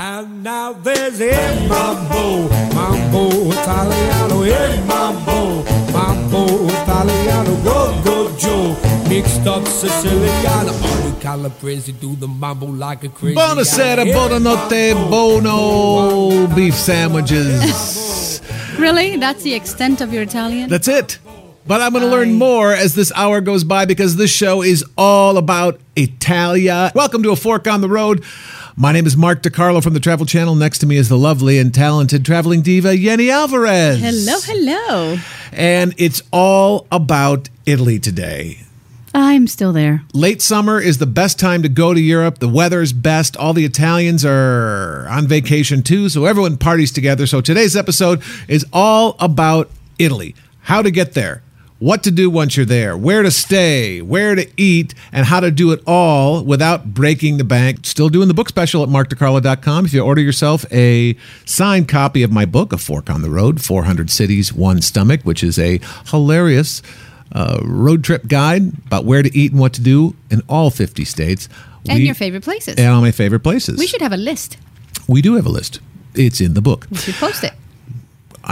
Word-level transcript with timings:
And 0.00 0.44
now 0.44 0.74
there's 0.74 1.20
a 1.20 1.68
mambo, 1.68 2.48
mambo 2.72 3.50
italiano, 3.50 4.44
a 4.44 4.86
mambo, 4.86 5.64
mambo 5.92 6.68
italiano, 6.68 7.64
go 7.64 8.00
go 8.04 8.36
Joe, 8.38 8.76
mixed 9.08 9.48
up 9.48 9.64
Siciliano, 9.64 10.70
all 10.70 11.10
the 11.10 11.16
calabrese 11.20 11.90
do 11.90 12.14
the 12.14 12.28
mambo 12.28 12.66
like 12.66 13.02
a 13.02 13.08
crazy. 13.08 13.34
Buonasera, 13.34 14.04
guy. 14.04 14.12
buonanotte, 14.12 15.10
bono 15.10 16.46
beef 16.54 16.74
sandwiches. 16.74 18.40
Really? 18.78 19.16
That's 19.16 19.42
the 19.42 19.54
extent 19.54 20.00
of 20.00 20.12
your 20.12 20.22
Italian? 20.22 20.70
That's 20.70 20.86
it. 20.86 21.18
But 21.66 21.82
I'm 21.82 21.92
going 21.92 22.04
to 22.04 22.10
learn 22.10 22.32
more 22.34 22.72
as 22.72 22.94
this 22.94 23.12
hour 23.14 23.42
goes 23.42 23.62
by 23.62 23.84
because 23.84 24.16
this 24.16 24.30
show 24.30 24.62
is 24.62 24.84
all 24.96 25.36
about 25.36 25.80
Italia. 25.96 26.90
Welcome 26.94 27.22
to 27.24 27.30
A 27.32 27.36
Fork 27.36 27.66
on 27.66 27.82
the 27.82 27.88
Road. 27.90 28.24
My 28.80 28.92
name 28.92 29.06
is 29.06 29.16
Mark 29.16 29.42
DeCarlo 29.42 29.82
from 29.82 29.94
the 29.94 29.98
Travel 29.98 30.24
Channel. 30.24 30.54
Next 30.54 30.78
to 30.78 30.86
me 30.86 30.98
is 30.98 31.08
the 31.08 31.18
lovely 31.18 31.58
and 31.58 31.74
talented 31.74 32.24
traveling 32.24 32.62
diva, 32.62 32.96
Yeni 32.96 33.28
Alvarez. 33.28 34.00
hello, 34.00 34.38
hello. 34.44 35.18
And 35.50 35.94
it's 35.98 36.22
all 36.32 36.86
about 36.92 37.48
Italy 37.66 37.98
today. 37.98 38.60
I'm 39.12 39.48
still 39.48 39.72
there. 39.72 40.02
Late 40.14 40.40
summer 40.40 40.78
is 40.78 40.98
the 40.98 41.06
best 41.06 41.40
time 41.40 41.62
to 41.62 41.68
go 41.68 41.92
to 41.92 42.00
Europe. 42.00 42.38
The 42.38 42.48
weather's 42.48 42.92
best. 42.92 43.36
All 43.36 43.52
the 43.52 43.64
Italians 43.64 44.24
are 44.24 45.08
on 45.08 45.26
vacation 45.26 45.82
too, 45.82 46.08
so 46.08 46.26
everyone 46.26 46.56
parties 46.56 46.92
together. 46.92 47.26
So 47.26 47.40
today's 47.40 47.74
episode 47.76 48.22
is 48.46 48.64
all 48.72 49.16
about 49.18 49.72
Italy. 49.98 50.36
How 50.60 50.82
to 50.82 50.92
get 50.92 51.14
there, 51.14 51.42
what 51.78 52.02
to 52.02 52.10
do 52.10 52.28
once 52.28 52.56
you're 52.56 52.66
there, 52.66 52.96
where 52.96 53.22
to 53.22 53.30
stay, 53.30 54.02
where 54.02 54.34
to 54.34 54.46
eat, 54.56 54.94
and 55.12 55.26
how 55.26 55.38
to 55.40 55.50
do 55.50 55.70
it 55.70 55.80
all 55.86 56.42
without 56.42 56.92
breaking 56.92 57.36
the 57.38 57.44
bank. 57.44 57.86
Still 57.86 58.08
doing 58.08 58.26
the 58.28 58.34
book 58.34 58.48
special 58.48 58.82
at 58.82 58.88
markdecarlo.com. 58.88 59.84
If 59.86 59.94
you 59.94 60.00
order 60.00 60.20
yourself 60.20 60.64
a 60.72 61.16
signed 61.44 61.88
copy 61.88 62.22
of 62.22 62.32
my 62.32 62.44
book, 62.46 62.72
A 62.72 62.78
Fork 62.78 63.08
on 63.10 63.22
the 63.22 63.30
Road 63.30 63.60
400 63.62 64.10
Cities, 64.10 64.52
One 64.52 64.82
Stomach, 64.82 65.22
which 65.22 65.44
is 65.44 65.58
a 65.58 65.80
hilarious 66.06 66.82
uh, 67.32 67.60
road 67.62 68.02
trip 68.02 68.26
guide 68.26 68.72
about 68.86 69.04
where 69.04 69.22
to 69.22 69.36
eat 69.36 69.52
and 69.52 69.60
what 69.60 69.72
to 69.74 69.80
do 69.80 70.16
in 70.30 70.42
all 70.48 70.70
50 70.70 71.04
states. 71.04 71.48
And 71.88 71.98
We- 72.00 72.06
your 72.06 72.14
favorite 72.14 72.42
places. 72.42 72.74
And 72.76 72.88
all 72.88 73.00
my 73.00 73.12
favorite 73.12 73.40
places. 73.40 73.78
we 73.78 73.86
should 73.86 74.02
have 74.02 74.12
a 74.12 74.16
list. 74.16 74.56
We 75.06 75.22
do 75.22 75.34
have 75.36 75.46
a 75.46 75.50
list. 75.50 75.80
It's 76.14 76.40
in 76.40 76.54
the 76.54 76.60
book. 76.60 76.86
We 76.90 76.96
should 76.96 77.14
post 77.14 77.44
it. 77.44 77.52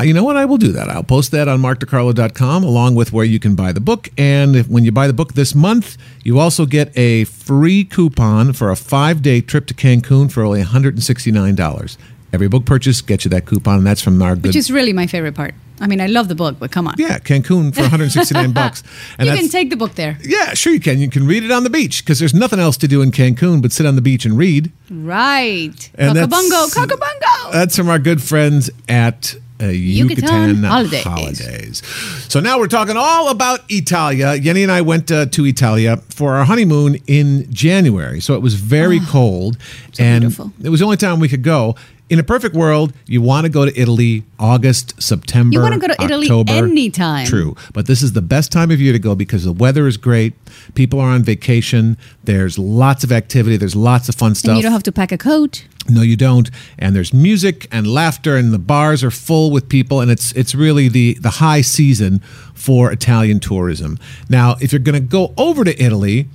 You 0.05 0.13
know 0.13 0.25
what? 0.25 0.37
I 0.37 0.45
will 0.45 0.59
do 0.59 0.73
that. 0.73 0.89
I'll 0.91 1.03
post 1.03 1.31
that 1.31 1.49
on 1.49 1.61
markdecarlo.com 1.63 2.65
along 2.65 2.95
with 2.97 3.13
where 3.13 3.25
you 3.25 3.39
can 3.39 3.55
buy 3.55 3.73
the 3.73 3.81
book. 3.81 4.09
And 4.19 4.55
if, 4.55 4.69
when 4.69 4.85
you 4.85 4.93
buy 4.93 5.07
the 5.07 5.13
book 5.13 5.33
this 5.35 5.55
month, 5.55 5.97
you 6.25 6.39
also 6.39 6.67
get 6.67 6.97
a 6.99 7.25
free 7.25 7.85
coupon 7.85 8.53
for 8.53 8.71
a 8.71 8.77
five 8.77 9.23
day 9.23 9.41
trip 9.41 9.67
to 9.67 9.75
Cancun 9.75 10.31
for 10.31 10.43
only 10.43 10.63
$169. 10.63 11.97
Every 12.33 12.49
book 12.49 12.67
purchase 12.67 13.01
gets 13.01 13.25
you 13.25 13.31
that 13.31 13.47
coupon, 13.47 13.79
and 13.79 13.87
that's 13.87 14.03
from 14.03 14.21
our 14.21 14.35
good. 14.35 14.47
Which 14.49 14.57
is 14.57 14.71
really 14.71 14.93
my 14.93 15.07
favorite 15.07 15.35
part. 15.35 15.55
I 15.81 15.87
mean, 15.87 16.01
I 16.01 16.07
love 16.07 16.29
the 16.29 16.35
book, 16.35 16.57
but 16.59 16.71
come 16.71 16.89
on. 16.89 16.95
yeah, 16.99 17.19
Cancun 17.19 17.73
for 17.75 17.81
169 17.83 18.53
bucks. 18.53 18.83
And 19.19 19.29
you 19.29 19.35
can 19.37 19.49
take 19.49 19.71
the 19.71 19.77
book 19.77 19.95
there. 19.95 20.19
Yeah, 20.23 20.55
sure 20.55 20.73
you 20.73 20.81
can. 20.81 20.99
You 20.99 21.09
can 21.09 21.27
read 21.27 21.45
it 21.45 21.51
on 21.51 21.65
the 21.65 21.71
beach 21.71 22.03
because 22.05 22.19
there's 22.19 22.35
nothing 22.35 22.59
else 22.59 22.77
to 22.79 22.89
do 22.89 23.01
in 23.03 23.11
Cancun 23.11 23.63
but 23.63 23.73
sit 23.73 23.87
on 23.87 23.95
the 23.95 24.03
beach 24.03 24.25
and 24.25 24.37
read. 24.37 24.73
Right. 24.91 25.91
And 25.95 26.17
that's- 26.17 26.29
Cockabungo, 26.29 26.75
cockabungo. 26.75 27.53
That's 27.53 27.77
from 27.77 27.89
our 27.89 27.99
good 27.99 28.23
friends 28.23 28.71
at 28.89 29.35
uh, 29.61 29.67
Yucatan, 29.67 30.25
Yucatan 30.25 30.63
Holidays. 30.65 31.05
Holidays. 31.05 31.83
So 32.29 32.41
now 32.41 32.59
we're 32.59 32.67
talking 32.67 32.97
all 32.97 33.31
about 33.31 33.61
Italia. 33.71 34.35
Yeni 34.35 34.63
and 34.63 34.73
I 34.73 34.83
went 34.83 35.11
uh, 35.11 35.27
to 35.27 35.47
Italia 35.47 35.99
for 36.11 36.35
our 36.37 36.45
honeymoon 36.45 36.97
in 37.07 37.51
January. 37.53 38.21
So 38.21 38.35
it 38.35 38.43
was 38.43 38.55
very 38.55 39.01
cold. 39.01 39.57
and 39.99 40.23
beautiful. 40.23 40.53
it 40.63 40.69
was 40.69 40.81
the 40.81 40.85
only 40.87 40.99
time 40.99 41.21
we 41.21 41.29
could 41.29 41.43
go. 41.43 41.75
In 42.09 42.21
a 42.21 42.23
perfect 42.23 42.55
world, 42.55 42.93
you 43.07 43.21
want 43.21 43.47
to 43.47 43.49
go 43.49 43.65
to 43.65 43.81
Italy 43.81 44.23
August, 44.39 45.01
September. 45.03 45.55
You 45.55 45.61
wanna 45.61 45.79
go 45.79 45.89
to 45.89 46.01
Italy 46.05 46.27
October. 46.27 46.53
anytime. 46.53 47.27
True. 47.27 47.57
But 47.73 47.87
this 47.87 48.01
is 48.01 48.13
the 48.13 48.23
best 48.23 48.53
time 48.53 48.71
of 48.71 48.81
year 48.81 48.93
to 48.93 48.99
go 49.01 49.17
because 49.17 49.43
the 49.45 49.53
weather 49.53 49.89
is 49.89 49.97
great. 49.97 50.35
People 50.75 51.01
are 51.01 51.09
on 51.09 51.25
vacation. 51.25 51.97
There's 52.23 52.59
lots 52.61 53.03
of 53.03 53.11
activity. 53.11 53.57
There's 53.57 53.75
lots 53.75 54.09
of 54.09 54.15
fun 54.15 54.37
stuff. 54.37 54.51
and 54.51 54.59
you 54.59 54.63
don't 54.63 54.73
have 54.73 54.85
to 54.85 54.93
pack 54.93 55.11
a 55.11 55.19
coat. 55.19 55.65
No, 55.89 56.03
you 56.03 56.17
don't. 56.17 56.49
And 56.79 56.95
there's 56.95 57.13
music 57.13 57.67
and 57.73 57.87
laughter, 57.89 58.37
and 58.37 58.53
the 58.53 58.59
bars 58.59 59.03
are 59.03 59.11
full 59.11 59.51
with 59.51 59.69
people, 59.69 60.01
and 60.01 60.09
it's 60.11 60.31
it's 60.33 60.55
really 60.55 60.89
the 60.89 61.15
the 61.21 61.31
high 61.31 61.61
season 61.61 62.21
for 62.55 62.93
Italian 62.93 63.41
tourism. 63.41 63.99
Now, 64.29 64.57
if 64.61 64.73
you're 64.73 64.79
going 64.81 64.95
to 65.01 65.01
go 65.09 65.33
over 65.37 65.65
to 65.65 65.81
Italy, 65.83 66.29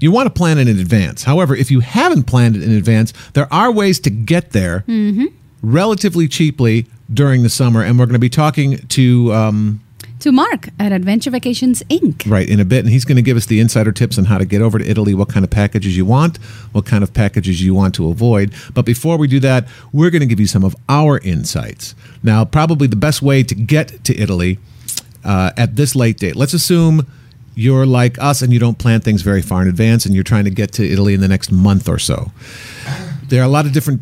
you 0.00 0.10
want 0.10 0.26
to 0.26 0.30
plan 0.30 0.58
it 0.58 0.66
in 0.68 0.78
advance. 0.78 1.24
However, 1.24 1.54
if 1.54 1.70
you 1.70 1.80
haven't 1.80 2.24
planned 2.24 2.56
it 2.56 2.62
in 2.62 2.72
advance, 2.72 3.12
there 3.34 3.52
are 3.52 3.70
ways 3.70 4.00
to 4.00 4.10
get 4.10 4.50
there 4.50 4.84
relatively 5.62 6.26
cheaply 6.28 6.86
during 7.12 7.42
the 7.42 7.50
summer, 7.50 7.82
and 7.82 7.98
we're 7.98 8.06
going 8.06 8.14
to 8.14 8.18
be 8.18 8.30
talking 8.30 8.78
to. 8.88 9.32
Um, 9.32 9.80
To 10.20 10.32
Mark 10.32 10.68
at 10.78 10.92
Adventure 10.92 11.30
Vacations 11.30 11.82
Inc. 11.90 12.30
Right, 12.30 12.48
in 12.48 12.60
a 12.60 12.64
bit. 12.64 12.80
And 12.80 12.88
he's 12.88 13.04
going 13.04 13.16
to 13.16 13.22
give 13.22 13.36
us 13.36 13.46
the 13.46 13.58
insider 13.58 13.90
tips 13.92 14.18
on 14.18 14.26
how 14.26 14.38
to 14.38 14.44
get 14.44 14.62
over 14.62 14.78
to 14.78 14.84
Italy, 14.88 15.14
what 15.14 15.28
kind 15.28 15.44
of 15.44 15.50
packages 15.50 15.96
you 15.96 16.04
want, 16.04 16.36
what 16.72 16.84
kind 16.86 17.02
of 17.02 17.12
packages 17.12 17.62
you 17.62 17.74
want 17.74 17.94
to 17.96 18.08
avoid. 18.10 18.52
But 18.74 18.84
before 18.84 19.16
we 19.16 19.28
do 19.28 19.40
that, 19.40 19.66
we're 19.92 20.10
going 20.10 20.20
to 20.20 20.26
give 20.26 20.38
you 20.38 20.46
some 20.46 20.62
of 20.62 20.76
our 20.88 21.18
insights. 21.20 21.94
Now, 22.22 22.44
probably 22.44 22.86
the 22.86 22.96
best 22.96 23.22
way 23.22 23.42
to 23.42 23.54
get 23.54 24.04
to 24.04 24.16
Italy 24.16 24.58
uh, 25.24 25.52
at 25.56 25.76
this 25.76 25.96
late 25.96 26.18
date, 26.18 26.36
let's 26.36 26.54
assume 26.54 27.06
you're 27.60 27.84
like 27.84 28.18
us 28.18 28.40
and 28.40 28.54
you 28.54 28.58
don't 28.58 28.78
plan 28.78 29.00
things 29.02 29.20
very 29.20 29.42
far 29.42 29.60
in 29.60 29.68
advance 29.68 30.06
and 30.06 30.14
you're 30.14 30.24
trying 30.24 30.44
to 30.44 30.50
get 30.50 30.72
to 30.72 30.82
Italy 30.90 31.12
in 31.12 31.20
the 31.20 31.28
next 31.28 31.52
month 31.52 31.90
or 31.90 31.98
so. 31.98 32.32
There 33.28 33.42
are 33.42 33.44
a 33.44 33.48
lot 33.48 33.66
of 33.66 33.72
different 33.72 34.00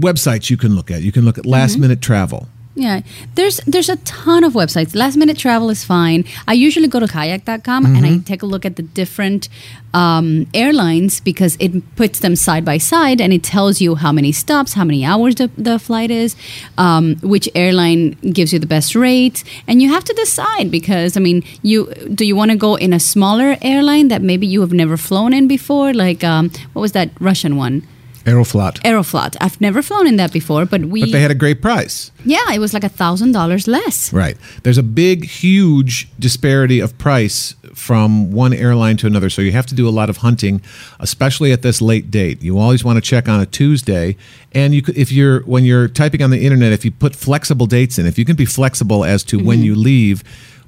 websites 0.00 0.48
you 0.48 0.56
can 0.56 0.74
look 0.74 0.90
at. 0.90 1.02
You 1.02 1.12
can 1.12 1.26
look 1.26 1.36
at 1.36 1.44
last 1.44 1.72
mm-hmm. 1.72 1.82
minute 1.82 2.00
travel. 2.00 2.48
Yeah, 2.76 3.00
there's 3.34 3.58
there's 3.66 3.88
a 3.88 3.96
ton 3.96 4.44
of 4.44 4.52
websites. 4.52 4.94
Last 4.94 5.16
minute 5.16 5.36
travel 5.36 5.70
is 5.70 5.84
fine. 5.84 6.24
I 6.46 6.52
usually 6.52 6.86
go 6.86 7.00
to 7.00 7.08
kayak.com 7.08 7.84
and 7.84 7.96
Mm-hmm. 7.96 8.20
I 8.20 8.24
take 8.24 8.42
a 8.42 8.46
look 8.46 8.64
at 8.64 8.76
the 8.76 8.82
different 8.82 9.48
um, 9.92 10.46
airlines 10.54 11.20
because 11.20 11.56
it 11.58 11.72
puts 11.96 12.20
them 12.20 12.36
side 12.36 12.64
by 12.64 12.78
side 12.78 13.20
and 13.20 13.32
it 13.32 13.42
tells 13.42 13.80
you 13.80 13.96
how 13.96 14.12
many 14.12 14.30
stops, 14.32 14.74
how 14.74 14.84
many 14.84 15.04
hours 15.04 15.34
the, 15.34 15.50
the 15.58 15.78
flight 15.80 16.10
is, 16.12 16.36
um, 16.78 17.16
which 17.22 17.48
airline 17.56 18.12
gives 18.32 18.52
you 18.52 18.60
the 18.60 18.68
best 18.68 18.94
rate, 18.94 19.42
and 19.66 19.82
you 19.82 19.88
have 19.90 20.04
to 20.04 20.12
decide 20.14 20.70
because 20.70 21.16
I 21.16 21.20
mean, 21.20 21.42
you 21.62 21.92
do 22.14 22.24
you 22.24 22.36
want 22.36 22.52
to 22.52 22.56
go 22.56 22.76
in 22.76 22.92
a 22.92 23.00
smaller 23.00 23.56
airline 23.62 24.08
that 24.08 24.22
maybe 24.22 24.46
you 24.46 24.60
have 24.60 24.72
never 24.72 24.96
flown 24.96 25.32
in 25.34 25.48
before, 25.48 25.92
like 25.92 26.22
um, 26.22 26.50
what 26.72 26.82
was 26.82 26.92
that 26.92 27.10
Russian 27.20 27.56
one? 27.56 27.82
Aeroflot. 28.24 28.80
Aeroflot. 28.82 29.36
I've 29.40 29.60
never 29.60 29.82
flown 29.82 30.06
in 30.06 30.16
that 30.16 30.32
before, 30.32 30.66
but 30.66 30.84
we 30.84 31.00
But 31.00 31.12
they 31.12 31.20
had 31.20 31.30
a 31.30 31.34
great 31.34 31.62
price. 31.62 32.10
yeah, 32.24 32.52
it 32.52 32.58
was 32.58 32.74
like 32.74 32.84
a 32.84 32.88
thousand 32.88 33.32
dollars 33.32 33.66
less. 33.66 34.12
Right. 34.12 34.36
There's 34.62 34.78
a 34.78 34.82
big, 34.82 35.24
huge 35.24 36.08
disparity 36.18 36.80
of 36.80 36.96
price 36.98 37.54
from 37.74 38.30
one 38.32 38.52
airline 38.52 38.96
to 38.98 39.06
another. 39.06 39.30
So 39.30 39.42
you 39.42 39.52
have 39.52 39.66
to 39.66 39.74
do 39.74 39.88
a 39.88 39.90
lot 39.90 40.10
of 40.10 40.18
hunting, 40.18 40.60
especially 40.98 41.52
at 41.52 41.62
this 41.62 41.80
late 41.80 42.10
date. 42.10 42.42
You 42.42 42.58
always 42.58 42.84
want 42.84 42.96
to 42.96 43.00
check 43.00 43.28
on 43.28 43.40
a 43.40 43.46
Tuesday. 43.46 44.16
And 44.52 44.74
you 44.74 44.82
could, 44.82 44.98
if 44.98 45.10
you're 45.10 45.40
when 45.42 45.64
you're 45.64 45.88
typing 45.88 46.22
on 46.22 46.30
the 46.30 46.44
internet, 46.44 46.72
if 46.72 46.84
you 46.84 46.90
put 46.90 47.16
flexible 47.16 47.66
dates 47.66 47.98
in, 47.98 48.06
if 48.06 48.18
you 48.18 48.24
can 48.24 48.36
be 48.36 48.44
flexible 48.44 49.04
as 49.04 49.24
to 49.24 49.38
when 49.38 49.58
mm-hmm. 49.58 49.64
you 49.64 49.74
leave, 49.74 50.22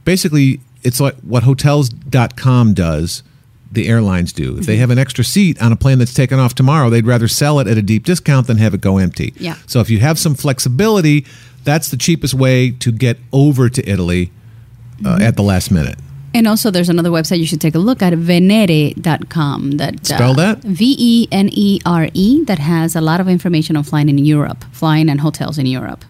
basically 0.05 0.61
it's 0.83 1.01
like 1.01 1.17
what 1.17 1.43
hotels.com 1.43 2.75
does. 2.75 3.23
The 3.73 3.89
airlines 3.89 4.33
do. 4.33 4.59
If 4.59 4.67
they 4.67 4.77
have 4.77 4.91
an 4.91 4.99
extra 4.99 5.25
seat 5.25 5.61
on 5.63 5.73
a 5.73 5.77
plane 5.77 5.99
that's 5.99 6.13
taken 6.15 6.39
off 6.39 6.55
tomorrow, 6.55 6.91
they'd 6.91 7.07
rather 7.07 7.27
sell 7.27 7.59
it 7.59 7.67
at 7.67 7.79
a 7.79 7.83
deep 7.83 8.05
discount 8.05 8.47
than 8.47 8.59
have 8.59 8.75
it 8.75 8.81
go 8.83 8.99
empty. 8.99 9.33
Yeah. 9.39 9.57
So 9.67 9.81
if 9.81 9.89
you 9.89 9.99
have 10.01 10.19
some 10.19 10.35
flexibility, 10.35 11.25
that's 11.65 11.89
the 11.91 11.97
cheapest 11.97 12.35
way 12.35 12.71
to 12.71 12.93
get 12.93 13.17
over 13.33 13.69
to 13.71 13.89
Italy 13.89 14.31
uh, 15.05 15.09
Mm-hmm. 15.17 15.23
at 15.23 15.37
the 15.37 15.43
last 15.43 15.71
minute. 15.71 15.99
And 16.35 16.47
also, 16.47 16.71
there's 16.71 16.89
another 16.89 17.11
website 17.11 17.39
you 17.41 17.47
should 17.47 17.61
take 17.61 17.75
a 17.75 17.79
look 17.79 18.01
at, 18.03 18.13
venere.com. 18.15 19.73
That, 19.73 20.11
uh, 20.11 20.17
Spell 20.17 20.35
that? 20.35 20.59
V 20.63 20.95
E 20.99 21.29
N 21.33 21.49
E 21.53 21.81
R 21.85 22.09
E, 22.15 22.45
that 22.45 22.59
has 22.59 22.95
a 22.97 23.01
lot 23.01 23.21
of 23.21 23.29
information 23.29 23.77
on 23.77 23.83
flying 23.85 24.09
in 24.09 24.19
Europe, 24.19 24.65
flying 24.73 25.09
and 25.09 25.21
hotels 25.21 25.59
in 25.59 25.67
Europe. 25.67 26.05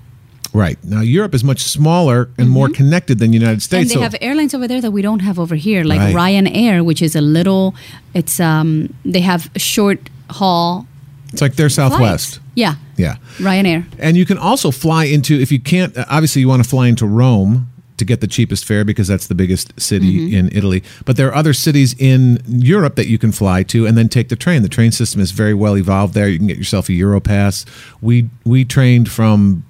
Right. 0.54 0.76
Now, 0.84 1.00
Europe 1.00 1.34
is 1.34 1.42
much 1.42 1.62
smaller 1.62 2.28
and 2.38 2.50
more 2.50 2.68
connected 2.68 3.18
than 3.18 3.30
the 3.30 3.38
United 3.38 3.58
Mm-hmm. 3.60 3.74
And 3.76 3.86
States. 3.86 3.88
they 3.90 3.94
so 3.94 4.00
have 4.02 4.14
airlines 4.20 4.54
over 4.54 4.68
there 4.68 4.80
that 4.82 4.90
we 4.90 5.00
don't 5.02 5.20
have 5.20 5.38
over 5.38 5.54
here, 5.54 5.82
like 5.84 5.98
Right. 6.00 6.14
Ryanair, 6.14 6.84
which 6.84 7.00
is 7.00 7.16
a 7.16 7.20
little, 7.22 7.74
it's, 8.14 8.38
um, 8.40 8.92
they 9.04 9.20
have 9.20 9.50
short 9.56 10.10
haul 10.30 10.86
it's 11.32 11.40
like 11.40 11.54
they're 11.56 11.70
Southwest. 11.70 12.34
flights. 12.34 12.40
Yeah, 12.54 12.74
Yeah. 12.98 13.16
Ryanair. 13.38 13.86
And 13.98 14.16
you 14.18 14.26
can 14.26 14.36
also 14.36 14.70
fly 14.70 15.04
into, 15.04 15.40
if 15.40 15.50
you 15.50 15.58
can't, 15.58 15.96
uh, 15.96 16.04
obviously, 16.10 16.40
you 16.42 16.48
want 16.48 16.62
to 16.62 16.68
fly 16.68 16.88
into 16.88 17.06
Rome 17.06 17.68
to 17.96 18.04
get 18.04 18.20
the 18.20 18.26
cheapest 18.26 18.66
fare 18.66 18.84
because 18.84 19.08
that's 19.08 19.28
the 19.28 19.34
biggest 19.34 19.72
city 19.80 20.18
Mm-hmm. 20.18 20.34
in 20.36 20.48
Italy. 20.52 20.82
But 21.06 21.16
there 21.16 21.28
are 21.28 21.34
other 21.34 21.54
cities 21.54 21.94
in 21.98 22.42
Europe 22.46 22.96
that 22.96 23.06
you 23.06 23.16
can 23.16 23.32
fly 23.32 23.62
to 23.64 23.86
and 23.86 23.96
then 23.96 24.10
take 24.10 24.28
the 24.28 24.36
train. 24.36 24.60
The 24.62 24.68
train 24.68 24.92
system 24.92 25.22
is 25.22 25.30
very 25.30 25.54
well 25.54 25.78
evolved 25.78 26.12
there. 26.12 26.28
You 26.28 26.36
can 26.38 26.48
get 26.48 26.58
yourself 26.58 26.90
a 26.90 26.92
Europass. 26.92 27.64
We 28.02 28.28
we 28.44 28.66
trained 28.66 29.08
from 29.10 29.64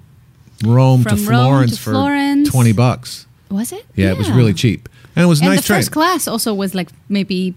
Rome 0.63 1.03
to 1.03 1.09
From 1.09 1.17
Rome 1.19 1.19
to 1.19 1.25
Florence 1.25 1.77
for 1.77 1.91
Florence. 1.91 2.49
20 2.49 2.71
bucks. 2.73 3.27
Was 3.49 3.71
it? 3.71 3.85
Yeah, 3.95 4.11
it 4.11 4.17
was 4.17 4.31
really 4.31 4.53
cheap. 4.53 4.89
And 5.15 5.23
it 5.23 5.27
was 5.27 5.41
a 5.41 5.43
And 5.43 5.51
nice 5.53 5.61
the 5.61 5.67
train. 5.67 5.79
first 5.79 5.91
class 5.91 6.27
also 6.27 6.53
was 6.53 6.73
like 6.73 6.89
maybe 7.09 7.53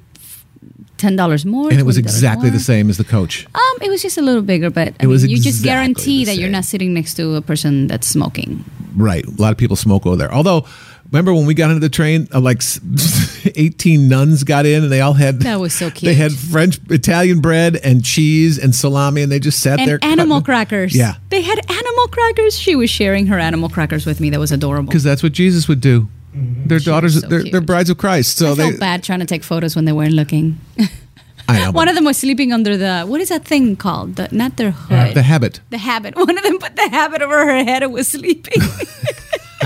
ten 0.98 1.16
dollars 1.16 1.44
more. 1.46 1.70
And 1.70 1.78
it 1.80 1.84
was 1.84 1.96
$20 1.96 2.00
exactly 2.00 2.48
more. 2.50 2.58
the 2.58 2.64
same 2.64 2.90
as 2.90 2.98
the 2.98 3.04
coach. 3.04 3.46
Um, 3.54 3.78
it 3.80 3.88
was 3.88 4.02
just 4.02 4.18
a 4.18 4.22
little 4.22 4.42
bigger, 4.42 4.68
but 4.70 4.88
I 5.00 5.04
It 5.04 5.06
was 5.06 5.22
mean, 5.22 5.30
you 5.30 5.36
just 5.36 5.60
exactly 5.60 5.68
guarantee 5.70 6.18
the 6.24 6.32
that 6.32 6.36
you're 6.36 6.46
same. 6.46 6.52
not 6.52 6.64
sitting 6.66 6.92
next 6.94 7.14
to 7.14 7.34
a 7.36 7.40
person 7.42 7.86
that's 7.86 8.06
smoking. 8.06 8.64
Right. 8.94 9.24
A 9.26 9.30
lot 9.40 9.52
of 9.52 9.58
people 9.58 9.76
smoke 9.76 10.06
over 10.06 10.16
there. 10.16 10.32
Although, 10.32 10.66
remember 11.10 11.32
when 11.34 11.46
we 11.46 11.54
got 11.54 11.70
into 11.70 11.80
the 11.80 11.88
train, 11.88 12.28
uh, 12.34 12.40
like 12.40 12.62
18 13.56 14.08
nuns 14.08 14.44
got 14.44 14.66
in 14.66 14.82
and 14.82 14.92
they 14.92 15.00
all 15.00 15.12
had. 15.14 15.40
That 15.40 15.60
was 15.60 15.72
so 15.74 15.90
cute. 15.90 16.08
They 16.10 16.14
had 16.14 16.32
French, 16.32 16.78
Italian 16.90 17.40
bread 17.40 17.76
and 17.76 18.04
cheese 18.04 18.58
and 18.58 18.74
salami 18.74 19.22
and 19.22 19.30
they 19.32 19.38
just 19.38 19.60
sat 19.60 19.78
And 19.80 19.88
there. 19.88 19.98
animal 20.02 20.42
crackers. 20.42 20.96
Yeah. 20.96 21.14
They 21.30 21.42
had 21.42 21.58
animal 21.70 22.08
crackers. 22.08 22.58
She 22.58 22.76
was 22.76 22.90
sharing 22.90 23.26
her 23.28 23.38
animal 23.38 23.68
crackers 23.68 24.06
with 24.06 24.20
me. 24.20 24.30
That 24.30 24.40
was 24.40 24.52
adorable. 24.52 24.88
Because 24.88 25.04
that's 25.04 25.22
what 25.22 25.32
Jesus 25.32 25.68
would 25.68 25.80
do. 25.80 26.08
Their 26.38 26.80
daughters, 26.80 27.18
so 27.18 27.26
they're, 27.26 27.44
they're 27.44 27.60
brides 27.62 27.88
of 27.88 27.96
Christ. 27.96 28.36
So 28.36 28.52
I 28.52 28.54
they. 28.54 28.68
felt 28.68 28.80
bad 28.80 29.02
trying 29.02 29.20
to 29.20 29.24
take 29.26 29.42
photos 29.42 29.74
when 29.74 29.86
they 29.86 29.92
weren't 29.92 30.12
looking. 30.12 30.60
I 31.48 31.60
know. 31.60 31.70
One 31.72 31.88
of 31.88 31.94
them 31.94 32.04
was 32.04 32.18
sleeping 32.18 32.52
under 32.52 32.76
the 32.76 33.04
what 33.06 33.22
is 33.22 33.30
that 33.30 33.46
thing 33.46 33.74
called? 33.76 34.16
The, 34.16 34.28
not 34.32 34.58
their 34.58 34.72
hood. 34.72 35.14
the 35.14 35.22
habit. 35.22 35.60
The 35.70 35.78
habit. 35.78 36.14
One 36.14 36.36
of 36.36 36.42
them 36.44 36.58
put 36.58 36.76
the 36.76 36.88
habit 36.90 37.22
over 37.22 37.38
her 37.46 37.64
head 37.64 37.82
and 37.82 37.90
was 37.92 38.08
sleeping. 38.08 38.60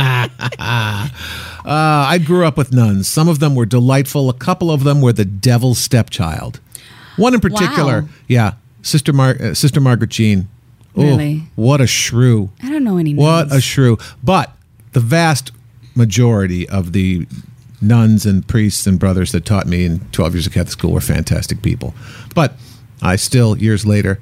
Uh, 1.63 2.09
I 2.09 2.17
grew 2.19 2.47
up 2.47 2.57
with 2.57 2.73
nuns. 2.73 3.07
Some 3.07 3.29
of 3.29 3.39
them 3.39 3.55
were 3.55 3.67
delightful. 3.67 4.31
A 4.31 4.33
couple 4.35 4.71
of 4.71 4.83
them 4.83 5.03
were 5.03 5.13
the 5.13 5.27
devil's 5.27 5.79
stepchild. 5.79 6.59
One 7.17 7.35
in 7.35 7.41
particular, 7.41 8.03
Wow. 8.03 8.09
yeah, 8.29 8.53
Sister 8.81 9.13
Mar- 9.13 9.37
uh, 9.39 9.53
Sister 9.55 9.79
Margaret 9.79 10.09
Jean. 10.11 10.49
Oh, 10.97 11.03
Really? 11.03 11.43
What 11.57 11.83
a 11.83 11.87
shrew! 11.87 12.51
I 12.63 12.71
don't 12.71 12.83
know 12.83 12.97
any 12.97 13.15
What 13.15 13.53
a 13.55 13.61
shrew! 13.61 13.99
But 14.25 14.57
the 14.93 15.01
vast 15.01 15.53
majority 15.95 16.67
of 16.69 16.93
the 16.93 17.27
nuns 17.83 18.25
and 18.25 18.49
priests 18.49 18.87
and 18.87 18.99
brothers 18.99 19.33
that 19.33 19.45
taught 19.45 19.67
me 19.67 19.85
in 19.85 20.01
12 20.13 20.35
years 20.35 20.47
of 20.47 20.55
Catholic 20.55 20.73
school 20.73 20.93
were 20.93 21.01
fantastic 21.03 21.61
people. 21.61 21.93
But 22.35 22.55
I 23.03 23.17
still, 23.17 23.59
years 23.59 23.85
later, 23.85 24.19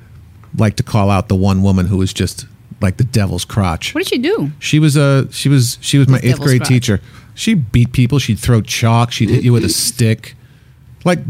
like 0.57 0.75
to 0.77 0.83
call 0.83 1.09
out 1.09 1.29
the 1.29 1.37
one 1.37 1.63
woman 1.63 1.87
who 1.87 1.99
was 1.99 2.13
just 2.13 2.47
like 2.81 2.97
the 2.97 3.05
devil's 3.05 3.45
crotch. 3.45 3.95
What 3.95 4.05
did 4.05 4.09
she 4.09 4.19
do? 4.19 4.51
She 4.59 4.79
was 4.79 4.97
a 4.97 5.31
she 5.33 5.49
was 5.49 5.79
she 5.81 5.99
was 5.99 6.09
my 6.09 6.19
eighth 6.19 6.25
devil's 6.25 6.47
grade 6.47 6.61
crotch. 6.61 6.69
teacher. 6.69 7.01
She 7.35 7.55
beat 7.55 7.93
people. 7.93 8.19
She'd 8.19 8.39
throw 8.39 8.61
chalk. 8.63 9.13
She'd 9.13 9.31
hit 9.31 9.45
you 9.45 9.53
with 9.53 9.65
a 9.65 9.69
stick, 9.69 10.35
like 11.05 11.21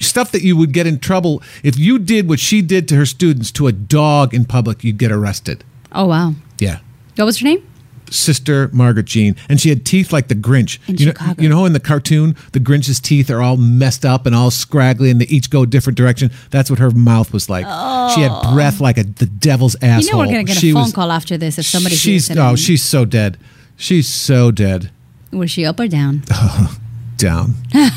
stuff 0.00 0.32
that 0.32 0.42
you 0.42 0.56
would 0.56 0.72
get 0.72 0.86
in 0.86 0.98
trouble 0.98 1.42
if 1.62 1.78
you 1.78 1.98
did 1.98 2.28
what 2.28 2.40
she 2.40 2.60
did 2.62 2.86
to 2.88 2.96
her 2.96 3.06
students 3.06 3.50
to 3.52 3.66
a 3.66 3.72
dog 3.72 4.34
in 4.34 4.44
public. 4.44 4.84
You'd 4.84 4.98
get 4.98 5.10
arrested. 5.12 5.64
Oh 5.92 6.06
wow. 6.06 6.34
Yeah, 6.58 6.80
What 7.16 7.24
was 7.24 7.38
her 7.40 7.44
name? 7.44 7.66
Sister 8.10 8.68
Margaret 8.72 9.06
Jean, 9.06 9.36
and 9.48 9.60
she 9.60 9.68
had 9.68 9.84
teeth 9.86 10.12
like 10.12 10.28
the 10.28 10.34
Grinch. 10.34 10.78
In 10.88 10.96
you 10.96 11.06
know, 11.06 11.12
Chicago. 11.12 11.42
you 11.42 11.48
know, 11.48 11.64
in 11.64 11.72
the 11.72 11.80
cartoon, 11.80 12.36
the 12.52 12.60
Grinch's 12.60 13.00
teeth 13.00 13.30
are 13.30 13.40
all 13.40 13.56
messed 13.56 14.04
up 14.04 14.26
and 14.26 14.34
all 14.34 14.50
scraggly, 14.50 15.10
and 15.10 15.20
they 15.20 15.26
each 15.26 15.50
go 15.50 15.62
a 15.62 15.66
different 15.66 15.96
direction. 15.96 16.30
That's 16.50 16.70
what 16.70 16.78
her 16.78 16.90
mouth 16.90 17.32
was 17.32 17.48
like. 17.48 17.64
She 18.14 18.22
had 18.22 18.32
oh. 18.32 18.54
breath 18.54 18.80
like 18.80 18.98
a 18.98 19.04
the 19.04 19.26
devil's 19.26 19.76
asshole. 19.76 20.00
You 20.00 20.12
know 20.12 20.18
we're 20.18 20.26
gonna 20.26 20.44
get 20.44 20.56
a 20.56 20.60
She 20.60 20.72
phone 20.72 20.82
was- 20.82 20.92
call 20.92 21.12
after 21.12 21.36
this 21.38 21.58
if 21.58 21.66
somebody 21.66 21.94
She's 21.94 22.30
oh, 22.36 22.56
she's 22.56 22.82
so 22.82 23.04
dead. 23.04 23.38
She's 23.76 24.08
so 24.08 24.50
dead. 24.50 24.90
was 25.32 25.50
she 25.50 25.64
up 25.64 25.80
or 25.80 25.88
down? 25.88 26.22
down. 27.16 27.54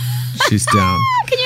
She's 0.49 0.65
down. 0.65 0.99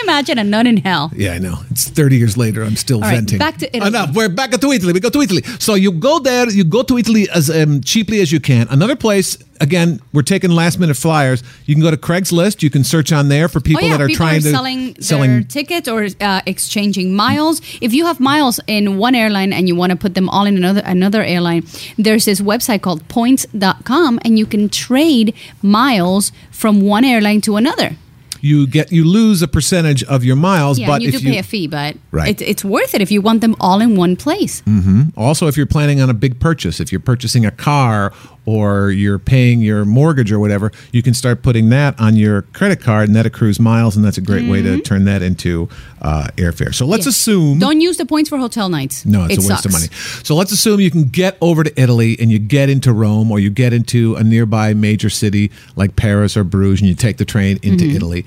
Imagine 0.08 0.40
a 0.40 0.44
nun 0.46 0.68
in 0.68 0.78
hell? 0.78 1.12
Yeah, 1.14 1.34
I 1.34 1.38
know. 1.38 1.60
It's 1.70 1.90
30 1.90 2.16
years 2.16 2.38
later. 2.38 2.64
I'm 2.64 2.78
still 2.78 3.02
right, 3.02 3.16
venting. 3.16 3.40
back 3.40 3.58
to 3.58 3.68
Italy. 3.76 3.90
Enough. 3.90 4.16
We're 4.16 4.30
back 4.30 4.52
to 4.52 4.72
Italy. 4.72 4.94
We 4.94 5.02
go 5.02 5.10
to 5.10 5.22
Italy. 5.22 5.44
So 5.60 5.76
you 5.76 5.92
go 5.92 6.20
there. 6.20 6.50
You 6.50 6.64
go 6.64 6.82
to 6.84 6.98
Italy 6.98 7.28
as 7.30 7.50
um, 7.50 7.82
cheaply 7.82 8.22
as 8.22 8.32
you 8.32 8.40
can. 8.40 8.70
Another 8.70 8.96
place. 8.96 9.38
Again, 9.60 10.00
we're 10.14 10.22
taking 10.22 10.50
last 10.50 10.80
minute 10.80 10.96
flyers. 10.96 11.44
You 11.66 11.76
can 11.76 11.82
go 11.82 11.92
to 11.92 11.98
Craigslist. 11.98 12.64
You 12.64 12.70
can 12.70 12.86
search 12.86 13.12
on 13.12 13.28
there 13.28 13.50
for 13.50 13.60
people 13.60 13.84
oh 13.84 13.88
yeah, 13.88 13.98
that 13.98 14.04
are 14.04 14.08
people 14.08 14.26
trying 14.26 14.38
are 14.38 14.44
to 14.44 14.52
selling, 14.52 15.02
selling 15.02 15.32
their 15.32 15.44
tickets 15.44 15.90
or 15.90 16.08
uh, 16.22 16.42
exchanging 16.46 17.14
miles. 17.14 17.60
If 17.82 17.94
you 17.94 18.06
have 18.06 18.22
miles 18.22 18.62
in 18.66 18.98
one 18.98 19.14
airline 19.14 19.52
and 19.52 19.68
you 19.68 19.76
want 19.76 19.90
to 19.90 19.98
put 19.98 20.14
them 20.14 20.30
all 20.30 20.46
in 20.46 20.56
another 20.56 20.84
another 20.86 21.22
airline, 21.22 21.66
there's 21.98 22.24
this 22.24 22.40
website 22.40 22.82
called 22.82 23.06
Points.com, 23.10 24.20
and 24.24 24.40
you 24.40 24.46
can 24.46 24.70
trade 24.70 25.36
miles 25.62 26.32
from 26.50 26.80
one 26.80 27.04
airline 27.04 27.42
to 27.42 27.58
another. 27.58 27.98
You 28.42 28.68
get 28.68 28.92
you 28.92 29.04
lose 29.04 29.42
a 29.42 29.48
percentage 29.48 30.04
of 30.06 30.24
your 30.24 30.36
miles, 30.36 30.80
Yeah, 30.80 30.88
but 30.88 31.02
you 31.02 31.12
do 31.12 31.18
you 31.20 31.32
pay 31.34 31.38
a 31.40 31.44
fee, 31.44 31.68
but 31.68 31.96
Right. 32.12 32.30
it's, 32.30 32.42
it's 32.42 32.64
worth 32.66 32.94
it 32.96 33.02
if 33.02 33.12
you 33.12 33.22
want 33.22 33.42
them 33.42 33.56
all 33.60 33.82
in 33.82 33.96
one 33.96 34.16
place. 34.16 34.62
Mm-hmm. 34.66 35.18
Also, 35.18 35.48
if 35.48 35.58
you're 35.58 35.66
planning 35.66 36.02
on 36.02 36.10
a 36.10 36.14
big 36.14 36.40
purchase, 36.40 36.80
if 36.80 36.92
you're 36.92 37.02
purchasing 37.02 37.46
a 37.46 37.52
car 37.52 38.14
or 38.48 38.90
you're 38.92 39.20
paying 39.20 39.62
your 39.62 39.84
mortgage 39.84 40.32
or 40.32 40.40
whatever, 40.40 40.72
you 40.94 41.04
can 41.04 41.14
start 41.14 41.44
putting 41.44 41.68
that 41.70 42.00
on 42.00 42.16
your 42.16 42.44
credit 42.54 42.80
card 42.82 43.10
and 43.10 43.16
that 43.16 43.26
accrues 43.26 43.60
miles, 43.60 43.96
and 43.98 44.06
that's 44.06 44.18
a 44.18 44.22
great 44.22 44.50
way 44.50 44.62
to 44.62 44.80
turn 44.82 45.04
that 45.06 45.22
into 45.22 45.68
uh, 46.02 46.28
airfare. 46.38 46.74
So 46.74 46.86
let's 46.86 47.02
Mm-hmm. 47.02 47.08
Yeah. 47.08 47.10
assume. 47.10 47.60
Don't 47.60 47.82
use 47.82 47.98
the 47.98 48.06
points 48.06 48.30
for 48.30 48.38
hotel 48.38 48.70
nights. 48.70 49.06
no, 49.06 49.26
it's 49.26 49.44
It 49.44 49.46
a 49.46 49.54
waste 49.54 49.66
of 49.66 49.72
money. 49.74 49.88
So 50.24 50.34
let's 50.36 50.52
assume 50.54 50.80
you 50.80 50.90
can 50.90 51.10
get 51.10 51.38
over 51.42 51.64
to 51.66 51.82
Italy 51.82 52.16
and 52.20 52.32
you 52.32 52.40
get 52.40 52.70
into 52.70 52.94
Rome 52.94 53.30
or 53.32 53.40
you 53.40 53.50
get 53.50 53.74
into 53.74 54.16
a 54.16 54.24
nearby 54.24 54.74
major 54.74 55.10
city 55.10 55.52
like 55.76 55.96
Paris 55.98 56.38
or 56.38 56.44
Bruges 56.46 56.80
and 56.80 56.88
you 56.90 56.96
take 56.96 57.18
the 57.18 57.26
train 57.26 57.60
into 57.62 57.84
Mm-hmm. 57.86 57.96
Italy. 57.98 58.26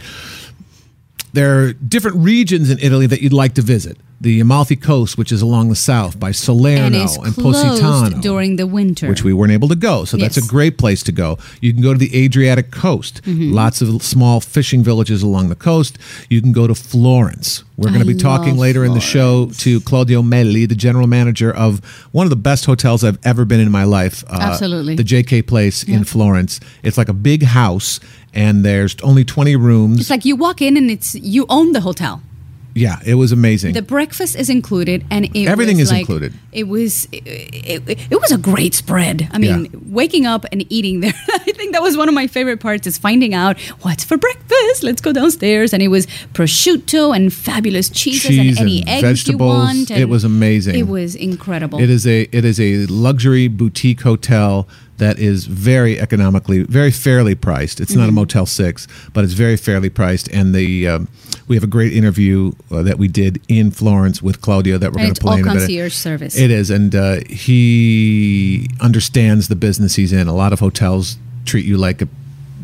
There 1.32 1.62
are 1.64 1.72
different 1.72 2.19
regions 2.19 2.70
in 2.70 2.78
Italy 2.81 3.06
that 3.06 3.22
you'd 3.22 3.32
like 3.32 3.55
to 3.55 3.62
visit. 3.62 3.96
The 4.20 4.40
Amalfi 4.40 4.76
Coast, 4.76 5.17
which 5.17 5.32
is 5.32 5.40
along 5.40 5.70
the 5.70 5.75
south 5.75 6.20
by 6.20 6.31
Salerno 6.31 6.84
And 6.84 6.94
and, 7.26 7.34
Positano 7.34 8.20
during 8.20 8.56
the 8.56 8.67
winter. 8.67 9.08
which 9.08 9.25
we 9.25 9.32
weren't 9.32 9.52
able 9.52 9.69
to 9.69 9.75
go. 9.76 10.05
So 10.05 10.17
that's 10.17 10.37
a 10.37 10.46
great 10.46 10.76
place 10.76 11.02
to 11.05 11.12
go. 11.12 11.38
You 11.61 11.72
can 11.72 11.82
go 11.82 11.93
to 11.94 11.99
the 11.99 12.14
Adriatic 12.25 12.70
coast. 12.70 13.22
Mm-hmm. 13.22 13.52
Lots 13.52 13.81
of 13.81 14.02
small 14.02 14.40
fishing 14.40 14.82
villages 14.82 15.22
along 15.22 15.49
the 15.49 15.55
coast. 15.55 15.99
You 16.28 16.43
can 16.43 16.52
go 16.52 16.67
to 16.67 16.75
Florence. 16.75 17.64
We're 17.78 17.88
going 17.88 18.00
to 18.00 18.06
be 18.06 18.14
talking 18.14 18.58
later 18.58 18.84
in 18.84 18.93
the 18.93 19.00
show 19.00 19.46
to 19.58 19.81
Claudio 19.81 20.20
Meli, 20.20 20.67
the 20.67 20.75
general 20.75 21.06
manager 21.06 21.50
of 21.50 21.82
one 22.12 22.26
of 22.26 22.31
the 22.31 22.37
best 22.37 22.67
hotels 22.67 23.02
I've 23.02 23.19
ever 23.25 23.46
been 23.46 23.61
in 23.61 23.70
my 23.70 23.84
life. 23.84 24.22
Uh, 24.28 24.38
Absolutely. 24.38 24.96
The 24.96 25.05
JK 25.05 25.46
Place 25.46 25.82
in 25.82 26.05
Florence. 26.05 26.61
It's 26.82 26.99
like 26.99 27.08
a 27.08 27.14
big 27.14 27.43
house 27.43 28.00
and 28.34 28.64
there's 28.64 28.96
only 29.02 29.25
20 29.25 29.56
rooms. 29.56 30.00
It's 30.00 30.11
like 30.11 30.25
you 30.25 30.37
walk 30.37 30.61
in 30.61 30.76
and 30.76 30.90
it's 30.90 31.14
you 31.14 31.46
own 31.49 31.72
the 31.72 31.81
hotel. 31.81 32.22
Yeah, 32.75 32.99
it 33.05 33.14
was 33.14 33.32
amazing. 33.32 33.75
The 33.75 33.82
breakfast 33.82 34.37
is 34.37 34.49
included, 34.49 35.05
and 35.11 35.25
it 35.34 35.46
Everything 35.49 35.76
was 35.78 35.84
is 35.88 35.93
like- 35.93 36.00
included. 36.00 36.32
It 36.52 36.67
was 36.69 37.06
it, 37.12 37.22
it, 37.88 37.99
it 38.11 38.20
was 38.20 38.32
a 38.32 38.38
great 38.38 38.75
spread. 38.75 39.28
I 39.32 39.38
mean, 39.38 39.64
Yeah. 39.67 39.78
waking 39.87 40.26
up 40.26 40.44
and 40.50 40.64
eating 40.72 41.00
there. 41.00 41.14
I 41.28 41.38
think 41.52 41.72
that 41.72 41.82
was 41.82 41.96
one 41.96 42.08
of 42.08 42.14
my 42.14 42.26
favorite 42.26 42.58
parts 42.61 42.87
is 42.87 42.99
finding 42.99 43.34
out 43.34 43.61
what's 43.82 44.02
for 44.05 44.17
breakfast. 44.17 44.82
Let's 44.82 45.00
go 45.00 45.12
downstairs, 45.12 45.72
and 45.72 45.82
it 45.82 45.88
was 45.88 46.06
prosciutto 46.34 47.14
and 47.14 47.32
fabulous 47.32 47.88
cheeses 47.88 48.31
Cheese 48.31 48.58
and 48.58 48.69
any 48.69 48.81
and 48.81 48.88
eggs 48.88 49.02
vegetables. 49.02 49.40
you 49.40 49.58
want. 49.58 49.90
It 49.90 50.08
was 50.08 50.25
amazing. 50.25 50.75
It 50.76 50.88
was 50.88 51.14
incredible. 51.14 51.81
It 51.81 51.90
is 51.90 52.06
a 52.06 52.22
it 52.32 52.44
is 52.44 52.61
a 52.61 52.87
luxury 52.87 53.48
boutique 53.48 54.00
hotel 54.03 54.67
that 55.01 55.19
is 55.19 55.47
very 55.47 55.99
economically, 55.99 56.63
very 56.63 56.93
fairly 56.93 57.35
priced. 57.35 57.81
It's 57.81 57.95
not 57.95 58.03
Mm-hmm. 58.09 58.19
a 58.19 58.21
Motel 58.21 58.47
Six, 58.47 58.87
but 59.15 59.25
it's 59.25 59.33
very 59.35 59.57
fairly 59.57 59.91
priced. 59.91 60.29
And 60.29 60.55
the 60.55 60.87
um, 60.89 61.09
we 61.49 61.57
have 61.57 61.65
a 61.65 61.73
great 61.79 61.93
interview 61.93 62.53
uh, 62.71 62.83
that 62.85 62.99
we 62.99 63.09
did 63.09 63.41
in 63.49 63.71
Florence 63.73 64.23
with 64.23 64.41
Claudio 64.41 64.79
that 64.79 64.93
we're 64.93 65.03
going 65.03 65.15
to 65.15 65.21
play 65.21 65.33
all 65.33 65.39
in 65.39 65.45
concierge 65.45 65.95
service. 65.95 66.37
It 66.39 66.51
is, 66.51 66.71
and 66.71 66.95
uh, 66.95 67.21
he 67.29 68.69
understands 68.81 69.49
the 69.49 69.57
business 69.57 69.97
he's 69.97 70.13
in. 70.13 70.29
A 70.29 70.35
lot 70.35 70.53
of 70.53 70.61
hotels 70.61 71.17
treat 71.45 71.65
you 71.65 71.77
like 71.77 72.03
a 72.03 72.09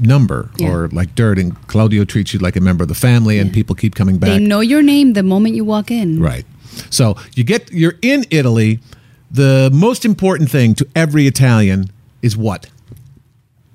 number 0.01 0.51
Yeah. 0.59 0.71
or 0.71 0.89
like 0.89 1.15
dirt, 1.15 1.39
and 1.39 1.55
Claudio 1.69 2.05
treats 2.05 2.33
you 2.35 2.39
like 2.41 2.57
a 2.57 2.61
member 2.61 2.83
of 2.83 2.89
the 2.89 2.95
family, 3.09 3.39
and 3.39 3.49
Yeah. 3.51 3.55
people 3.55 3.75
keep 3.75 3.95
coming 3.95 4.19
back. 4.19 4.29
They 4.31 4.39
know 4.39 4.61
your 4.61 4.83
name 4.83 5.15
the 5.15 5.23
moment 5.23 5.55
you 5.57 5.65
walk 5.65 5.91
in. 5.91 6.21
Right. 6.21 6.45
So 6.91 7.17
you 7.35 7.45
get 7.45 7.71
you're 7.73 7.99
in 8.03 8.25
Italy. 8.31 8.79
The 9.31 9.71
most 9.73 10.05
important 10.05 10.51
thing 10.51 10.75
to 10.77 10.87
every 10.95 11.27
Italian 11.27 11.91
is 12.27 12.37
what? 12.37 12.67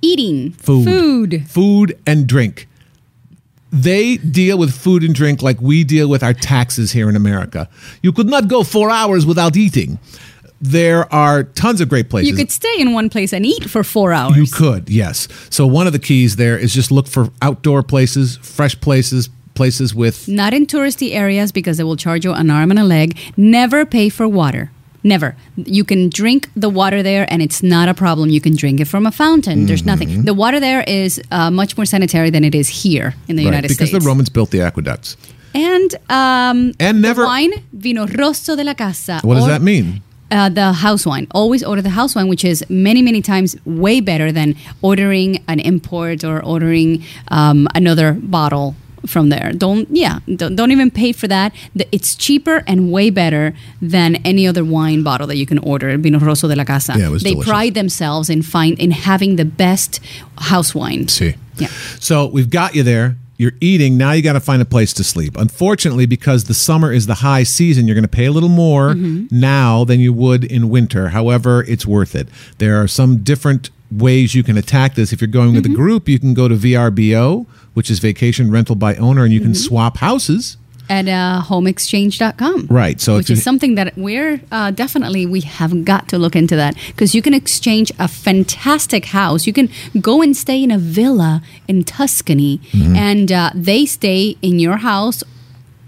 Eating 0.02 0.52
Food. 0.52 0.86
Food. 0.86 1.48
Food 1.50 2.00
and 2.06 2.28
drink. 2.28 2.68
They 3.72 4.18
deal 4.18 4.58
with 4.58 4.74
food 4.74 5.02
and 5.04 5.16
drink 5.16 5.42
like 5.42 5.62
we 5.62 5.84
deal 5.84 6.10
with 6.10 6.24
our 6.24 6.34
taxes 6.34 6.92
here 6.92 7.10
in 7.10 7.16
America. 7.16 7.70
You 8.04 8.12
could 8.12 8.28
not 8.28 8.48
go 8.50 8.64
four 8.64 8.90
hours 8.90 9.26
without 9.26 9.56
eating. 9.56 9.98
There 10.60 11.12
are 11.12 11.44
tons 11.44 11.82
of 11.82 11.90
great 11.90 12.10
places. 12.10 12.30
You 12.30 12.36
could 12.36 12.52
stay 12.52 12.76
in 12.78 12.94
one 12.94 13.10
place 13.10 13.34
and 13.34 13.46
eat 13.46 13.70
for 13.70 13.84
four 13.84 14.12
hours. 14.12 14.36
You 14.36 14.46
could, 14.46 14.90
yes. 14.90 15.28
So 15.50 15.66
one 15.66 15.88
of 15.88 15.94
the 15.94 16.00
keys 16.00 16.36
there 16.36 16.58
is 16.58 16.74
just 16.74 16.92
look 16.92 17.08
for 17.08 17.30
outdoor 17.42 17.82
places, 17.82 18.38
fresh 18.38 18.80
places, 18.80 19.30
places 19.54 19.96
with 19.96 20.28
Not 20.28 20.54
in 20.54 20.66
touristy 20.66 21.14
areas 21.14 21.52
because 21.52 21.78
they 21.78 21.84
will 21.84 21.96
charge 21.96 22.26
you 22.26 22.34
an 22.34 22.52
arm 22.52 22.72
and 22.72 22.80
a 22.80 22.84
leg. 22.84 23.18
Never 23.38 23.86
pay 23.86 24.10
for 24.10 24.28
water. 24.28 24.72
Never. 25.04 25.36
You 25.58 25.84
can 25.84 26.10
drink 26.10 26.50
the 26.56 26.70
water 26.70 27.02
there 27.04 27.26
and 27.32 27.42
it's 27.42 27.64
not 27.64 27.90
a 27.90 27.94
problem. 27.94 28.30
You 28.30 28.40
can 28.42 28.56
drink 28.56 28.80
it 28.80 28.86
from 28.86 29.06
a 29.08 29.12
fountain. 29.12 29.66
There's 29.66 29.82
Mm-hmm. 29.82 29.88
nothing. 29.88 30.22
The 30.26 30.34
water 30.34 30.60
there 30.60 30.84
is 30.88 31.20
uh, 31.32 31.50
much 31.50 31.76
more 31.78 31.86
sanitary 31.86 32.30
than 32.30 32.44
it 32.44 32.54
is 32.54 32.68
here 32.84 33.16
in 33.28 33.36
the 33.36 33.44
right, 33.44 33.50
United 33.52 33.68
because 33.70 33.78
States. 33.78 33.92
Because 33.92 34.04
the 34.04 34.08
Romans 34.08 34.30
built 34.30 34.52
the 34.52 34.62
aqueducts. 34.62 35.18
and 35.56 35.96
um, 36.10 36.74
And 36.80 37.02
never- 37.02 37.26
wine, 37.26 37.52
vino 37.74 38.06
rosso 38.08 38.56
de 38.56 38.64
la 38.64 38.74
casa. 38.76 39.20
What 39.24 39.36
does 39.36 39.46
or, 39.46 39.50
that 39.50 39.62
mean? 39.62 40.02
Uh, 40.30 40.48
the 40.50 40.72
house 40.72 41.06
wine. 41.06 41.28
Always 41.32 41.62
order 41.64 41.82
the 41.82 41.90
house 41.90 42.16
wine, 42.16 42.30
which 42.30 42.46
is 42.46 42.64
many, 42.70 43.02
many 43.02 43.22
times 43.22 43.56
way 43.66 44.00
better 44.00 44.32
than 44.32 44.56
ordering 44.82 45.44
an 45.50 45.60
import 45.60 46.24
or 46.24 46.42
ordering 46.42 47.04
um, 47.30 47.68
another 47.76 48.14
bottle 48.14 48.76
from 49.06 49.30
there. 49.30 49.52
Don't 49.54 49.88
yeah, 49.92 50.20
don't, 50.36 50.56
don't 50.56 50.72
even 50.72 50.92
pay 50.92 51.12
for 51.12 51.28
that. 51.28 51.54
The- 51.76 51.88
It's 51.92 52.16
cheaper 52.16 52.64
and 52.68 52.92
way 52.92 53.10
better 53.10 53.54
than 53.82 54.18
any 54.18 54.48
other 54.48 54.64
wine 54.64 55.04
bottle 55.04 55.28
that 55.28 55.38
you 55.38 55.46
can 55.46 55.58
order. 55.60 55.98
Vino 55.98 56.20
Rosso 56.20 56.48
de 56.48 56.56
la 56.56 56.64
Casa. 56.64 56.96
Yeah, 56.98 57.08
it 57.08 57.12
was 57.12 57.24
they 57.24 57.32
delicious. 57.32 57.50
pride 57.50 57.74
themselves 57.74 58.30
in 58.30 58.42
find 58.42 58.80
in 58.80 58.92
having 58.92 59.36
the 59.36 59.46
best 59.46 60.00
house 60.38 60.76
wine. 60.76 61.08
See. 61.08 61.36
Yeah. 61.58 61.68
So 62.00 62.28
we've 62.28 62.50
got 62.50 62.76
you 62.76 62.84
there. 62.84 63.18
You're 63.38 63.54
eating. 63.60 63.98
Now 63.98 64.12
you 64.12 64.22
got 64.22 64.34
to 64.34 64.40
find 64.40 64.62
a 64.62 64.66
place 64.66 64.94
to 64.94 65.04
sleep. 65.04 65.36
Unfortunately, 65.36 66.06
because 66.06 66.44
the 66.44 66.54
summer 66.54 66.92
is 66.92 67.08
the 67.08 67.16
high 67.16 67.42
season, 67.42 67.88
you're 67.88 67.96
going 67.96 68.04
to 68.04 68.08
pay 68.08 68.26
a 68.26 68.32
little 68.32 68.50
more 68.50 68.94
mm-hmm. 68.94 69.26
now 69.32 69.84
than 69.84 70.00
you 70.00 70.14
would 70.14 70.44
in 70.44 70.70
winter. 70.70 71.10
However, 71.10 71.66
it's 71.68 71.86
worth 71.86 72.14
it. 72.14 72.28
There 72.60 72.80
are 72.82 72.88
some 72.88 73.24
different 73.24 73.72
ways 73.92 74.34
you 74.36 74.44
can 74.44 74.58
attack 74.58 74.96
this. 74.96 75.12
If 75.14 75.22
you're 75.22 75.28
going 75.28 75.54
with 75.54 75.66
a 75.66 75.70
group, 75.70 76.08
you 76.08 76.18
can 76.20 76.34
go 76.34 76.48
to 76.48 76.56
VRBO, 76.56 77.46
which 77.74 77.90
is 77.92 78.00
Vacation 78.00 78.50
Rental 78.52 78.76
by 78.76 78.96
Owner, 78.96 79.24
and 79.24 79.34
you 79.34 79.42
can 79.42 79.54
swap 79.56 79.98
houses. 79.98 80.58
At 80.90 81.08
uh, 81.08 81.42
homeexchange.com. 81.46 82.68
Right, 82.70 83.00
so 83.00 83.16
which 83.18 83.30
is 83.30 83.42
something 83.44 83.76
that 83.76 83.94
we're 83.98 84.42
uh, 84.52 84.72
definitely 84.72 85.26
we 85.26 85.40
have 85.42 85.86
got 85.86 86.10
to 86.10 86.18
look 86.18 86.36
into 86.36 86.56
that 86.58 86.76
because 86.88 87.16
you 87.16 87.22
can 87.22 87.34
exchange 87.34 87.94
a 87.98 88.08
fantastic 88.10 89.06
house. 89.06 89.48
You 89.48 89.54
can 89.54 89.70
go 90.02 90.22
and 90.22 90.36
stay 90.36 90.62
in 90.62 90.70
a 90.72 90.78
villa 90.78 91.42
in 91.68 91.84
Tuscany, 91.86 92.60
Mm-hmm. 92.72 92.96
and 92.96 93.32
uh, 93.32 93.52
they 93.56 93.86
stay 93.86 94.36
in 94.42 94.60
your 94.60 94.78
house. 94.78 95.24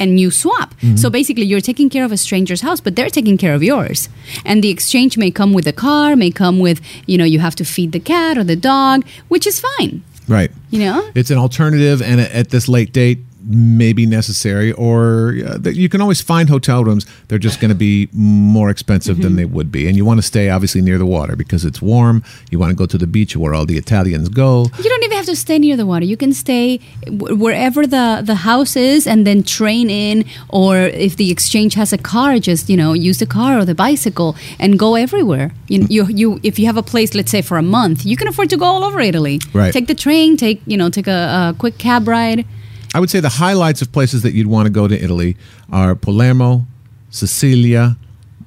And 0.03 0.19
you 0.19 0.31
swap. 0.31 0.69
Mm-hmm. 0.75 0.97
So 0.97 1.09
basically, 1.09 1.45
you're 1.45 1.61
taking 1.61 1.89
care 1.89 2.03
of 2.03 2.11
a 2.11 2.17
stranger's 2.17 2.61
house, 2.61 2.81
but 2.81 2.95
they're 2.97 3.09
taking 3.09 3.37
care 3.37 3.55
of 3.55 3.63
yours. 3.63 4.09
And 4.43 4.61
the 4.61 4.69
exchange 4.69 5.17
may 5.17 5.31
come 5.31 5.53
with 5.53 5.65
a 5.65 5.71
car, 5.71 6.15
may 6.15 6.29
come 6.29 6.59
with, 6.59 6.81
you 7.05 7.17
know, 7.17 7.23
you 7.23 7.39
have 7.39 7.55
to 7.55 7.63
feed 7.63 7.93
the 7.93 7.99
cat 7.99 8.37
or 8.37 8.43
the 8.43 8.57
dog, 8.57 9.05
which 9.29 9.47
is 9.47 9.61
fine. 9.61 10.03
Right. 10.27 10.51
You 10.71 10.79
know? 10.79 11.11
It's 11.15 11.31
an 11.31 11.37
alternative, 11.37 12.01
and 12.01 12.19
at 12.19 12.49
this 12.49 12.67
late 12.67 12.91
date, 12.91 13.19
may 13.45 13.93
be 13.93 14.05
necessary. 14.05 14.71
Or 14.73 15.35
uh, 15.45 15.57
that 15.59 15.75
you 15.75 15.89
can 15.89 16.01
always 16.01 16.21
find 16.21 16.49
hotel 16.49 16.83
rooms. 16.83 17.05
They're 17.27 17.39
just 17.39 17.59
going 17.59 17.69
to 17.69 17.75
be 17.75 18.09
more 18.13 18.69
expensive 18.69 19.21
than 19.21 19.35
they 19.35 19.45
would 19.45 19.71
be, 19.71 19.87
and 19.87 19.95
you 19.97 20.05
want 20.05 20.19
to 20.19 20.21
stay 20.23 20.49
obviously 20.49 20.81
near 20.81 20.97
the 20.97 21.05
water 21.05 21.35
because 21.35 21.65
it's 21.65 21.81
warm. 21.81 22.23
You 22.51 22.59
want 22.59 22.71
to 22.71 22.75
go 22.75 22.85
to 22.85 22.97
the 22.97 23.07
beach 23.07 23.35
where 23.35 23.53
all 23.53 23.65
the 23.65 23.77
Italians 23.77 24.29
go. 24.29 24.65
You 24.77 24.89
don't 24.89 25.03
even 25.03 25.17
have 25.17 25.25
to 25.27 25.35
stay 25.35 25.59
near 25.59 25.77
the 25.77 25.85
water. 25.85 26.05
You 26.05 26.17
can 26.17 26.33
stay 26.33 26.77
wh- 27.07 27.39
wherever 27.39 27.85
the, 27.85 28.21
the 28.23 28.35
house 28.35 28.75
is 28.75 29.07
and 29.07 29.25
then 29.27 29.43
train 29.43 29.89
in. 29.89 30.25
Or 30.49 30.77
if 30.77 31.15
the 31.17 31.31
exchange 31.31 31.73
has 31.75 31.93
a 31.93 31.97
car, 31.97 32.39
just 32.39 32.69
you 32.69 32.77
know 32.77 32.93
use 32.93 33.17
the 33.19 33.25
car 33.25 33.59
or 33.59 33.65
the 33.65 33.75
bicycle 33.75 34.35
and 34.59 34.77
go 34.79 34.95
everywhere. 34.95 35.51
You, 35.67 35.87
you, 35.89 36.05
you 36.07 36.39
if 36.43 36.59
you 36.59 36.65
have 36.65 36.77
a 36.77 36.83
place, 36.83 37.13
let's 37.15 37.31
say 37.31 37.41
for 37.41 37.57
a 37.57 37.63
month, 37.63 38.05
you 38.05 38.15
can 38.17 38.27
afford 38.27 38.49
to 38.51 38.57
go 38.57 38.65
all 38.65 38.83
over 38.83 38.99
Italy. 38.99 39.39
Right. 39.53 39.73
Take 39.73 39.87
the 39.87 39.95
train. 39.95 40.37
Take 40.37 40.61
you 40.65 40.77
know 40.77 40.89
take 40.89 41.07
a, 41.07 41.51
a 41.51 41.55
quick 41.57 41.77
cab 41.77 42.07
ride. 42.07 42.45
I 42.93 42.99
would 42.99 43.09
say 43.09 43.19
the 43.19 43.29
highlights 43.29 43.81
of 43.81 43.91
places 43.91 44.21
that 44.21 44.33
you'd 44.33 44.47
want 44.47 44.67
to 44.67 44.71
go 44.71 44.87
to 44.87 45.03
Italy 45.03 45.35
are 45.71 45.95
Palermo, 45.95 46.65
Sicilia, 47.09 47.97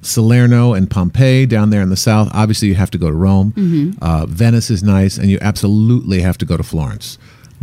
Salerno, 0.01 0.73
and 0.73 0.89
Pompeii 0.89 1.45
down 1.45 1.69
there 1.69 1.81
in 1.81 1.89
the 1.89 1.97
south. 1.97 2.29
Obviously, 2.33 2.67
you 2.69 2.75
have 2.75 2.91
to 2.91 2.97
go 2.97 3.07
to 3.07 3.15
Rome. 3.15 3.51
Mm-hmm. 3.53 4.01
Uh, 4.01 4.25
Venice 4.25 4.69
is 4.69 4.83
nice, 4.83 5.17
and 5.17 5.29
you 5.29 5.37
absolutely 5.41 6.21
have 6.21 6.37
to 6.39 6.45
go 6.45 6.55
to 6.55 6.63
Florence. 6.63 7.17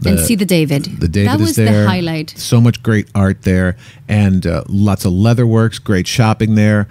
and 0.04 0.18
see 0.20 0.34
the 0.34 0.44
David. 0.44 0.84
The 0.84 1.08
David 1.08 1.30
that 1.30 1.40
was 1.40 1.56
there. 1.56 1.82
the 1.82 1.88
highlight. 1.88 2.30
So 2.36 2.60
much 2.60 2.82
great 2.82 3.08
art 3.14 3.42
there, 3.42 3.76
and 4.08 4.46
uh, 4.46 4.64
lots 4.68 5.04
of 5.04 5.12
leather 5.12 5.46
works. 5.46 5.78
Great 5.78 6.06
shopping 6.06 6.54
there, 6.54 6.88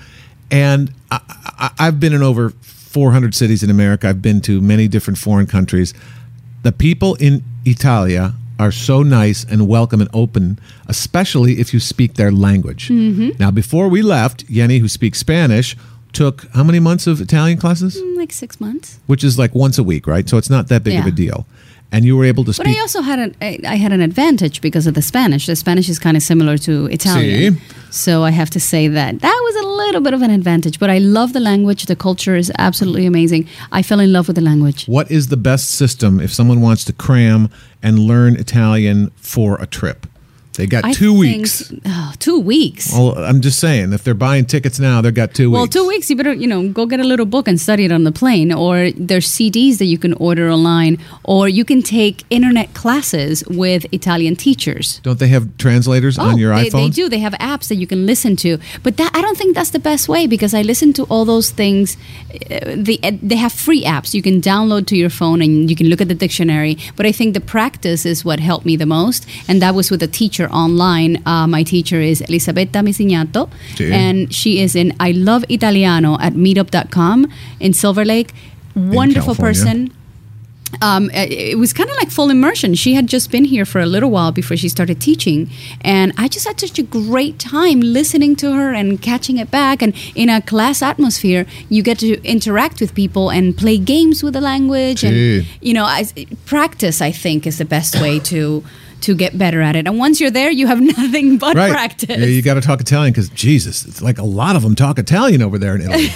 and 0.50 0.92
I, 1.12 1.20
I, 1.28 1.72
I've 1.80 2.00
been 2.00 2.14
in 2.14 2.24
over 2.24 2.52
400 2.62 3.36
cities 3.36 3.64
in 3.64 3.70
America. 3.70 4.08
I've 4.08 4.22
been 4.22 4.42
to 4.42 4.62
many 4.62 4.88
different 4.88 5.18
foreign 5.18 5.48
countries. 5.48 5.94
The 6.64 6.72
people 6.72 7.16
in 7.16 7.44
Italia 7.66 8.34
are 8.60 8.72
so 8.72 9.04
nice 9.04 9.44
and 9.44 9.68
welcome 9.68 10.02
and 10.02 10.10
open, 10.14 10.60
especially 10.88 11.60
if 11.60 11.74
you 11.74 11.80
speak 11.80 12.16
their 12.16 12.32
language. 12.32 12.90
Mm-hmm. 12.90 13.32
Now, 13.40 13.52
before 13.52 13.88
we 13.88 14.02
left, 14.02 14.44
Yeni, 14.50 14.80
who 14.80 14.88
speaks 14.88 15.20
Spanish, 15.20 15.76
took 16.14 16.46
how 16.54 16.64
many 16.64 16.80
months 16.80 17.08
of 17.08 17.20
Italian 17.20 17.58
classes? 17.58 18.00
Like 18.16 18.32
six 18.32 18.62
months. 18.62 19.00
Which 19.08 19.24
is 19.24 19.38
like 19.38 19.54
once 19.56 19.78
a 19.78 19.84
week, 19.84 20.08
right? 20.08 20.30
So 20.30 20.38
it's 20.38 20.50
not 20.50 20.68
that 20.70 20.84
big 20.84 21.00
of 21.00 21.06
a 21.06 21.12
deal. 21.12 21.46
And 21.92 22.06
you 22.06 22.18
were 22.18 22.26
able 22.26 22.44
to 22.46 22.54
But. 22.58 22.68
I 22.68 22.80
also 22.80 23.02
had 23.02 23.20
an 23.20 23.36
I 23.40 23.60
I 23.68 23.76
had 23.76 23.92
an 23.92 24.02
advantage 24.02 24.62
because 24.62 24.88
of 24.88 24.96
the 24.96 25.02
Spanish. 25.02 25.46
The 25.46 25.56
Spanish 25.56 25.90
is 25.90 26.00
kind 26.00 26.18
of 26.18 26.24
similar 26.24 26.58
to 26.60 26.88
Italian, 26.88 27.56
See? 27.56 27.62
So 27.94 28.24
I 28.24 28.32
have 28.32 28.50
to 28.50 28.60
say 28.60 28.88
that 28.88 29.20
that 29.20 29.40
was 29.44 29.56
a 29.64 29.68
little 29.68 30.02
bit 30.02 30.16
of 30.16 30.24
an 30.24 30.32
advantage. 30.32 30.80
But 30.80 30.90
I 30.90 30.98
love 30.98 31.34
the 31.34 31.40
language. 31.40 31.86
The 31.86 31.96
culture 31.96 32.36
is 32.36 32.52
absolutely 32.58 33.06
amazing. 33.06 33.48
I 33.72 33.84
fell 33.84 34.00
in 34.00 34.12
love 34.12 34.28
with 34.28 34.36
the 34.36 34.42
language. 34.42 34.86
What 34.88 35.12
is 35.12 35.28
the 35.28 35.38
best 35.38 35.70
system 35.70 36.20
if 36.20 36.34
someone 36.34 36.60
wants 36.60 36.84
to 36.86 36.94
cram 36.94 37.50
and 37.84 38.00
learn 38.00 38.36
Italian 38.36 39.12
for 39.16 39.62
a 39.62 39.68
trip? 39.68 40.08
They 40.56 40.68
got 40.68 40.86
I 40.86 40.94
two 40.94 41.14
think- 41.22 41.38
weeks. 41.42 41.74
oh, 41.86 42.14
two 42.20 42.40
weeks. 42.40 42.94
Well, 42.94 43.18
I'm 43.18 43.42
just 43.42 43.60
saying, 43.60 43.92
if 43.94 44.04
they're 44.04 44.14
buying 44.14 44.46
tickets 44.46 44.80
now, 44.80 45.02
they've 45.02 45.14
got 45.14 45.34
two 45.34 45.50
weeks. 45.50 45.58
Well, 45.58 45.68
two 45.68 45.88
weeks. 45.88 46.10
You 46.10 46.16
better, 46.16 46.34
you 46.34 46.48
know, 46.48 46.70
go 46.70 46.86
get 46.86 47.00
a 47.00 47.04
little 47.04 47.26
book 47.26 47.48
and 47.48 47.60
study 47.60 47.86
it 47.86 47.92
on 47.92 48.04
the 48.04 48.12
plane. 48.12 48.54
Or 48.54 48.92
there's 48.92 49.28
CDs 49.28 49.78
that 49.80 49.86
you 49.86 49.98
can 49.98 50.14
order 50.14 50.50
online, 50.52 51.00
or 51.24 51.50
you 51.50 51.66
can 51.66 51.82
take 51.82 52.24
internet 52.30 52.74
classes 52.76 53.44
with 53.48 53.86
Italian 53.92 54.36
teachers. 54.36 55.00
Don't 55.04 55.18
they 55.20 55.28
have 55.30 55.58
translators 55.58 56.20
on 56.20 56.38
your 56.38 56.54
Oh, 56.54 56.58
they, 56.58 56.70
iPhone? 56.70 56.72
They 56.72 56.90
do. 56.90 57.10
They 57.10 57.20
have 57.20 57.34
apps 57.34 57.68
that 57.70 57.76
you 57.76 57.88
can 57.88 58.06
listen 58.06 58.36
to. 58.38 58.60
But 58.84 58.98
that 58.98 59.10
I 59.16 59.22
don't 59.22 59.38
think 59.38 59.56
that's 59.56 59.72
the 59.72 59.80
best 59.80 60.08
way 60.08 60.28
because 60.28 60.54
I 60.54 60.62
listen 60.62 60.94
to 60.94 61.04
all 61.06 61.26
those 61.26 61.50
things. 61.50 61.98
Uh, 62.52 62.76
the, 62.76 63.00
uh, 63.04 63.12
they 63.24 63.36
have 63.38 63.54
free 63.54 63.84
apps 63.84 64.14
you 64.14 64.22
can 64.22 64.40
download 64.42 64.86
to 64.88 64.96
your 64.98 65.10
phone 65.10 65.42
and 65.42 65.70
you 65.70 65.76
can 65.76 65.88
look 65.88 66.02
at 66.02 66.08
the 66.10 66.16
dictionary. 66.16 66.78
But 66.96 67.06
I 67.08 67.12
think 67.12 67.34
the 67.34 67.42
practice 67.42 68.06
is 68.06 68.24
what 68.24 68.40
helped 68.40 68.66
me 68.66 68.76
the 68.76 68.86
most, 68.86 69.26
and 69.48 69.62
that 69.62 69.74
was 69.74 69.90
with 69.90 70.04
a 70.04 70.08
teacher 70.08 70.43
online. 70.52 71.22
Uh, 71.26 71.48
my 71.48 71.64
teacher 71.64 72.00
is 72.02 72.22
Elisabetta 72.22 72.80
Misignato, 72.80 73.50
Sí. 73.76 73.92
and 73.92 74.34
she 74.34 74.62
is 74.62 74.76
in 74.76 74.94
I 75.00 75.12
Love 75.12 75.46
Italiano 75.50 76.18
at 76.20 76.34
Meetup.com 76.34 77.28
in 77.60 77.74
Silver 77.74 78.06
Lake. 78.06 78.34
Wonderful 78.76 79.36
person 79.36 79.92
um, 80.82 81.10
it 81.14 81.58
was 81.58 81.74
kind 81.74 81.90
of 81.90 81.96
like 81.98 82.10
full 82.10 82.30
immersion. 82.30 82.74
She 82.76 82.94
had 82.94 83.08
just 83.08 83.32
been 83.32 83.46
here 83.46 83.66
for 83.66 83.80
a 83.80 83.86
little 83.86 84.10
while 84.10 84.32
before 84.32 84.58
she 84.58 84.70
started 84.70 85.00
teaching, 85.00 85.50
and 85.82 86.14
I 86.18 86.28
just 86.28 86.48
had 86.48 86.60
such 86.60 86.80
a 86.80 86.84
great 86.84 87.40
time 87.40 87.82
listening 87.82 88.36
to 88.38 88.54
her 88.54 88.74
and 88.74 89.02
catching 89.02 89.38
it 89.38 89.52
back. 89.52 89.82
And 89.82 89.94
in 90.16 90.30
a 90.30 90.42
class 90.42 90.82
atmosphere, 90.82 91.46
you 91.70 91.84
get 91.84 92.00
to 92.00 92.22
interact 92.24 92.80
with 92.82 92.96
people 92.96 93.30
and 93.30 93.56
play 93.58 93.78
games 93.78 94.24
with 94.24 94.34
the 94.34 94.42
language, 94.42 95.02
Gee. 95.02 95.08
and 95.40 95.48
you 95.62 95.74
know, 95.74 95.86
I, 95.86 96.06
practice. 96.46 97.02
I 97.02 97.12
think 97.12 97.46
is 97.46 97.58
the 97.58 97.66
best 97.66 98.00
way 98.02 98.20
to 98.20 98.64
to 99.04 99.16
get 99.16 99.38
better 99.38 99.62
at 99.62 99.76
it. 99.76 99.88
And 99.88 99.98
once 99.98 100.20
you're 100.20 100.32
there, 100.32 100.52
you 100.52 100.68
have 100.68 100.82
nothing 100.98 101.38
but 101.38 101.56
right. 101.56 101.72
practice. 101.72 102.10
Yeah, 102.18 102.26
you 102.26 102.42
got 102.42 102.56
to 102.56 102.62
talk 102.62 102.82
Italian 102.82 103.14
because 103.14 103.30
Jesus, 103.30 103.86
it's 103.86 104.02
like 104.02 104.18
a 104.18 104.24
lot 104.26 104.56
of 104.56 104.62
them 104.64 104.76
talk 104.76 104.98
Italian 105.00 105.42
over 105.42 105.58
there 105.58 105.76
in 105.76 105.82
Italy. 105.88 106.10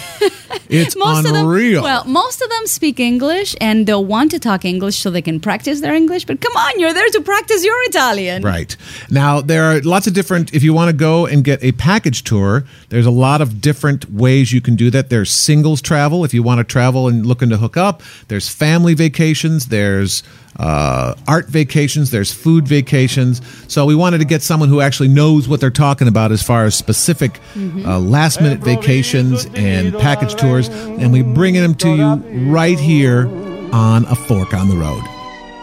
it's 0.70 0.96
most 0.98 1.26
unreal. 1.28 1.78
of 1.80 1.84
them 1.84 1.84
well 1.84 2.04
most 2.06 2.42
of 2.42 2.50
them 2.50 2.68
speak 2.68 3.00
english 3.00 3.56
and 3.62 3.86
they'll 3.88 4.04
want 4.04 4.32
to 4.32 4.40
talk 4.40 4.66
english 4.66 4.98
so 4.98 5.10
they 5.10 5.22
can 5.22 5.40
practice 5.40 5.80
their 5.80 5.94
english 5.94 6.26
but 6.26 6.42
come 6.42 6.56
on 6.58 6.78
you're 6.80 6.94
there 6.94 7.08
to 7.10 7.22
practice 7.22 7.64
your 7.64 7.76
italian 7.86 8.44
Right. 8.44 8.76
Now, 9.10 9.40
there 9.42 9.64
are 9.66 9.80
lots 9.82 10.08
of 10.08 10.14
different, 10.14 10.54
if 10.54 10.64
you 10.64 10.74
want 10.74 10.90
to 10.90 10.96
go 10.96 11.26
and 11.26 11.44
get 11.44 11.64
a 11.64 11.72
package 11.74 12.24
tour, 12.24 12.66
there's 12.90 13.06
a 13.06 13.12
lot 13.12 13.42
of 13.42 13.62
different 13.62 14.10
ways 14.12 14.52
you 14.52 14.62
can 14.62 14.76
do 14.76 14.90
that. 14.92 15.10
There's 15.10 15.32
singles 15.32 15.82
travel, 15.82 16.24
if 16.26 16.34
you 16.34 16.44
want 16.44 16.60
to 16.60 16.64
travel 16.64 17.08
and 17.08 17.26
looking 17.26 17.50
to 17.50 17.58
hook 17.58 17.78
up. 17.78 18.02
There's 18.28 18.48
family 18.50 18.94
vacations. 18.94 19.68
There's 19.68 20.24
uh, 20.58 21.16
art 21.28 21.48
vacations. 21.48 22.12
There's 22.12 22.34
food 22.34 22.68
vacations. 22.68 23.42
So 23.68 23.86
we 23.86 23.96
wanted 23.96 24.20
to 24.20 24.26
get 24.26 24.42
someone 24.42 24.70
who 24.70 24.82
actually 24.82 25.10
knows 25.10 25.48
what 25.48 25.60
they're 25.60 25.70
talking 25.70 26.08
about 26.08 26.32
as 26.32 26.42
far 26.44 26.66
as 26.66 26.76
specific 26.76 27.40
uh, 27.58 28.00
last 28.00 28.42
minute 28.42 28.60
vacations 28.60 29.46
and 29.54 29.94
package 30.00 30.36
tours. 30.36 30.70
And 30.70 31.12
we 31.12 31.22
bringing 31.22 31.62
them 31.62 31.76
to 31.76 31.96
you 31.96 32.16
right 32.52 32.80
here 32.80 33.28
on 33.74 34.06
A 34.06 34.16
Fork 34.16 34.54
on 34.54 34.70
the 34.70 34.78
Road. 34.78 35.04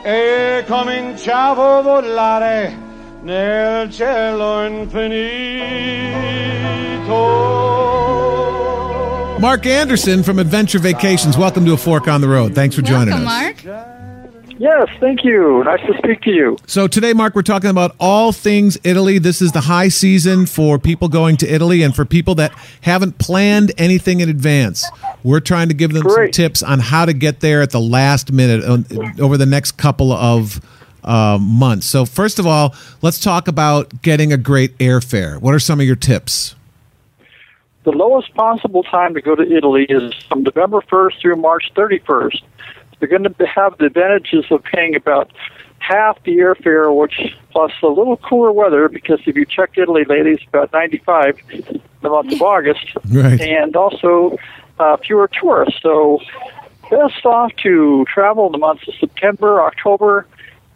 E 0.06 0.62
cominciavo 0.66 1.80
a 1.80 1.82
volare 1.82 2.76
nel 3.22 3.90
cielo 3.90 4.66
infinito. 4.66 5.14
Mark 9.40 9.66
Anderson 9.66 10.22
from 10.22 10.38
Adventure 10.38 10.78
Vacations. 10.78 11.36
Welcome 11.36 11.64
to 11.64 11.72
A 11.72 11.76
Fork 11.76 12.06
on 12.06 12.20
the 12.20 12.28
Road. 12.28 12.54
Thanks 12.54 12.76
for 12.76 12.82
joining 12.82 13.14
Welcome, 13.14 13.28
us. 13.28 13.64
mark 13.64 13.93
Yes, 14.64 14.88
thank 14.98 15.24
you. 15.24 15.62
Nice 15.62 15.86
to 15.86 15.94
speak 15.98 16.22
to 16.22 16.30
you. 16.30 16.56
So 16.66 16.88
today, 16.88 17.12
Mark, 17.12 17.34
we're 17.34 17.42
talking 17.42 17.68
about 17.68 17.94
all 18.00 18.32
things 18.32 18.78
Italy. 18.82 19.18
This 19.18 19.42
is 19.42 19.52
the 19.52 19.60
high 19.60 19.88
season 19.88 20.46
for 20.46 20.78
people 20.78 21.08
going 21.08 21.36
to 21.36 21.46
Italy 21.46 21.82
and 21.82 21.94
for 21.94 22.06
people 22.06 22.34
that 22.36 22.50
haven't 22.80 23.18
planned 23.18 23.72
anything 23.76 24.20
in 24.20 24.30
advance. 24.30 24.88
We're 25.22 25.40
trying 25.40 25.68
to 25.68 25.74
give 25.74 25.92
them 25.92 26.08
some 26.08 26.30
tips 26.30 26.62
on 26.62 26.78
how 26.78 27.04
to 27.04 27.12
get 27.12 27.40
there 27.40 27.60
at 27.60 27.72
the 27.72 27.80
last 27.80 28.32
minute 28.32 28.64
uh, 28.64 29.22
over 29.22 29.36
the 29.36 29.44
next 29.44 29.72
couple 29.72 30.14
of 30.14 30.62
uh, 31.04 31.36
months. 31.38 31.84
So 31.84 32.06
first 32.06 32.38
of 32.38 32.46
all, 32.46 32.74
let's 33.02 33.20
talk 33.20 33.48
about 33.48 34.00
getting 34.00 34.32
a 34.32 34.38
great 34.38 34.78
airfare. 34.78 35.38
What 35.42 35.54
are 35.54 35.60
some 35.60 35.78
of 35.78 35.84
your 35.84 35.94
tips? 35.94 36.54
The 37.82 37.92
lowest 37.92 38.32
possible 38.32 38.82
time 38.82 39.12
to 39.12 39.20
go 39.20 39.34
to 39.34 39.42
Italy 39.42 39.84
is 39.90 40.14
from 40.26 40.42
November 40.42 40.80
1st 40.90 41.20
through 41.20 41.36
March 41.36 41.70
31st. 41.76 42.40
They're 42.98 43.08
going 43.08 43.24
to 43.24 43.46
have 43.46 43.76
the 43.78 43.86
advantages 43.86 44.44
of 44.50 44.62
paying 44.64 44.94
about 44.96 45.30
half 45.78 46.22
the 46.24 46.36
airfare, 46.38 46.94
which 46.94 47.36
plus 47.50 47.72
a 47.82 47.86
little 47.88 48.16
cooler 48.16 48.52
weather 48.52 48.88
because 48.88 49.20
if 49.26 49.36
you 49.36 49.44
check 49.44 49.76
Italy 49.76 50.04
lately, 50.08 50.32
it's 50.32 50.44
about 50.48 50.72
95 50.72 51.38
in 51.50 51.82
the 52.00 52.08
month 52.08 52.32
of 52.32 52.40
August, 52.42 52.86
Right. 53.12 53.40
and 53.40 53.76
also 53.76 54.36
uh, 54.78 54.96
fewer 54.98 55.28
tourists. 55.28 55.80
So 55.82 56.20
best 56.90 57.24
off 57.26 57.52
to 57.62 58.04
travel 58.12 58.46
in 58.46 58.52
the 58.52 58.58
months 58.58 58.86
of 58.88 58.94
September, 58.98 59.62
October, 59.62 60.26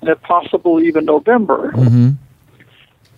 and 0.01 0.11
if 0.11 0.21
possible 0.23 0.81
even 0.81 1.05
November. 1.07 1.73
Mhm. 1.73 2.17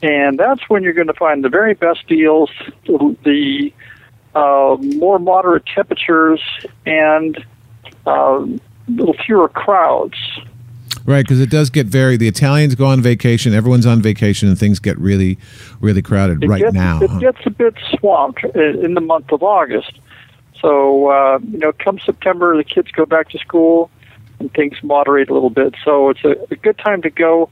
And 0.02 0.38
that's 0.38 0.62
when 0.71 0.83
you're 0.83 0.95
going 0.95 1.09
to 1.09 1.12
find 1.14 1.45
the 1.45 1.50
very 1.50 1.75
best 1.75 2.07
deals, 2.07 2.50
the, 2.87 3.16
the 3.23 3.73
uh, 4.35 4.76
more 4.97 5.19
moderate 5.19 5.66
temperatures, 5.66 6.40
and 6.87 7.45
uh, 8.07 8.47
little 8.97 9.14
fewer 9.14 9.49
crowds. 9.49 10.16
Right, 11.06 11.25
because 11.25 11.40
it 11.40 11.50
does 11.50 11.70
get 11.70 11.87
very. 11.87 12.16
The 12.16 12.28
Italians 12.28 12.75
go 12.75 12.87
on 12.87 13.00
vacation. 13.00 13.54
Everyone's 13.54 13.87
on 13.87 14.02
vacation, 14.02 14.49
and 14.49 14.59
things 14.59 14.78
get 14.78 14.99
really, 14.99 15.38
really 15.80 16.02
crowded 16.02 16.44
It 16.44 16.49
right 16.49 16.61
gets, 16.61 16.75
now. 16.75 17.00
It 17.02 17.11
huh? 17.11 17.18
gets 17.18 17.38
a 17.47 17.50
bit 17.50 17.75
swamped 17.99 18.44
in 18.44 18.94
the 18.94 19.00
month 19.00 19.32
of 19.32 19.42
August. 19.42 19.99
So, 20.61 21.11
uh, 21.11 21.38
you 21.50 21.59
know, 21.59 21.73
come 21.73 21.99
September, 21.99 22.56
the 22.56 22.64
kids 22.64 22.90
go 22.92 23.06
back 23.06 23.30
to 23.30 23.38
school 23.38 23.90
and 24.38 24.52
things 24.52 24.76
moderate 24.82 25.30
a 25.30 25.35
little 25.35 25.50
bit. 25.50 25.75
So 25.85 26.11
it's 26.11 26.23
a, 26.23 26.37
a 26.50 26.56
good 26.56 26.78
time 26.78 27.02
to 27.02 27.11
go. 27.11 27.49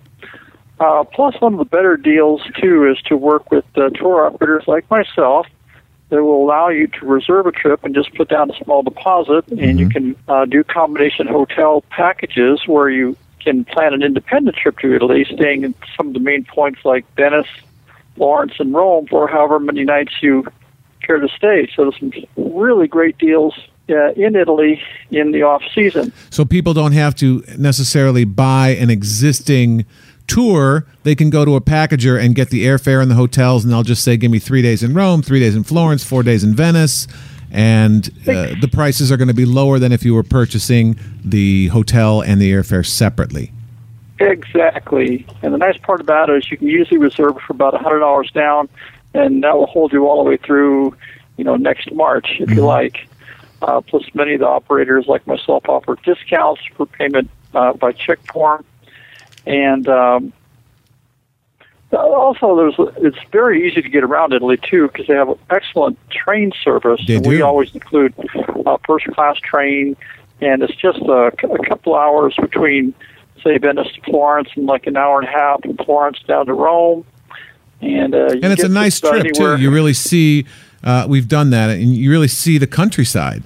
Uh, 0.78 1.04
plus, 1.04 1.40
one 1.40 1.54
of 1.54 1.58
the 1.58 1.64
better 1.64 1.96
deals, 1.96 2.42
too, 2.60 2.88
is 2.88 3.00
to 3.06 3.16
work 3.16 3.50
with 3.50 3.64
uh, 3.76 3.88
tour 3.90 4.26
operators 4.26 4.64
like 4.66 4.88
myself 4.90 5.46
that 6.10 6.22
will 6.22 6.42
allow 6.42 6.68
you 6.68 6.86
to 6.86 7.06
reserve 7.06 7.46
a 7.46 7.52
trip 7.52 7.84
and 7.84 7.94
just 7.94 8.14
put 8.14 8.28
down 8.28 8.50
a 8.50 8.64
small 8.64 8.82
deposit, 8.82 9.46
and 9.48 9.78
you 9.78 9.88
can 9.88 10.16
uh, 10.28 10.44
do 10.46 10.64
combination 10.64 11.26
hotel 11.26 11.82
packages 11.90 12.66
where 12.66 12.88
you 12.88 13.16
can 13.40 13.64
plan 13.64 13.94
an 13.94 14.02
independent 14.02 14.56
trip 14.56 14.78
to 14.78 14.94
Italy, 14.94 15.24
staying 15.24 15.64
in 15.64 15.74
some 15.96 16.08
of 16.08 16.14
the 16.14 16.20
main 16.20 16.44
points 16.44 16.80
like 16.84 17.04
Venice, 17.14 17.46
Florence, 18.16 18.54
and 18.58 18.72
Rome 18.72 19.06
for 19.06 19.28
however 19.28 19.60
many 19.60 19.84
nights 19.84 20.14
you 20.22 20.46
care 21.02 21.18
to 21.18 21.28
stay. 21.28 21.70
So 21.74 21.84
there's 21.84 21.98
some 21.98 22.12
really 22.36 22.88
great 22.88 23.18
deals 23.18 23.54
uh, 23.90 24.12
in 24.12 24.36
Italy 24.36 24.82
in 25.10 25.32
the 25.32 25.42
off 25.42 25.62
season. 25.74 26.12
So 26.30 26.44
people 26.44 26.74
don't 26.74 26.92
have 26.92 27.14
to 27.16 27.42
necessarily 27.56 28.24
buy 28.24 28.70
an 28.70 28.90
existing 28.90 29.86
tour. 30.28 30.86
They 31.02 31.14
can 31.14 31.30
go 31.30 31.44
to 31.44 31.56
a 31.56 31.60
packager 31.60 32.22
and 32.22 32.34
get 32.34 32.50
the 32.50 32.64
airfare 32.64 33.02
and 33.02 33.10
the 33.10 33.16
hotels, 33.16 33.64
and 33.64 33.72
they'll 33.72 33.82
just 33.82 34.04
say, 34.04 34.16
"Give 34.16 34.30
me 34.30 34.38
three 34.38 34.62
days 34.62 34.82
in 34.82 34.94
Rome, 34.94 35.22
three 35.22 35.40
days 35.40 35.56
in 35.56 35.64
Florence, 35.64 36.04
four 36.04 36.22
days 36.22 36.44
in 36.44 36.54
Venice." 36.54 37.08
And 37.50 38.08
uh, 38.28 38.54
the 38.60 38.68
prices 38.70 39.10
are 39.10 39.16
going 39.16 39.28
to 39.28 39.34
be 39.34 39.46
lower 39.46 39.78
than 39.78 39.90
if 39.90 40.04
you 40.04 40.14
were 40.14 40.22
purchasing 40.22 40.98
the 41.24 41.68
hotel 41.68 42.20
and 42.20 42.40
the 42.40 42.52
airfare 42.52 42.84
separately. 42.84 43.52
Exactly. 44.20 45.26
And 45.42 45.54
the 45.54 45.58
nice 45.58 45.78
part 45.78 46.00
about 46.00 46.28
it 46.28 46.36
is 46.36 46.50
you 46.50 46.58
can 46.58 46.66
usually 46.66 46.98
reserve 46.98 47.38
for 47.46 47.52
about 47.52 47.74
a 47.74 47.78
hundred 47.78 48.00
dollars 48.00 48.30
down, 48.32 48.68
and 49.14 49.42
that 49.44 49.56
will 49.56 49.66
hold 49.66 49.92
you 49.92 50.06
all 50.06 50.22
the 50.22 50.30
way 50.30 50.36
through, 50.36 50.94
you 51.36 51.44
know, 51.44 51.56
next 51.56 51.92
March 51.92 52.36
if 52.38 52.50
you 52.50 52.62
like. 52.62 53.08
Uh, 53.62 53.80
plus, 53.80 54.04
many 54.14 54.34
of 54.34 54.40
the 54.40 54.46
operators, 54.46 55.06
like 55.06 55.26
myself, 55.26 55.68
offer 55.68 55.96
discounts 56.04 56.62
for 56.76 56.86
payment 56.86 57.28
uh, 57.54 57.72
by 57.72 57.92
check 57.92 58.18
form, 58.32 58.64
and 59.48 59.88
um, 59.88 60.32
also 61.92 62.54
there's 62.54 62.74
it's 62.98 63.16
very 63.32 63.66
easy 63.66 63.80
to 63.80 63.88
get 63.88 64.04
around 64.04 64.32
Italy 64.32 64.58
too 64.58 64.88
because 64.88 65.06
they 65.06 65.14
have 65.14 65.30
excellent 65.50 65.98
train 66.10 66.52
service. 66.62 67.00
They 67.06 67.16
and 67.16 67.26
We 67.26 67.40
always 67.40 67.74
include 67.74 68.14
a 68.66 68.78
first 68.86 69.06
class 69.06 69.38
train, 69.38 69.96
and 70.40 70.62
it's 70.62 70.74
just 70.76 70.98
a, 70.98 71.32
a 71.50 71.66
couple 71.66 71.94
hours 71.96 72.36
between 72.36 72.94
say 73.42 73.56
Venice 73.56 73.88
to 73.94 74.00
Florence 74.02 74.50
and 74.54 74.66
like 74.66 74.86
an 74.86 74.96
hour 74.96 75.20
and 75.20 75.28
a 75.28 75.32
half 75.32 75.62
from 75.62 75.76
Florence 75.78 76.18
down 76.26 76.46
to 76.46 76.52
Rome. 76.52 77.06
And 77.80 78.14
uh, 78.14 78.26
And 78.42 78.52
it's 78.52 78.64
a 78.64 78.68
nice 78.68 79.00
trip 79.00 79.24
anywhere. 79.24 79.56
too. 79.56 79.62
You 79.62 79.70
really 79.70 79.94
see. 79.94 80.46
Uh, 80.84 81.06
we've 81.08 81.26
done 81.26 81.50
that, 81.50 81.70
and 81.70 81.96
you 81.96 82.10
really 82.10 82.28
see 82.28 82.58
the 82.58 82.66
countryside 82.66 83.42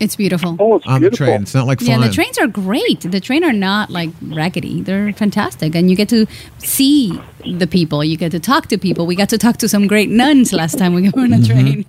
It's 0.00 0.16
beautiful. 0.16 0.56
oh, 0.58 0.76
it's 0.76 0.86
on 0.86 0.94
the 0.94 1.00
beautiful. 1.10 1.26
train. 1.26 1.42
It's 1.42 1.54
not 1.54 1.66
like 1.66 1.80
flying. 1.80 2.00
Yeah, 2.00 2.08
the 2.08 2.12
trains 2.14 2.38
are 2.38 2.46
great. 2.46 3.00
The 3.00 3.20
train 3.20 3.44
are 3.44 3.52
not 3.52 3.90
like 3.90 4.10
raggedy. 4.22 4.82
They're 4.82 5.12
fantastic, 5.12 5.74
and 5.74 5.90
you 5.90 5.96
get 5.96 6.08
to 6.10 6.26
see 6.58 7.20
the 7.58 7.66
people. 7.66 8.02
You 8.04 8.16
get 8.16 8.32
to 8.32 8.40
talk 8.40 8.66
to 8.68 8.78
people. 8.78 9.06
We 9.06 9.14
got 9.16 9.28
to 9.30 9.38
talk 9.38 9.56
to 9.58 9.68
some 9.68 9.86
great 9.86 10.10
nuns 10.10 10.52
last 10.52 10.78
time 10.78 10.94
we 10.94 11.08
were 11.14 11.20
on 11.22 11.32
a 11.32 11.42
train. 11.42 11.84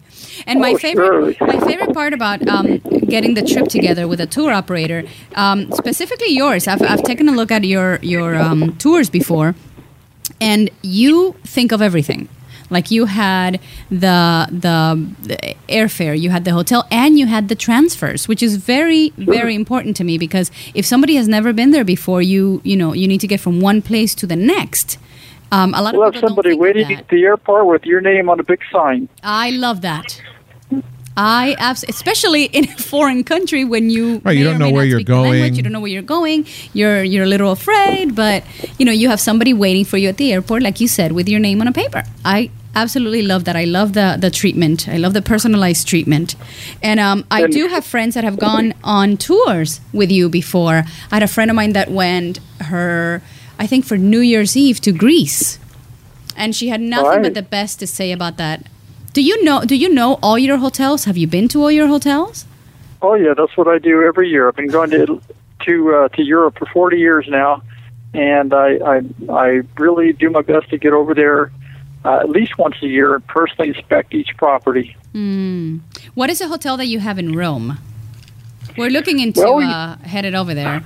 And 0.46 0.60
my 0.60 0.74
Oh, 0.74 0.78
favorite, 0.78 1.06
surely. 1.08 1.38
my 1.42 1.60
favorite 1.66 1.94
part 1.94 2.14
about 2.14 2.48
um, 2.48 2.78
getting 3.10 3.34
the 3.34 3.42
trip 3.42 3.68
together 3.68 4.08
with 4.08 4.22
a 4.22 4.28
tour 4.28 4.52
operator, 4.52 5.04
um, 5.36 5.72
specifically 5.72 6.30
yours. 6.32 6.68
I've, 6.68 6.82
I've 6.84 7.04
taken 7.04 7.28
a 7.28 7.32
look 7.32 7.52
at 7.52 7.64
your 7.64 7.98
your 8.04 8.36
um, 8.36 8.76
tours 8.78 9.10
before, 9.10 9.56
and 10.40 10.70
you 10.84 11.36
think 11.44 11.72
of 11.72 11.82
everything. 11.82 12.30
Like 12.70 12.92
you 12.92 13.06
had 13.06 13.60
the, 13.90 14.48
the 14.52 15.06
the 15.22 15.56
airfare, 15.70 16.20
you 16.20 16.30
had 16.30 16.46
the 16.46 16.52
hotel, 16.52 16.86
and 16.92 17.18
you 17.18 17.28
had 17.28 17.48
the 17.50 17.56
transfers, 17.56 18.28
which 18.28 18.44
is 18.44 18.58
very 18.58 19.14
very 19.18 19.56
important 19.56 19.96
to 19.98 20.04
me 20.04 20.18
because 20.18 20.52
if 20.74 20.86
somebody 20.86 21.16
has 21.16 21.28
never 21.28 21.54
been 21.54 21.72
there 21.72 21.86
before, 21.86 22.22
you 22.22 22.62
you 22.64 22.76
know 22.76 22.94
you 22.94 23.08
need 23.08 23.22
to 23.22 23.28
get 23.28 23.40
from 23.40 23.62
one 23.62 23.82
place 23.82 24.14
to 24.16 24.28
the 24.28 24.36
next. 24.36 24.98
Um, 25.52 25.74
a 25.74 25.82
lot 25.82 25.94
We'll 25.94 26.08
of 26.08 26.14
have 26.14 26.22
people 26.22 26.30
somebody 26.30 26.56
waiting 26.56 26.94
at 26.94 27.08
the 27.08 27.24
airport 27.24 27.68
with 27.68 27.86
your 27.86 28.02
name 28.02 28.30
on 28.30 28.40
a 28.40 28.44
big 28.44 28.60
sign. 28.72 29.08
I 29.24 29.52
love 29.52 29.82
that. 29.82 30.22
I 31.18 31.56
abs- 31.58 31.84
especially 31.90 32.44
in 32.46 32.66
a 32.70 32.78
foreign 32.78 33.24
country 33.24 33.66
when 33.66 33.90
you 33.90 34.22
Right, 34.24 34.38
you 34.38 34.44
don't 34.44 34.56
or 34.56 34.60
know 34.60 34.66
may 34.68 34.74
where 34.74 34.86
you're 34.86 35.00
speak 35.00 35.08
the 35.08 35.16
language, 35.16 35.40
going. 35.42 35.56
you 35.56 35.64
don't 35.64 35.72
know 35.74 35.80
where 35.82 35.92
you're 35.92 36.02
going. 36.04 36.46
You're 36.74 37.04
you're 37.04 37.24
a 37.24 37.28
little 37.28 37.52
afraid, 37.52 38.14
but 38.16 38.44
you 38.78 38.86
know 38.86 38.92
you 38.92 39.10
have 39.10 39.20
somebody 39.20 39.54
waiting 39.54 39.84
for 39.84 39.98
you 39.98 40.10
at 40.10 40.18
the 40.18 40.32
airport, 40.32 40.62
like 40.62 40.80
you 40.80 40.88
said, 40.88 41.12
with 41.14 41.28
your 41.28 41.40
name 41.40 41.60
on 41.60 41.68
a 41.68 41.72
paper. 41.74 42.04
I 42.24 42.52
absolutely 42.76 43.24
love 43.24 43.46
that. 43.46 43.56
I 43.56 43.66
love 43.66 43.94
the 43.94 44.18
the 44.22 44.30
treatment. 44.30 44.88
I 44.88 44.98
love 44.98 45.14
the 45.14 45.24
personalized 45.24 45.88
treatment, 45.88 46.36
and 46.84 47.00
um, 47.00 47.26
I 47.32 47.48
do 47.48 47.68
have 47.68 47.84
friends 47.84 48.14
that 48.14 48.24
have 48.24 48.38
gone 48.38 48.76
on 48.84 49.18
tours 49.18 49.82
with 49.92 50.12
you 50.12 50.30
before. 50.30 50.84
I 51.12 51.16
had 51.16 51.24
a 51.24 51.28
friend 51.28 51.50
of 51.50 51.56
mine 51.56 51.74
that 51.74 51.90
went 51.90 52.40
her, 52.62 53.24
I 53.58 53.66
think 53.66 53.86
for 53.86 53.98
New 53.98 54.20
Year's 54.22 54.56
Eve 54.56 54.80
to 54.82 54.92
Greece, 54.92 55.58
and 56.36 56.56
she 56.56 56.68
had 56.70 56.80
nothing 56.82 57.08
Right. 57.10 57.22
but 57.24 57.34
the 57.34 57.42
best 57.42 57.80
to 57.80 57.88
say 57.88 58.12
about 58.12 58.38
that. 58.38 58.68
Do 59.18 59.24
you 59.24 59.44
know? 59.44 59.62
Do 59.62 59.76
you 59.76 59.90
know 59.90 60.20
all 60.22 60.38
your 60.38 60.58
hotels? 60.58 61.06
Have 61.06 61.18
you 61.18 61.26
been 61.26 61.48
to 61.48 61.64
all 61.64 61.72
your 61.72 61.88
hotels? 61.88 62.46
Oh 63.02 63.16
yeah, 63.16 63.34
that's 63.36 63.58
what 63.58 63.68
I 63.68 63.80
do 63.80 64.04
every 64.04 64.30
year. 64.30 64.48
I've 64.48 64.56
been 64.56 64.68
going 64.68 64.92
to 64.92 65.20
to 65.66 65.96
uh, 65.96 66.08
to 66.10 66.22
Europe 66.22 66.60
for 66.60 66.68
40 66.68 67.00
years 67.00 67.26
now, 67.28 67.64
and 68.14 68.54
I 68.54 68.78
I, 68.94 69.02
I 69.28 69.48
really 69.80 70.14
do 70.14 70.30
my 70.30 70.44
best 70.44 70.70
to 70.70 70.78
get 70.78 70.94
over 70.94 71.16
there 71.16 71.52
uh, 72.06 72.20
at 72.20 72.30
least 72.30 72.60
once 72.60 72.76
a 72.84 72.86
year 72.86 73.16
and 73.16 73.26
personally 73.26 73.70
inspect 73.70 74.14
each 74.14 74.38
property. 74.38 74.96
Hmm. 75.14 75.78
What 76.14 76.30
is 76.30 76.40
a 76.40 76.48
hotel 76.48 76.78
that 76.78 76.86
you 76.86 77.00
have 77.00 77.18
in 77.18 77.36
Rome? 77.36 77.80
We're 78.78 78.92
looking 78.92 79.18
into 79.18 79.42
Well, 79.42 79.62
uh, 79.62 79.98
headed 80.04 80.36
over 80.36 80.54
there 80.54 80.84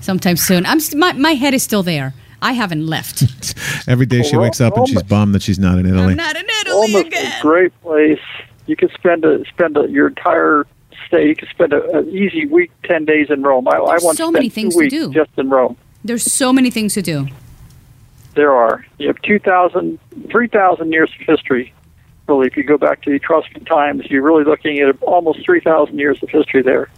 sometime 0.00 0.36
soon. 0.36 0.66
I'm 0.66 0.80
st- 0.80 0.98
my 0.98 1.12
my 1.12 1.34
head 1.34 1.54
is 1.54 1.62
still 1.62 1.84
there. 1.84 2.12
I 2.40 2.52
haven't 2.52 2.86
left. 2.86 3.22
Every 3.88 4.06
day 4.06 4.22
she 4.22 4.36
wakes 4.36 4.60
up 4.60 4.76
and 4.76 4.88
she's 4.88 5.02
bummed 5.02 5.34
that 5.34 5.42
she's 5.42 5.58
not 5.58 5.78
in 5.78 5.86
Italy. 5.86 6.12
I'm 6.12 6.16
not 6.16 6.36
in 6.36 6.46
Italy 6.60 6.94
Almost 6.94 7.06
again. 7.06 7.32
a 7.38 7.42
great 7.42 7.80
place. 7.82 8.20
You 8.66 8.76
could 8.76 8.90
spend 8.92 9.24
a, 9.24 9.44
spend 9.46 9.76
a, 9.76 9.88
your 9.88 10.08
entire 10.08 10.66
stay. 11.06 11.28
You 11.28 11.36
could 11.36 11.48
spend 11.48 11.72
an 11.72 12.08
easy 12.10 12.46
week, 12.46 12.70
10 12.84 13.04
days 13.04 13.28
in 13.30 13.42
Rome. 13.42 13.66
I, 13.68 13.72
I 13.72 13.86
There's 13.90 14.02
once 14.04 14.18
so 14.18 14.24
spent 14.24 14.32
many 14.34 14.48
two 14.50 14.54
things 14.54 14.76
to 14.76 14.88
do. 14.88 15.12
just 15.12 15.30
in 15.36 15.48
Rome. 15.50 15.76
There's 16.04 16.30
so 16.30 16.52
many 16.52 16.70
things 16.70 16.94
to 16.94 17.02
do. 17.02 17.26
There 18.34 18.52
are. 18.52 18.84
You 18.98 19.08
have 19.08 19.20
2,000, 19.22 19.98
3,000 20.30 20.92
years 20.92 21.10
of 21.20 21.26
history. 21.26 21.72
Really, 22.28 22.46
if 22.46 22.56
you 22.56 22.62
go 22.62 22.76
back 22.78 23.02
to 23.02 23.10
the 23.10 23.16
Etruscan 23.16 23.64
times, 23.64 24.04
you're 24.10 24.22
really 24.22 24.44
looking 24.44 24.78
at 24.78 25.02
almost 25.02 25.44
3,000 25.44 25.98
years 25.98 26.22
of 26.22 26.28
history 26.28 26.62
there. 26.62 26.88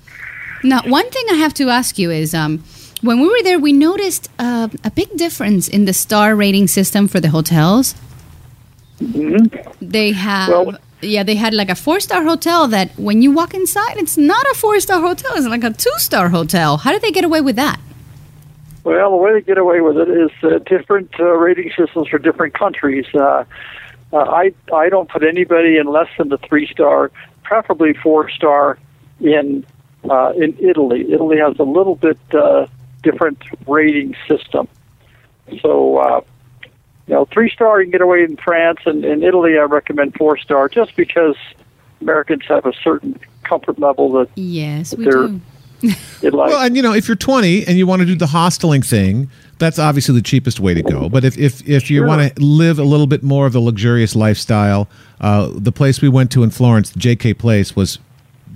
Now, 0.65 0.83
one 0.83 1.09
thing 1.09 1.25
I 1.31 1.35
have 1.35 1.55
to 1.55 1.69
ask 1.71 1.99
you 1.99 2.11
is 2.11 2.35
um, 2.35 2.63
when 3.03 3.21
we 3.21 3.29
were 3.29 3.43
there, 3.43 3.59
we 3.59 3.73
noticed 3.73 4.29
uh, 4.39 4.69
a 4.85 4.91
big 4.91 5.17
difference 5.17 5.69
in 5.69 5.85
the 5.85 5.93
star 5.93 6.37
rating 6.37 6.69
system 6.69 7.09
for 7.09 7.21
the 7.21 7.29
hotels. 7.29 7.95
They 9.81 10.13
have. 10.13 10.49
Well- 10.49 10.79
yeah, 11.03 11.23
they 11.23 11.37
had 11.37 11.55
like 11.55 11.71
a 11.71 11.75
four 11.75 12.01
star 12.01 12.23
hotel 12.23 12.69
that 12.69 12.91
when 12.99 13.23
you 13.23 13.33
walk 13.33 13.55
inside, 13.55 13.97
it's 13.97 14.19
not 14.19 14.45
a 14.49 14.55
four 14.55 14.79
star 14.81 15.01
hotel, 15.01 15.33
it's 15.35 15.47
like 15.47 15.65
a 15.65 15.71
two 15.71 15.97
star 15.97 16.29
hotel. 16.29 16.77
How 16.77 16.93
did 16.93 17.03
they 17.03 17.11
get 17.11 17.25
away 17.25 17.41
with 17.41 17.57
that? 17.57 17.81
Well, 18.85 19.11
the 19.11 19.17
way 19.17 19.33
they 19.33 19.41
get 19.43 19.59
away 19.59 19.81
with 19.81 19.97
it 19.99 20.09
is 20.09 20.31
uh, 20.43 20.59
different 20.59 21.11
uh, 21.19 21.25
rating 21.25 21.71
systems 21.77 22.09
for 22.09 22.19
different 22.19 22.55
countries. 22.55 23.07
Uh, 23.15 23.45
uh, 24.13 24.17
I 24.17 24.53
I 24.75 24.89
don't 24.89 25.09
put 25.09 25.23
anybody 25.23 25.77
in 25.77 25.87
less 25.87 26.09
than 26.19 26.29
the 26.29 26.39
three 26.39 26.67
star, 26.67 27.11
preferably 27.43 27.95
four 27.95 28.29
star, 28.31 28.79
in 29.21 29.65
uh, 30.09 30.33
in 30.37 30.57
Italy. 30.59 31.13
Italy 31.13 31.39
has 31.39 31.59
a 31.59 31.63
little 31.65 31.95
bit 31.95 32.19
uh, 32.33 32.67
different 33.03 33.43
rating 33.67 34.15
system. 34.29 34.69
So, 35.63 35.97
uh, 35.99 36.21
you 37.07 37.15
know, 37.15 37.25
three 37.27 37.51
star 37.51 37.81
you 37.81 37.87
can 37.87 37.93
get 37.93 38.01
away 38.03 38.23
in 38.23 38.37
France, 38.37 38.81
and 38.87 39.05
in 39.05 39.23
Italy 39.23 39.59
I 39.59 39.63
recommend 39.63 40.15
four 40.15 40.37
star, 40.39 40.69
just 40.69 40.95
because 40.97 41.37
Americans 42.01 42.43
have 42.49 42.67
a 42.67 42.73
certain 42.85 43.19
comfort 43.43 43.79
level 43.79 44.13
that 44.13 44.29
Yes, 44.37 44.95
we 44.97 45.05
do. 45.05 45.41
It 45.83 45.95
like 46.35 46.51
Well, 46.51 46.63
and 46.65 46.77
you 46.77 46.83
know, 46.83 46.93
if 46.93 47.09
you're 47.09 47.17
20 47.17 47.67
and 47.67 47.77
you 47.79 47.87
want 47.87 48.01
to 48.01 48.07
do 48.07 48.15
the 48.15 48.27
hosteling 48.27 48.87
thing, 48.87 49.31
that's 49.59 49.79
obviously 49.79 50.15
the 50.15 50.23
cheapest 50.23 50.61
way 50.61 50.75
to 50.75 50.83
go. 50.83 51.09
But 51.09 51.25
if 51.25 51.37
if, 51.37 51.67
if 51.69 51.91
you 51.91 51.99
Sure. 52.01 52.07
want 52.07 52.35
to 52.37 52.43
live 52.43 52.79
a 52.79 52.85
little 52.85 53.07
bit 53.07 53.23
more 53.23 53.47
of 53.47 53.53
the 53.53 53.61
luxurious 53.61 54.15
lifestyle, 54.15 54.89
uh, 55.21 55.51
the 55.53 55.73
place 55.73 56.01
we 56.01 56.09
went 56.09 56.31
to 56.33 56.43
in 56.43 56.51
Florence, 56.51 56.93
JK 56.93 57.39
Place, 57.39 57.75
was 57.75 57.99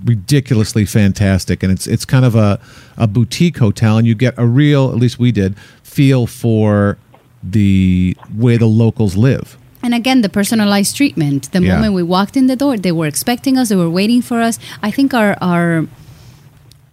ridiculously 0.05 0.85
fantastic, 0.85 1.63
and 1.63 1.71
it's 1.71 1.87
it's 1.87 2.05
kind 2.05 2.25
of 2.25 2.35
a 2.35 2.59
a 2.97 3.07
boutique 3.07 3.57
hotel, 3.57 3.97
and 3.97 4.07
you 4.07 4.15
get 4.15 4.33
a 4.37 4.45
real, 4.45 4.89
at 4.91 4.97
least 4.97 5.19
we 5.19 5.31
did, 5.31 5.57
feel 5.83 6.27
for 6.27 6.97
the 7.43 8.15
way 8.35 8.57
the 8.57 8.65
locals 8.67 9.15
live. 9.17 9.57
And 9.83 9.93
again, 9.93 10.21
the 10.21 10.29
personalized 10.29 10.95
treatment. 10.95 11.51
The 11.51 11.61
Yeah. 11.61 11.75
moment 11.75 11.93
we 11.93 12.03
walked 12.03 12.35
in 12.37 12.47
the 12.47 12.55
door, 12.55 12.77
they 12.77 12.91
were 12.91 13.05
expecting 13.07 13.57
us. 13.57 13.69
They 13.69 13.75
were 13.75 13.89
waiting 13.89 14.21
for 14.21 14.41
us. 14.41 14.57
I 14.81 14.89
think 14.91 15.13
our 15.13 15.37
our 15.41 15.87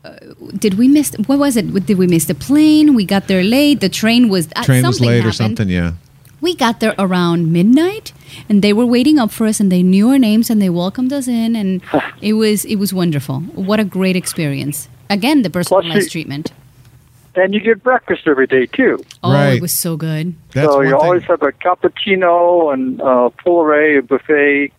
uh, 0.04 0.10
did 0.58 0.74
we 0.74 0.88
miss 0.88 1.12
what 1.26 1.38
was 1.38 1.56
it? 1.56 1.86
Did 1.86 1.96
we 1.96 2.06
miss 2.06 2.24
the 2.26 2.34
plane? 2.34 2.94
We 2.94 3.04
got 3.04 3.28
there 3.28 3.44
late. 3.44 3.80
The 3.80 3.88
train 3.88 4.28
was 4.28 4.48
uh, 4.56 4.64
Train 4.64 4.84
was 4.84 5.00
late 5.00 5.24
or 5.24 5.32
something, 5.32 5.68
yeah. 5.68 5.92
We 6.42 6.54
got 6.54 6.80
there 6.80 6.94
around 6.98 7.52
midnight, 7.52 8.12
and 8.48 8.60
they 8.62 8.72
were 8.74 8.84
waiting 8.84 9.18
up 9.18 9.30
for 9.30 9.46
us, 9.46 9.60
and 9.60 9.70
they 9.72 9.82
knew 9.82 10.10
our 10.10 10.18
names, 10.18 10.50
and 10.50 10.60
they 10.60 10.68
welcomed 10.68 11.12
us 11.12 11.26
in, 11.28 11.56
and 11.56 11.80
it 12.20 12.34
was 12.34 12.64
it 12.66 12.76
was 12.76 12.92
wonderful. 12.92 13.40
What 13.70 13.78
a 13.80 13.84
great 13.84 14.16
experience! 14.16 14.88
Again, 15.08 15.42
the 15.42 15.50
personalized 15.50 16.06
you- 16.06 16.10
treatment. 16.10 16.52
and 17.34 17.54
you 17.54 17.60
get 17.60 17.82
breakfast 17.82 18.22
every 18.26 18.46
day 18.46 18.66
too. 18.66 18.94
Oh, 19.22 19.32
Right. 19.32 19.54
it 19.56 19.62
was 19.62 19.72
so 19.72 19.96
good. 19.96 20.34
That's 20.52 20.68
so 20.68 20.76
one 20.76 20.86
you 20.86 20.92
thing. 20.92 21.00
always 21.00 21.22
have 21.32 21.40
a 21.42 21.52
cappuccino 21.64 22.72
and 22.74 23.00
uh, 23.00 23.30
full 23.42 23.62
array 23.62 23.96
of 23.96 24.08
buffet 24.08 24.70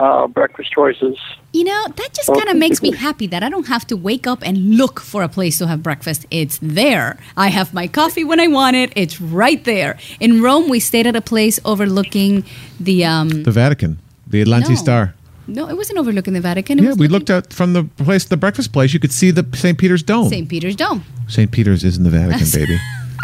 uh, 0.00 0.26
breakfast 0.26 0.72
choices. 0.72 1.16
You 1.52 1.64
know, 1.64 1.86
that 1.96 2.08
just 2.14 2.28
kind 2.28 2.48
of 2.48 2.56
makes 2.56 2.80
me 2.82 2.90
happy 2.92 3.26
that 3.28 3.42
I 3.42 3.48
don't 3.48 3.66
have 3.68 3.86
to 3.88 3.96
wake 3.96 4.26
up 4.26 4.40
and 4.42 4.76
look 4.76 4.98
for 5.00 5.22
a 5.22 5.28
place 5.28 5.58
to 5.58 5.66
have 5.66 5.82
breakfast. 5.82 6.24
It's 6.30 6.58
there. 6.62 7.18
I 7.36 7.48
have 7.48 7.74
my 7.74 7.86
coffee 7.88 8.24
when 8.24 8.40
I 8.40 8.46
want 8.46 8.76
it. 8.76 8.92
It's 8.96 9.20
right 9.20 9.62
there. 9.64 9.98
In 10.20 10.42
Rome, 10.42 10.68
we 10.68 10.80
stayed 10.80 11.06
at 11.06 11.16
a 11.16 11.20
place 11.20 11.60
overlooking 11.64 12.44
the. 12.80 13.04
Um, 13.04 13.28
the 13.42 13.50
Vatican, 13.50 13.98
the 14.26 14.42
Atlante 14.44 14.70
No. 14.70 14.74
Star. 14.76 15.14
no, 15.46 15.68
it 15.68 15.76
wasn't 15.76 15.98
overlooking 15.98 16.34
the 16.34 16.40
Vatican. 16.40 16.78
It 16.78 16.82
Yeah, 16.82 16.88
was 16.90 16.98
we 16.98 17.08
looking- 17.08 17.12
looked 17.12 17.30
out 17.30 17.52
from 17.52 17.72
the 17.72 17.84
place, 18.04 18.24
the 18.24 18.36
breakfast 18.36 18.72
place. 18.72 18.94
You 18.94 19.00
could 19.00 19.12
see 19.12 19.30
the 19.32 19.44
St. 19.54 19.76
Peter's 19.76 20.02
Dome. 20.04 20.28
St. 20.28 20.48
Peter's 20.48 20.76
Dome. 20.76 21.04
St. 21.28 21.50
Peter's 21.50 21.82
is 21.84 21.96
in 21.98 22.04
the 22.04 22.10
Vatican, 22.10 22.46
baby. 22.60 22.78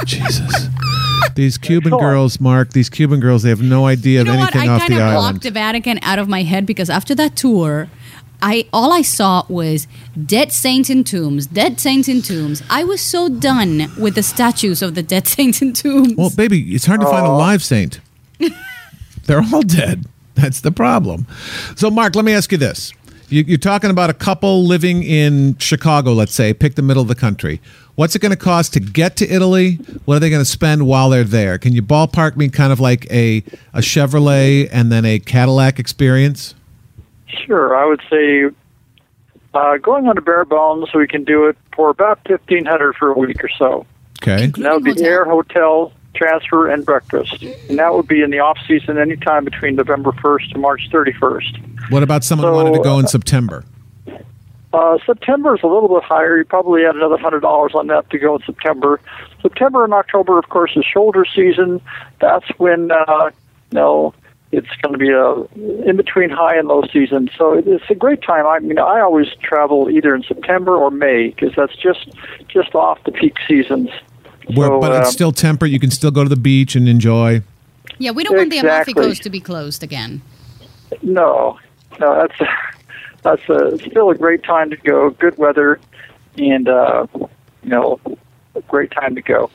Jesus. 0.04 0.68
These 1.35 1.59
Cuban 1.59 1.92
Excellent. 1.92 2.00
girls, 2.00 2.40
Mark, 2.40 2.72
these 2.72 2.88
Cuban 2.88 3.20
girls, 3.20 3.42
they 3.42 3.50
have 3.50 3.61
no 3.62 3.87
idea 3.87 4.14
You 4.14 4.20
of 4.22 4.26
know 4.29 4.37
what? 4.38 4.55
anything 4.55 4.70
I 4.70 4.74
off 4.74 4.81
kind 4.81 4.92
the 4.92 4.96
of 4.96 5.02
island. 5.02 5.16
blocked 5.20 5.42
the 5.42 5.50
Vatican 5.50 5.98
out 6.02 6.18
of 6.18 6.29
my 6.29 6.42
head 6.42 6.64
because 6.66 6.88
after 6.88 7.14
that 7.16 7.37
tour, 7.37 7.88
I 8.42 8.66
all 8.72 8.92
I 8.92 9.02
saw 9.02 9.44
was 9.48 9.87
dead 10.24 10.52
saints 10.52 10.88
in 10.90 11.05
tombs, 11.05 11.46
dead 11.46 11.79
saints 11.81 12.09
in 12.09 12.22
tombs. 12.22 12.62
I 12.70 12.85
was 12.85 13.00
so 13.00 13.29
done 13.29 13.90
with 13.98 14.14
the 14.14 14.22
statues 14.22 14.83
of 14.83 14.94
the 14.94 15.02
dead 15.02 15.26
saints 15.37 15.61
in 15.62 15.72
tombs. 15.72 16.14
Well, 16.16 16.31
baby, 16.31 16.74
it's 16.74 16.87
hard 16.87 17.00
to 17.00 17.07
find 17.07 17.26
a 17.26 17.31
oh. 17.31 17.37
live 17.37 17.62
saint. 17.62 18.00
They're 19.24 19.42
all 19.52 19.62
dead. 19.62 20.07
That's 20.35 20.61
the 20.61 20.70
problem. 20.70 21.26
So, 21.76 21.90
Mark, 21.90 22.14
let 22.14 22.24
me 22.24 22.33
ask 22.33 22.52
you 22.52 22.59
this. 22.59 22.92
You're 23.29 23.59
talking 23.59 23.90
about 23.90 24.09
a 24.09 24.14
couple 24.14 24.64
living 24.64 25.02
in 25.02 25.57
Chicago, 25.59 26.12
let's 26.12 26.33
say, 26.33 26.55
pick 26.55 26.76
the 26.76 26.83
middle 26.83 27.02
of 27.02 27.09
the 27.09 27.16
country. 27.16 27.61
What's 27.96 28.14
it 28.14 28.20
going 28.20 28.30
to 28.30 28.37
cost 28.37 28.74
to 28.74 28.80
get 28.80 29.16
to 29.16 29.26
Italy? 29.28 29.76
What 30.04 30.16
are 30.16 30.20
they 30.20 30.28
going 30.30 30.42
to 30.42 30.50
spend 30.50 30.87
while 30.87 31.09
they're 31.11 31.24
there? 31.24 31.59
Can 31.59 31.72
you 31.72 31.82
ballpark 31.82 32.37
me 32.37 32.48
kind 32.48 32.70
of 32.72 32.78
like 32.78 33.11
a, 33.11 33.38
a 33.72 33.80
Chevrolet 33.80 34.68
and 34.70 34.92
then 34.92 35.04
a 35.06 35.18
Cadillac 35.18 35.78
experience? 35.78 36.54
Sure, 37.26 37.74
I 37.74 37.87
would 37.87 38.02
say 38.11 38.44
uh, 39.54 39.78
going 39.78 40.06
on 40.09 40.18
a 40.18 40.20
bare 40.20 40.44
bones, 40.44 40.88
we 40.94 41.06
can 41.06 41.24
do 41.24 41.46
it 41.46 41.56
for 41.74 41.88
about 41.90 42.20
fifteen 42.26 42.66
hundred 42.66 42.94
for 42.96 43.11
a 43.11 43.14
week 43.18 43.42
or 43.42 43.48
so. 43.59 43.87
Okay. 44.22 44.44
And 44.44 44.54
that 44.56 44.74
would 44.74 44.85
be 44.85 44.90
Hotel. 44.90 45.06
air, 45.06 45.24
hotel, 45.24 45.92
transfer, 46.14 46.68
and 46.68 46.85
breakfast. 46.85 47.42
And 47.68 47.78
that 47.78 47.94
would 47.94 48.06
be 48.06 48.22
in 48.22 48.30
the 48.30 48.38
off 48.40 48.59
season, 48.68 48.98
anytime 48.98 49.44
between 49.44 49.74
November 49.76 50.12
first 50.12 50.50
to 50.52 50.59
March 50.59 50.88
thirty 50.92 51.12
first. 51.12 51.56
What 51.88 52.02
about 52.02 52.24
someone 52.24 52.48
who 52.48 52.59
So, 52.59 52.64
wanted 52.64 52.76
to 52.78 52.85
go 52.85 52.98
in 52.98 53.06
uh, 53.06 53.09
September? 53.09 53.64
Uh, 54.76 54.98
September 55.06 55.56
is 55.56 55.62
a 55.62 55.66
little 55.66 55.88
bit 55.88 56.02
higher. 56.02 56.36
You 56.36 56.44
probably 56.44 56.84
add 56.84 56.96
another 56.96 57.16
hundred 57.16 57.40
dollars 57.40 57.72
on 57.74 57.86
that 57.86 58.10
to 58.10 58.18
go 58.18 58.36
in 58.36 58.42
September. 58.42 59.00
September 59.40 59.84
and 59.84 59.94
October, 59.94 60.38
of 60.38 60.50
course, 60.50 60.72
is 60.76 60.84
shoulder 60.84 61.24
season. 61.24 61.80
That's 62.20 62.46
when 62.58 62.90
uh, 62.90 63.30
you 63.70 63.78
know 63.78 64.12
it's 64.52 64.68
going 64.82 64.92
to 64.92 64.98
be 64.98 65.10
a 65.10 65.88
in 65.88 65.96
between 65.96 66.28
high 66.28 66.58
and 66.58 66.68
low 66.68 66.82
season. 66.92 67.30
So 67.38 67.54
it's 67.54 67.88
a 67.88 67.94
great 67.94 68.20
time. 68.20 68.46
I 68.46 68.58
mean, 68.58 68.78
I 68.78 69.00
always 69.00 69.28
travel 69.42 69.88
either 69.88 70.14
in 70.14 70.22
September 70.24 70.76
or 70.76 70.90
May 70.90 71.28
because 71.28 71.54
that's 71.56 71.74
just 71.76 72.10
just 72.46 72.74
off 72.74 73.02
the 73.04 73.12
peak 73.12 73.36
seasons. 73.48 73.88
Where, 74.52 74.68
So, 74.68 74.78
but 74.78 74.92
it's 74.92 75.08
um, 75.08 75.12
still 75.12 75.32
temperate. 75.32 75.72
You 75.72 75.80
can 75.80 75.90
still 75.90 76.10
go 76.10 76.22
to 76.22 76.28
the 76.28 76.36
beach 76.36 76.76
and 76.76 76.86
enjoy. 76.86 77.40
yeah, 77.96 78.10
we 78.10 78.24
don't 78.24 78.36
want 78.36 78.50
the 78.50 78.58
Amalfi 78.58 78.90
Exactly. 78.90 79.04
Coast 79.04 79.22
to 79.22 79.30
be 79.30 79.40
closed 79.40 79.82
again. 79.82 80.20
No, 81.00 81.58
no, 81.98 82.14
that's 82.14 82.50
that's 83.34 83.48
a, 83.48 83.78
still 83.90 84.10
a 84.10 84.14
great 84.14 84.42
time 84.42 84.70
to 84.70 84.76
go. 84.76 85.10
Good 85.10 85.36
weather, 85.38 85.80
and 86.38 86.68
uh, 86.68 87.06
you 87.14 87.28
know, 87.70 88.00
a 88.54 88.60
great 88.62 88.90
time 88.90 89.14
to 89.14 89.22
go. 89.22 89.50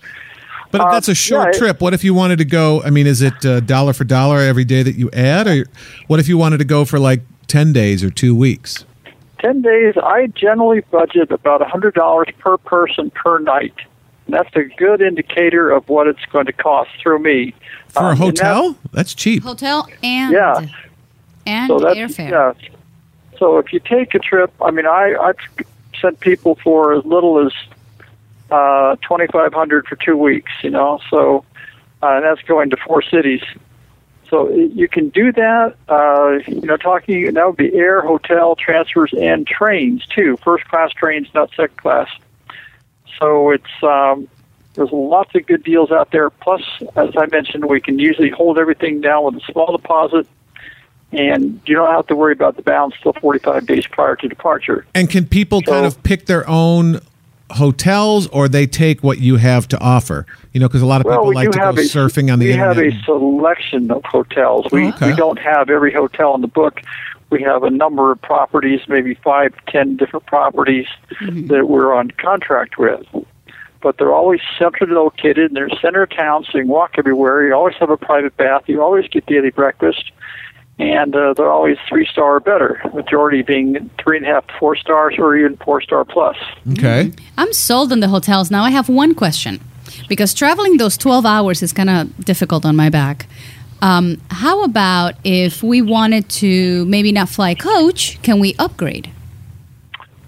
But 0.71 0.81
if 0.81 0.87
Uh, 0.87 0.91
that's 0.91 1.07
a 1.09 1.15
short 1.15 1.53
yeah, 1.53 1.59
trip. 1.59 1.81
What 1.81 1.93
if 1.93 2.03
you 2.03 2.13
wanted 2.13 2.37
to 2.37 2.45
go? 2.45 2.81
I 2.83 2.89
mean, 2.89 3.07
is 3.07 3.21
it 3.21 3.45
uh, 3.45 3.59
dollar 3.61 3.93
for 3.93 4.03
dollar 4.03 4.39
every 4.39 4.63
day 4.65 4.83
that 4.83 4.95
you 4.95 5.09
add, 5.11 5.47
or 5.47 5.65
what 6.07 6.19
if 6.19 6.27
you 6.27 6.37
wanted 6.37 6.57
to 6.59 6.65
go 6.65 6.85
for 6.85 6.99
like 6.99 7.21
ten 7.47 7.73
days 7.73 8.03
or 8.03 8.09
two 8.09 8.35
weeks? 8.35 8.85
Ten 9.39 9.61
days, 9.61 9.95
I 9.97 10.27
generally 10.27 10.81
budget 10.91 11.31
about 11.31 11.61
a 11.61 11.65
hundred 11.65 11.93
dollars 11.95 12.27
per 12.39 12.57
person 12.57 13.09
per 13.11 13.39
night. 13.39 13.73
And 14.27 14.35
that's 14.35 14.55
a 14.55 14.63
good 14.77 15.01
indicator 15.01 15.71
of 15.71 15.89
what 15.89 16.07
it's 16.07 16.23
going 16.31 16.45
to 16.45 16.53
cost 16.53 16.91
through 17.01 17.19
me. 17.19 17.53
For 17.89 17.99
Um, 17.99 18.05
a 18.05 18.09
and 18.11 18.19
hotel? 18.19 18.75
That's 18.93 19.15
cheap. 19.15 19.41
Hotel 19.43 19.87
and 20.03 20.31
Yeah. 20.31 20.67
and 21.47 21.67
So 21.69 21.79
that's 21.79 21.97
airfare. 21.97 22.29
yeah. 22.29 22.67
So 23.41 23.57
if 23.57 23.73
you 23.73 23.79
take 23.79 24.13
a 24.13 24.19
trip, 24.19 24.53
I 24.61 24.69
mean, 24.69 24.85
I 24.85 25.15
I've 25.19 25.65
sent 25.99 26.19
people 26.19 26.59
for 26.63 26.93
as 26.93 27.03
little 27.05 27.43
as 27.43 27.51
uh, 28.51 28.97
twenty 29.01 29.25
five 29.25 29.51
hundred 29.51 29.87
for 29.87 29.95
two 29.95 30.15
weeks. 30.15 30.51
You 30.61 30.69
know, 30.69 30.99
so 31.09 31.43
uh, 32.03 32.21
that's 32.21 32.43
going 32.43 32.69
to 32.69 32.77
four 32.77 33.01
cities. 33.01 33.41
So 34.29 34.47
you 34.51 34.87
can 34.87 35.09
do 35.09 35.31
that. 35.31 35.75
Uh, 35.89 36.37
you 36.47 36.67
know, 36.67 36.77
talking 36.77 37.33
that 37.33 37.47
would 37.47 37.57
be 37.57 37.73
air, 37.73 38.01
hotel, 38.01 38.55
transfers, 38.55 39.11
and 39.19 39.47
trains 39.47 40.05
too. 40.05 40.37
First 40.43 40.65
class 40.65 40.91
trains, 40.91 41.27
not 41.33 41.49
second 41.57 41.77
class. 41.77 42.09
So 43.19 43.49
it's 43.49 43.73
um, 43.81 44.27
there's 44.75 44.91
lots 44.91 45.33
of 45.33 45.47
good 45.47 45.63
deals 45.63 45.91
out 45.91 46.11
there. 46.11 46.29
Plus, 46.29 46.61
as 46.95 47.09
I 47.17 47.25
mentioned, 47.31 47.65
we 47.65 47.81
can 47.81 47.97
usually 47.97 48.29
hold 48.29 48.59
everything 48.59 49.01
down 49.01 49.23
with 49.25 49.37
a 49.37 49.51
small 49.51 49.75
deposit 49.75 50.27
and 51.11 51.59
you 51.65 51.75
don't 51.75 51.91
have 51.91 52.07
to 52.07 52.15
worry 52.15 52.33
about 52.33 52.55
the 52.55 52.61
balance 52.61 52.95
till 53.01 53.13
45 53.13 53.65
days 53.65 53.87
prior 53.87 54.15
to 54.15 54.27
departure. 54.27 54.85
And 54.95 55.09
can 55.09 55.25
people 55.25 55.61
kind 55.61 55.85
of 55.85 56.01
pick 56.03 56.25
their 56.25 56.47
own 56.49 57.01
hotels, 57.51 58.27
or 58.27 58.47
they 58.47 58.65
take 58.65 59.03
what 59.03 59.19
you 59.19 59.35
have 59.37 59.67
to 59.69 59.79
offer? 59.79 60.25
You 60.53 60.59
know, 60.59 60.67
because 60.67 60.81
a 60.81 60.85
lot 60.85 61.01
of 61.01 61.05
Well, 61.05 61.17
people 61.17 61.29
we 61.29 61.35
like 61.35 61.51
to 61.51 61.59
go 61.59 61.69
a, 61.69 61.73
surfing 61.73 62.31
on 62.31 62.39
the 62.39 62.47
we 62.47 62.53
internet. 62.53 62.77
have 62.77 62.85
a 62.85 63.03
selection 63.03 63.91
of 63.91 64.03
hotels. 64.05 64.67
We, 64.71 64.89
okay. 64.89 65.11
we 65.11 65.15
don't 65.15 65.39
have 65.39 65.69
every 65.69 65.93
hotel 65.93 66.35
in 66.35 66.41
the 66.41 66.47
book. 66.47 66.81
We 67.29 67.41
have 67.43 67.63
a 67.63 67.69
number 67.69 68.11
of 68.11 68.21
properties, 68.21 68.81
maybe 68.87 69.15
five, 69.15 69.53
ten 69.67 69.95
different 69.95 70.25
properties 70.25 70.87
mm-hmm. 71.21 71.47
that 71.47 71.67
we're 71.67 71.93
on 71.93 72.11
contract 72.11 72.77
with. 72.77 73.05
But 73.81 73.97
they're 73.97 74.13
always 74.13 74.41
centrally 74.59 74.93
located, 74.93 75.45
and 75.47 75.55
they're 75.55 75.69
center 75.81 76.03
of 76.03 76.09
town, 76.11 76.43
so 76.43 76.57
you 76.57 76.63
can 76.65 76.67
walk 76.67 76.95
everywhere. 76.97 77.47
You 77.47 77.53
always 77.53 77.75
have 77.79 77.89
a 77.89 77.97
private 77.97 78.35
bath. 78.37 78.63
You 78.67 78.81
always 78.81 79.07
get 79.07 79.25
daily 79.25 79.49
breakfast. 79.49 80.11
And 80.79 81.15
uh, 81.15 81.33
they're 81.35 81.51
always 81.51 81.77
three 81.87 82.07
star 82.07 82.35
or 82.37 82.39
better, 82.39 82.81
majority 82.93 83.43
being 83.43 83.89
three 84.01 84.17
and 84.17 84.25
a 84.25 84.29
half, 84.29 84.45
four 84.59 84.75
stars, 84.75 85.15
or 85.19 85.35
even 85.35 85.57
four 85.57 85.81
star 85.81 86.03
plus. 86.05 86.37
okay. 86.71 87.11
I'm 87.37 87.53
sold 87.53 87.91
on 87.91 87.99
the 87.99 88.07
hotels. 88.07 88.49
Now 88.49 88.63
I 88.63 88.71
have 88.71 88.89
one 88.89 89.13
question 89.13 89.59
because 90.07 90.33
traveling 90.33 90.77
those 90.77 90.97
12 90.97 91.25
hours 91.25 91.61
is 91.61 91.71
kind 91.73 91.89
of 91.89 92.25
difficult 92.25 92.65
on 92.65 92.75
my 92.75 92.89
back. 92.89 93.27
Um, 93.81 94.21
how 94.29 94.63
about 94.63 95.15
if 95.23 95.63
we 95.63 95.81
wanted 95.81 96.29
to 96.29 96.85
maybe 96.85 97.11
not 97.11 97.29
fly 97.29 97.55
coach, 97.55 98.21
can 98.21 98.39
we 98.39 98.55
upgrade? 98.59 99.11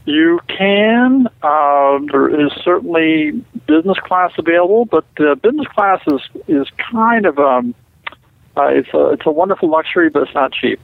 You 0.06 0.40
can. 0.48 1.28
Um, 1.44 2.08
there 2.12 2.46
is 2.46 2.52
certainly 2.64 3.32
business 3.68 3.98
class 4.00 4.32
available, 4.38 4.86
but 4.86 5.06
uh, 5.20 5.36
business 5.36 5.68
class 5.68 6.02
is 6.08 6.22
is 6.48 6.68
kind 6.92 7.26
of 7.26 7.40
um, 7.40 7.74
uh, 8.58 8.68
it's 8.68 8.90
a 8.94 9.10
it's 9.10 9.26
a 9.26 9.32
wonderful 9.32 9.70
luxury, 9.70 10.10
but 10.10 10.24
it's 10.24 10.34
not 10.34 10.52
cheap. 10.52 10.80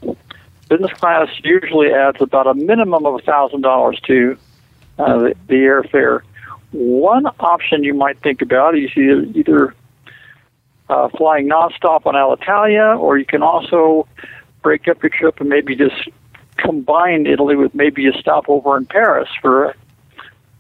Business 0.69 0.91
class 0.93 1.27
usually 1.43 1.91
adds 1.93 2.21
about 2.21 2.47
a 2.47 2.53
minimum 2.53 3.05
of 3.05 3.15
a 3.15 3.19
thousand 3.19 3.61
dollars 3.61 3.99
to 4.07 4.37
uh, 4.97 5.17
the, 5.19 5.35
the 5.47 5.55
airfare. 5.55 6.21
One 6.71 7.25
option 7.39 7.83
you 7.83 7.95
might 7.95 8.19
think 8.21 8.41
about 8.41 8.77
is 8.77 8.91
either, 8.95 9.21
either 9.33 9.75
uh, 10.87 11.09
flying 11.09 11.49
nonstop 11.49 12.05
on 12.05 12.13
Alitalia, 12.13 12.99
or 12.99 13.17
you 13.17 13.25
can 13.25 13.41
also 13.41 14.07
break 14.61 14.87
up 14.87 15.01
your 15.01 15.09
trip 15.09 15.39
and 15.39 15.49
maybe 15.49 15.75
just 15.75 16.09
combine 16.57 17.25
Italy 17.25 17.55
with 17.55 17.73
maybe 17.73 18.07
a 18.07 18.13
stopover 18.13 18.77
in 18.77 18.85
Paris 18.85 19.29
for 19.41 19.75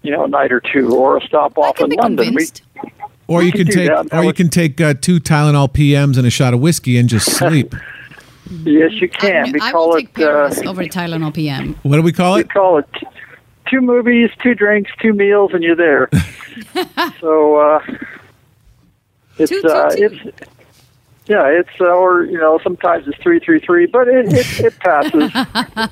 you 0.01 0.11
know, 0.11 0.25
a 0.25 0.27
night 0.27 0.51
or 0.51 0.61
two, 0.61 0.95
or 0.95 1.17
a 1.17 1.21
stop 1.21 1.57
off 1.57 1.79
in 1.81 1.89
London. 1.91 2.33
We, 2.33 2.45
convinced. 2.47 2.63
Or 3.29 3.43
you 3.43 3.51
can 3.51 3.65
can 3.65 3.75
take, 3.75 3.87
that. 3.89 4.09
That 4.09 4.17
or 4.19 4.23
you 4.23 4.33
can 4.33 4.49
take 4.49 4.81
uh, 4.81 4.93
two 4.95 5.19
Tylenol 5.19 5.71
PMs 5.71 6.17
and 6.17 6.25
a 6.25 6.29
shot 6.29 6.53
of 6.53 6.59
whiskey 6.59 6.97
and 6.97 7.07
just 7.07 7.31
sleep. 7.37 7.75
yes, 8.63 8.91
you 8.93 9.07
can. 9.09 9.49
I, 9.49 9.51
we 9.51 9.59
I 9.61 9.71
call 9.71 9.89
will 9.89 9.95
it. 9.97 9.99
take 10.01 10.13
Paris 10.15 10.57
Uh, 10.59 10.69
over 10.69 10.83
Tylenol 10.85 11.33
PM. 11.33 11.75
what 11.83 11.97
do 11.97 12.01
we 12.01 12.11
call 12.11 12.35
we 12.35 12.41
it? 12.41 12.49
call 12.51 12.79
it 12.79 12.89
two 13.69 13.81
movies, 13.81 14.31
two 14.41 14.55
drinks, 14.55 14.91
two 14.99 15.13
meals, 15.13 15.51
and 15.53 15.63
you're 15.63 15.75
there. 15.75 16.09
so 17.21 17.55
uh, 17.57 17.79
it's 19.37 19.49
Two, 19.51 19.61
two, 19.61 19.67
uh, 19.69 19.89
two. 19.91 20.03
it's 20.05 20.49
yeah, 21.27 21.45
it's 21.45 21.69
uh, 21.79 21.85
or 21.85 22.23
you 22.25 22.39
know 22.39 22.59
sometimes 22.63 23.07
it's 23.07 23.17
three 23.21 23.39
three 23.39 23.59
three, 23.59 23.85
but 23.85 24.07
it 24.07 24.33
it, 24.33 24.59
it 24.65 24.79
passes. 24.79 25.31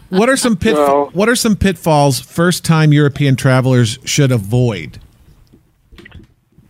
What 0.10 0.30
are 0.30 0.38
some 0.38 0.58
pit? 0.58 0.74
Well- 0.74 1.12
what 1.14 1.30
are 1.30 1.36
some 1.36 1.56
pitfalls 1.56 2.20
first-time 2.20 2.92
European 2.94 3.36
travelers 3.36 4.00
should 4.04 4.32
avoid? 4.32 4.98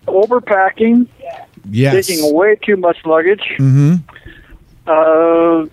Overpacking, 0.08 1.08
Yes. 1.70 2.08
taking 2.08 2.34
way 2.34 2.56
too 2.56 2.78
much 2.78 2.98
luggage. 3.06 3.54
hmm 3.58 3.96
Uh, 4.88 5.66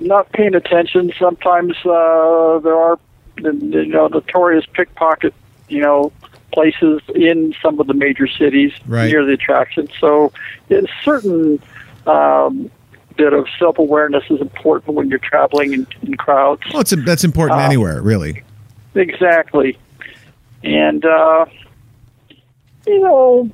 not 0.00 0.32
paying 0.32 0.54
attention. 0.54 1.12
Sometimes 1.18 1.76
uh, 1.84 2.58
there 2.60 2.74
are, 2.76 2.98
you 3.38 3.86
know, 3.86 4.06
notorious 4.08 4.64
pickpocket, 4.72 5.34
you 5.68 5.80
know, 5.82 6.10
places 6.52 7.00
in 7.14 7.54
some 7.62 7.78
of 7.80 7.86
the 7.86 7.94
major 7.94 8.26
cities 8.26 8.72
Right. 8.86 9.08
near 9.10 9.24
the 9.24 9.32
attraction. 9.32 9.88
So, 10.00 10.32
a 10.70 10.82
certain 11.04 11.60
um, 12.06 12.70
bit 13.16 13.32
of 13.32 13.46
self-awareness 13.58 14.24
is 14.30 14.40
important 14.40 14.94
when 14.96 15.08
you're 15.10 15.18
traveling 15.18 15.72
in, 15.74 15.86
in 16.02 16.16
crowds. 16.16 16.62
Well, 16.72 16.80
it's 16.80 16.94
that's 17.04 17.24
important 17.24 17.60
Uh, 17.60 17.64
anywhere, 17.64 18.00
really. 18.02 18.42
Exactly. 18.94 19.76
And, 20.62 21.04
uh, 21.04 21.44
you 22.86 23.00
know, 23.00 23.50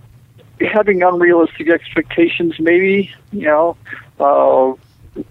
having 0.72 1.02
unrealistic 1.02 1.68
expectations, 1.68 2.54
maybe, 2.58 3.10
you 3.32 3.46
know, 3.46 3.76
uh, 4.18 4.72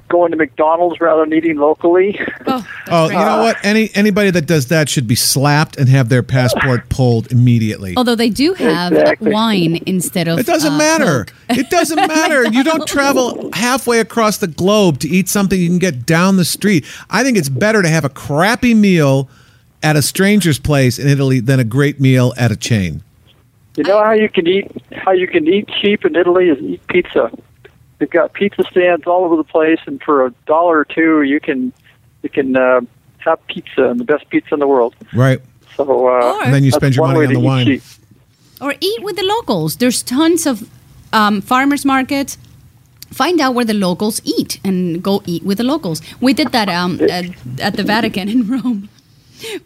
going 0.10 0.30
to 0.32 0.38
McDonald's 0.38 1.00
rather 1.00 1.24
than 1.24 1.34
eating 1.34 1.58
locally. 1.58 2.20
Oh, 2.46 2.68
Oh, 2.92 3.08
you 3.08 3.14
know 3.14 3.44
what? 3.44 3.58
Any 3.64 3.90
anybody 3.94 4.30
that 4.32 4.46
does 4.48 4.68
that 4.68 4.90
should 4.90 5.08
be 5.08 5.16
slapped 5.16 5.78
and 5.78 5.88
have 5.88 6.10
their 6.10 6.24
passport 6.24 6.90
pulled 6.90 7.32
immediately. 7.32 7.94
Although 7.96 8.16
they 8.16 8.30
do 8.30 8.54
have 8.56 8.92
Exactly. 8.92 9.32
wine 9.32 9.80
instead 9.86 10.28
of 10.28 10.40
It 10.40 10.46
doesn't 10.48 10.74
uh, 10.74 10.78
matter. 10.78 11.26
Coke. 11.26 11.58
It 11.58 11.70
doesn't 11.70 11.96
matter. 12.08 12.46
You 12.46 12.64
don't 12.64 12.88
travel 12.88 13.52
halfway 13.54 14.00
across 14.00 14.38
the 14.38 14.48
globe 14.48 15.00
to 15.00 15.08
eat 15.08 15.30
something 15.30 15.60
you 15.60 15.70
can 15.70 15.80
get 15.80 16.06
down 16.06 16.36
the 16.38 16.46
street. 16.46 16.86
I 17.10 17.24
think 17.24 17.38
it's 17.38 17.50
better 17.50 17.82
to 17.82 17.90
have 17.90 18.04
a 18.04 18.10
crappy 18.10 18.74
meal 18.74 19.30
at 19.82 19.96
a 19.96 20.02
stranger's 20.02 20.60
place 20.60 21.00
in 21.00 21.08
Italy 21.08 21.40
than 21.40 21.60
a 21.60 21.64
great 21.64 22.00
meal 22.02 22.34
at 22.38 22.52
a 22.52 22.56
chain. 22.58 23.02
You 23.80 23.86
know 23.86 24.04
how 24.04 24.12
you 24.12 24.28
can 24.28 24.46
eat 24.46 24.70
how 24.92 25.14
you 25.14 25.26
can 25.26 25.48
eat 25.48 25.70
cheap 25.70 26.04
in 26.04 26.14
Italy 26.18 26.50
is 26.50 26.60
eat 26.62 26.86
pizza. 26.88 27.32
They've 27.98 28.10
got 28.10 28.34
pizza 28.34 28.64
stands 28.70 29.08
all 29.08 29.24
over 29.24 29.38
the 29.38 29.46
place, 29.46 29.80
and 29.86 30.04
for 30.04 30.26
a 30.26 30.32
dollar 30.48 30.80
or 30.80 30.84
two, 30.84 31.22
you 31.22 31.40
can 31.40 31.72
you 32.22 32.28
can 32.28 32.58
uh, 32.58 32.82
have 33.20 33.40
pizza 33.48 33.84
and 33.90 33.98
the 33.98 34.04
best 34.04 34.30
pizza 34.30 34.54
in 34.54 34.60
the 34.60 34.68
world. 34.68 34.96
Right. 35.14 35.40
So 35.78 36.10
uh, 36.10 36.42
And 36.44 36.54
then 36.54 36.66
you 36.66 36.72
spend 36.72 36.94
your 36.98 37.08
money 37.08 37.26
on 37.28 37.32
the 37.32 37.40
wine. 37.40 37.68
cheap. 37.68 37.84
or 38.60 38.74
eat 38.82 39.02
with 39.02 39.16
the 39.16 39.24
locals. 39.24 39.78
There's 39.78 40.04
tons 40.04 40.46
of 40.46 40.70
um, 41.14 41.40
farmers 41.40 41.86
markets. 41.86 42.38
Find 43.12 43.40
out 43.40 43.56
where 43.56 43.64
the 43.64 43.74
locals 43.74 44.20
eat 44.26 44.60
and 44.62 45.02
go 45.02 45.24
eat 45.26 45.44
with 45.46 45.58
the 45.58 45.64
locals. 45.64 46.02
We 46.20 46.34
did 46.34 46.52
that 46.52 46.68
um, 46.68 47.00
at, 47.10 47.28
at 47.62 47.78
the 47.78 47.84
Vatican 47.84 48.28
in 48.28 48.46
Rome. 48.46 48.90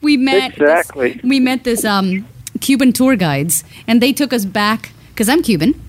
We 0.03 0.17
met 0.17 0.51
Exactly. 0.51 1.13
This, 1.13 1.23
we 1.23 1.39
met 1.39 1.63
this 1.63 1.83
um, 1.83 2.27
Cuban 2.59 2.93
tour 2.93 3.15
guides, 3.15 3.63
and 3.87 4.01
they 4.01 4.13
took 4.13 4.33
us 4.33 4.45
back 4.45 4.91
because 5.09 5.29
I'm 5.29 5.43
Cuban. 5.43 5.79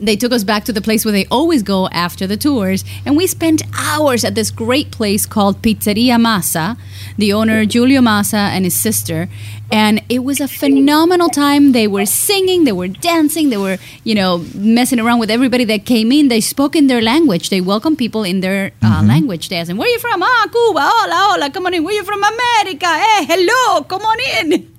They 0.00 0.16
took 0.16 0.32
us 0.32 0.42
back 0.42 0.64
to 0.64 0.72
the 0.72 0.80
place 0.80 1.04
where 1.04 1.12
they 1.12 1.24
always 1.26 1.62
go 1.62 1.88
after 1.90 2.26
the 2.26 2.36
tours, 2.36 2.84
and 3.06 3.16
we 3.16 3.28
spent 3.28 3.62
hours 3.78 4.24
at 4.24 4.34
this 4.34 4.50
great 4.50 4.90
place 4.90 5.24
called 5.24 5.62
Pizzeria 5.62 6.20
Massa. 6.20 6.76
The 7.16 7.32
owner, 7.32 7.64
Giulio 7.64 8.00
Massa, 8.00 8.36
and 8.36 8.64
his 8.64 8.74
sister, 8.74 9.28
and 9.70 10.02
it 10.08 10.24
was 10.24 10.40
a 10.40 10.48
phenomenal 10.48 11.28
time. 11.28 11.70
They 11.70 11.86
were 11.86 12.06
singing, 12.06 12.64
they 12.64 12.72
were 12.72 12.88
dancing, 12.88 13.50
they 13.50 13.56
were, 13.56 13.78
you 14.02 14.16
know, 14.16 14.44
messing 14.52 14.98
around 14.98 15.20
with 15.20 15.30
everybody 15.30 15.64
that 15.66 15.86
came 15.86 16.10
in. 16.10 16.26
They 16.26 16.40
spoke 16.40 16.74
in 16.74 16.88
their 16.88 17.00
language. 17.00 17.50
They 17.50 17.60
welcomed 17.60 17.96
people 17.96 18.24
in 18.24 18.40
their 18.40 18.72
uh, 18.82 19.02
language. 19.04 19.48
They 19.48 19.56
asked 19.58 19.68
them, 19.68 19.76
"Where 19.76 19.88
are 19.88 19.92
you 19.92 20.00
from? 20.00 20.24
Ah, 20.24 20.48
Cuba. 20.50 20.80
Hola, 20.82 21.14
hola. 21.30 21.50
Come 21.50 21.66
on 21.66 21.74
in. 21.74 21.84
Where 21.84 21.94
are 21.94 21.98
you 21.98 22.04
from? 22.04 22.22
America. 22.22 22.86
Hey, 22.86 23.24
hello. 23.26 23.84
Come 23.84 24.02
on 24.02 24.18
in." 24.42 24.73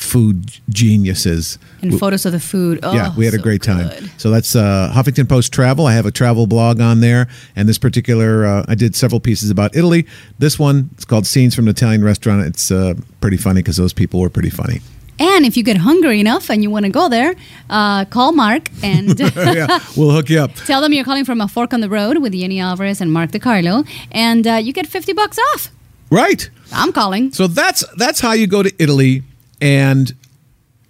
food 0.03 0.61
geniuses. 0.69 1.59
And 1.81 1.99
photos 1.99 2.27
of 2.27 2.33
the 2.33 2.41
food. 2.41 2.81
Oh, 2.83 2.95
yeah, 2.95 3.15
we 3.17 3.25
had 3.25 3.35
a 3.35 3.39
great 3.39 3.63
time. 3.63 3.89
good. 3.89 4.11
So 4.19 4.31
that's 4.31 4.55
uh, 4.55 4.93
Huffington 4.95 5.29
Post 5.29 5.53
Travel. 5.53 5.87
I 5.87 5.95
have 5.95 6.07
a 6.07 6.11
travel 6.11 6.47
blog 6.47 6.81
on 6.81 7.01
there, 7.01 7.29
and 7.57 7.69
this 7.69 7.79
particular, 7.79 8.45
uh, 8.45 8.65
I 8.69 8.75
did 8.75 8.95
several 8.95 9.21
pieces 9.21 9.51
about 9.51 9.77
Italy. 9.77 10.07
This 10.39 10.59
one, 10.59 10.91
it's 10.93 11.05
called 11.05 11.27
Scenes 11.27 11.55
from 11.55 11.67
an 11.67 11.71
Italian 11.71 12.05
Restaurant. 12.05 12.45
It's 12.47 12.71
uh, 12.71 12.95
pretty 13.21 13.37
funny 13.37 13.63
because 13.63 13.77
those 13.77 13.93
people 13.93 14.21
were 14.21 14.31
pretty 14.31 14.51
funny. 14.51 14.81
And 15.19 15.45
if 15.45 15.57
you 15.57 15.63
get 15.63 15.77
hungry 15.77 16.19
enough 16.19 16.51
and 16.51 16.63
you 16.63 16.71
want 16.71 16.85
to 16.85 16.91
go 16.91 17.09
there, 17.09 17.35
uh, 17.71 18.05
call 18.07 18.33
Mark 18.33 18.69
and 18.83 19.21
yeah, 19.37 19.79
we'll 19.97 20.11
hook 20.11 20.29
you 20.29 20.41
up. 20.41 20.55
tell 20.67 20.81
them 20.81 20.93
you're 20.93 21.05
calling 21.05 21.25
from 21.25 21.41
a 21.41 21.47
fork 21.47 21.73
on 21.73 21.81
the 21.81 21.89
road 21.89 22.19
with 22.19 22.35
Yeni 22.35 22.59
Alvarez 22.61 23.01
and 23.01 23.13
Mark 23.13 23.31
DeCarlo, 23.31 23.87
and 24.11 24.47
uh, 24.47 24.55
you 24.55 24.73
get 24.73 24.87
50 24.87 25.13
bucks 25.13 25.39
off. 25.53 25.69
Right. 26.11 26.51
I'm 26.73 26.93
calling. 26.93 27.33
So 27.33 27.47
that's 27.47 27.85
that's 27.97 28.21
how 28.21 28.33
you 28.33 28.47
go 28.47 28.63
to 28.63 28.73
Italy 28.79 29.23
and 29.63 30.13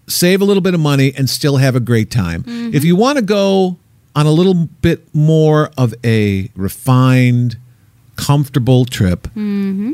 save 0.09 0.41
a 0.41 0.45
little 0.45 0.63
bit 0.63 0.75
of 0.75 0.81
money 0.81 1.13
and 1.17 1.29
still 1.29 1.59
have 1.59 1.77
a 1.77 1.81
great 1.81 2.11
time. 2.11 2.43
Mm-hmm. 2.43 2.75
If 2.75 2.85
you 2.85 2.97
want 2.97 3.19
to 3.19 3.25
go 3.25 3.79
on 4.17 4.27
a 4.27 4.33
little 4.33 4.55
bit 4.55 5.15
more 5.15 5.71
of 5.77 5.95
a 6.05 6.51
refined, 6.57 7.57
comfortable 8.17 8.85
trip, 8.85 9.23
mm-hmm. 9.29 9.93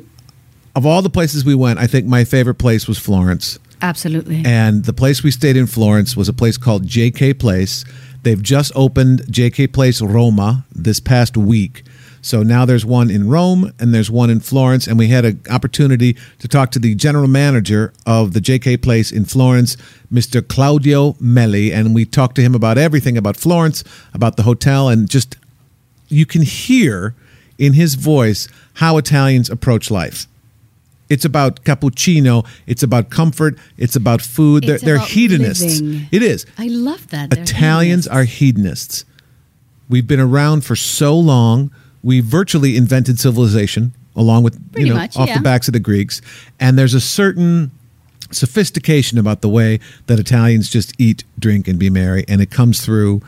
of 0.74 0.86
all 0.86 1.02
the 1.02 1.10
places 1.10 1.44
we 1.44 1.54
went, 1.54 1.78
I 1.78 1.86
think 1.86 2.06
my 2.06 2.24
favorite 2.24 2.56
place 2.56 2.88
was 2.88 2.98
Florence. 2.98 3.58
Absolutely. 3.82 4.42
And 4.44 4.84
the 4.84 4.92
place 4.92 5.22
we 5.22 5.30
stayed 5.30 5.56
in 5.56 5.66
Florence 5.66 6.16
was 6.16 6.28
a 6.28 6.32
place 6.32 6.56
called 6.56 6.86
JK 6.86 7.38
Place. 7.38 7.84
They've 8.22 8.42
just 8.42 8.72
opened 8.74 9.20
JK 9.22 9.72
Place 9.72 10.00
Roma 10.00 10.64
this 10.72 11.00
past 11.00 11.36
week. 11.36 11.84
So 12.28 12.42
now 12.42 12.66
there's 12.66 12.84
one 12.84 13.10
in 13.10 13.26
Rome 13.26 13.72
and 13.80 13.94
there's 13.94 14.10
one 14.10 14.28
in 14.28 14.40
Florence. 14.40 14.86
And 14.86 14.98
we 14.98 15.08
had 15.08 15.24
an 15.24 15.40
opportunity 15.50 16.14
to 16.40 16.46
talk 16.46 16.70
to 16.72 16.78
the 16.78 16.94
general 16.94 17.26
manager 17.26 17.94
of 18.04 18.34
the 18.34 18.40
JK 18.40 18.82
Place 18.82 19.10
in 19.10 19.24
Florence, 19.24 19.78
Mr. 20.12 20.46
Claudio 20.46 21.16
Meli. 21.18 21.72
And 21.72 21.94
we 21.94 22.04
talked 22.04 22.34
to 22.36 22.42
him 22.42 22.54
about 22.54 22.76
everything 22.76 23.16
about 23.16 23.38
Florence, 23.38 23.82
about 24.12 24.36
the 24.36 24.42
hotel, 24.42 24.90
and 24.90 25.08
just 25.08 25.36
you 26.08 26.26
can 26.26 26.42
hear 26.42 27.14
in 27.56 27.72
his 27.72 27.94
voice 27.94 28.46
how 28.74 28.98
Italians 28.98 29.48
approach 29.48 29.90
life. 29.90 30.26
It's 31.08 31.24
about 31.24 31.64
cappuccino. 31.64 32.46
It's 32.66 32.82
about 32.82 33.08
comfort. 33.08 33.56
It's 33.78 33.96
about 33.96 34.20
food. 34.20 34.64
It's 34.64 34.82
they're, 34.82 34.98
they're 34.98 35.06
hedonists. 35.06 35.80
living. 35.80 36.06
It 36.12 36.22
is. 36.22 36.44
I 36.58 36.66
love 36.66 37.08
that. 37.08 37.30
They're 37.30 37.42
Italians 37.42 38.04
hedonists. 38.04 38.14
are 38.14 38.24
hedonists. 38.24 39.04
We've 39.88 40.06
been 40.06 40.20
around 40.20 40.66
for 40.66 40.76
so 40.76 41.18
long. 41.18 41.70
We 42.02 42.20
virtually 42.20 42.76
invented 42.76 43.18
civilization, 43.18 43.92
along 44.14 44.44
with 44.44 44.54
Pretty 44.72 44.88
you 44.88 44.94
know 44.94 45.00
much, 45.00 45.16
off 45.16 45.28
yeah. 45.28 45.36
the 45.36 45.42
backs 45.42 45.68
of 45.68 45.72
the 45.72 45.80
Greeks. 45.80 46.20
And 46.60 46.78
there's 46.78 46.94
a 46.94 47.00
certain 47.00 47.70
sophistication 48.30 49.18
about 49.18 49.40
the 49.40 49.48
way 49.48 49.80
that 50.06 50.18
Italians 50.18 50.70
just 50.70 50.92
eat, 50.98 51.24
drink, 51.38 51.68
and 51.68 51.78
be 51.78 51.90
merry, 51.90 52.24
and 52.28 52.40
it 52.40 52.50
comes 52.50 52.84
through. 52.84 53.22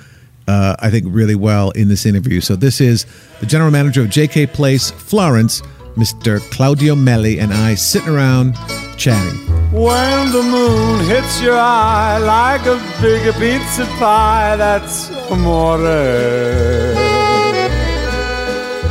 Uh, 0.48 0.74
I 0.80 0.90
think 0.90 1.04
really 1.08 1.36
well 1.36 1.70
in 1.72 1.86
this 1.86 2.04
interview. 2.04 2.40
So 2.40 2.56
this 2.56 2.80
is 2.80 3.06
the 3.38 3.46
general 3.46 3.70
manager 3.70 4.00
of 4.00 4.08
JK 4.08 4.52
Place, 4.52 4.90
Florence, 4.90 5.62
Mr. 5.94 6.40
Claudio 6.50 6.96
Meli, 6.96 7.38
and 7.38 7.52
I 7.52 7.74
sitting 7.76 8.08
around 8.08 8.56
chatting. 8.96 9.38
When 9.72 10.32
the 10.32 10.42
moon 10.42 11.06
hits 11.06 11.40
your 11.40 11.56
eye 11.56 12.18
like 12.18 12.66
a 12.66 12.76
big 13.00 13.32
pizza 13.34 13.84
pie, 13.98 14.56
that's 14.56 15.10
amore. 15.30 16.99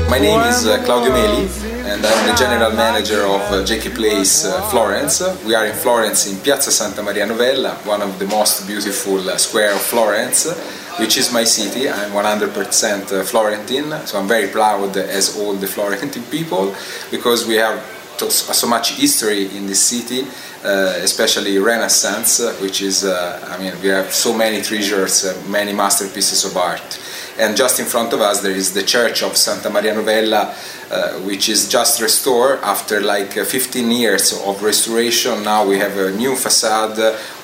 My 0.10 0.18
name 0.18 0.40
is 0.42 0.66
uh, 0.66 0.84
Claudio 0.86 1.12
Meli, 1.12 1.48
and 1.86 2.04
I'm 2.04 2.28
the 2.28 2.36
general 2.36 2.72
manager 2.72 3.22
of 3.26 3.42
uh, 3.42 3.64
JK 3.64 3.94
Place 3.94 4.44
uh, 4.44 4.60
Florence. 4.72 5.22
We 5.46 5.54
are 5.54 5.68
in 5.68 5.76
Florence 5.76 6.26
in 6.26 6.40
Piazza 6.40 6.72
Santa 6.72 7.04
Maria 7.04 7.28
Novella, 7.28 7.76
one 7.86 8.02
of 8.02 8.18
the 8.18 8.26
most 8.26 8.66
beautiful 8.66 9.30
uh, 9.30 9.38
square 9.38 9.72
of 9.72 9.82
Florence, 9.82 10.52
which 10.98 11.16
is 11.18 11.32
my 11.32 11.44
city. 11.44 11.88
I'm 11.88 12.10
100% 12.10 13.12
uh, 13.12 13.24
Florentine, 13.24 14.08
so 14.08 14.20
I'm 14.20 14.28
very 14.28 14.48
proud, 14.48 14.98
as 14.98 15.38
all 15.38 15.54
the 15.54 15.68
Florentine 15.68 16.24
people, 16.32 16.74
because 17.12 17.46
we 17.46 17.56
have 17.58 17.80
so 18.18 18.68
much 18.68 18.94
history 18.94 19.56
in 19.56 19.68
this 19.68 19.80
city, 19.80 20.28
uh, 20.66 20.94
especially 21.04 21.60
Renaissance, 21.60 22.42
which 22.62 22.82
is, 22.82 23.06
uh, 23.06 23.48
I 23.48 23.62
mean, 23.62 23.80
we 23.84 23.90
have 23.90 24.12
so 24.12 24.36
many 24.36 24.62
treasures, 24.64 25.24
uh, 25.26 25.40
many 25.48 25.72
masterpieces 25.72 26.46
of 26.46 26.58
art. 26.58 27.00
And 27.40 27.56
just 27.56 27.80
in 27.80 27.86
front 27.86 28.12
of 28.12 28.20
us, 28.20 28.42
there 28.42 28.52
is 28.52 28.74
the 28.74 28.84
Church 28.84 29.24
of 29.24 29.38
Santa 29.38 29.70
Maria 29.70 29.94
Novella, 29.96 30.54
uh, 30.92 31.14
which 31.20 31.48
is 31.48 31.70
just 31.70 32.02
restored 32.02 32.60
after 32.64 33.00
like 33.00 33.38
uh, 33.38 33.46
15 33.46 33.90
years 33.92 34.34
of 34.46 34.62
restoration. 34.62 35.44
Now 35.44 35.66
we 35.66 35.78
have 35.78 35.96
a 35.98 36.12
new 36.12 36.36
facade, 36.36 37.00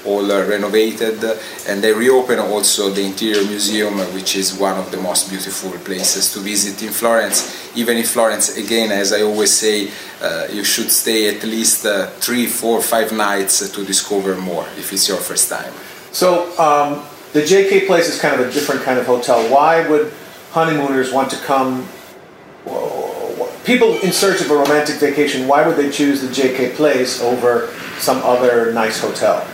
all 0.05 0.29
uh, 0.29 0.45
renovated, 0.45 1.23
and 1.69 1.81
they 1.81 1.93
reopen 1.93 2.39
also 2.39 2.89
the 2.89 3.05
interior 3.05 3.43
museum, 3.45 3.97
which 4.13 4.35
is 4.35 4.53
one 4.53 4.77
of 4.77 4.91
the 4.91 4.97
most 4.97 5.29
beautiful 5.29 5.71
places 5.79 6.33
to 6.33 6.39
visit 6.39 6.83
in 6.83 6.91
Florence. 6.91 7.55
Even 7.73 7.95
in 7.95 8.03
Florence, 8.03 8.57
again, 8.57 8.91
as 8.91 9.13
I 9.13 9.21
always 9.21 9.51
say, 9.51 9.91
uh, 10.21 10.47
you 10.51 10.65
should 10.65 10.91
stay 10.91 11.33
at 11.33 11.43
least 11.43 11.85
uh, 11.85 12.07
three, 12.19 12.47
four, 12.47 12.81
five 12.81 13.13
nights 13.13 13.69
to 13.69 13.85
discover 13.85 14.35
more 14.35 14.67
if 14.77 14.91
it's 14.91 15.07
your 15.07 15.19
first 15.19 15.49
time. 15.49 15.71
So 16.11 16.51
um, 16.59 17.05
the 17.35 17.41
JK 17.41 17.85
Place 17.85 18.07
is 18.07 18.17
kind 18.17 18.39
of 18.39 18.47
a 18.47 18.51
different 18.53 18.81
kind 18.83 18.97
of 18.97 19.05
hotel. 19.05 19.37
Why 19.51 19.85
would 19.89 20.13
honeymooners 20.51 21.11
want 21.11 21.29
to 21.31 21.37
come? 21.43 21.85
People 23.65 23.99
in 23.99 24.13
search 24.13 24.39
of 24.39 24.49
a 24.51 24.55
romantic 24.55 24.95
vacation, 24.95 25.45
why 25.45 25.67
would 25.67 25.75
they 25.75 25.91
choose 25.91 26.21
the 26.21 26.29
JK 26.29 26.75
Place 26.75 27.21
over 27.21 27.73
some 27.99 28.19
other 28.23 28.71
nice 28.71 29.01
hotel? 29.01 29.45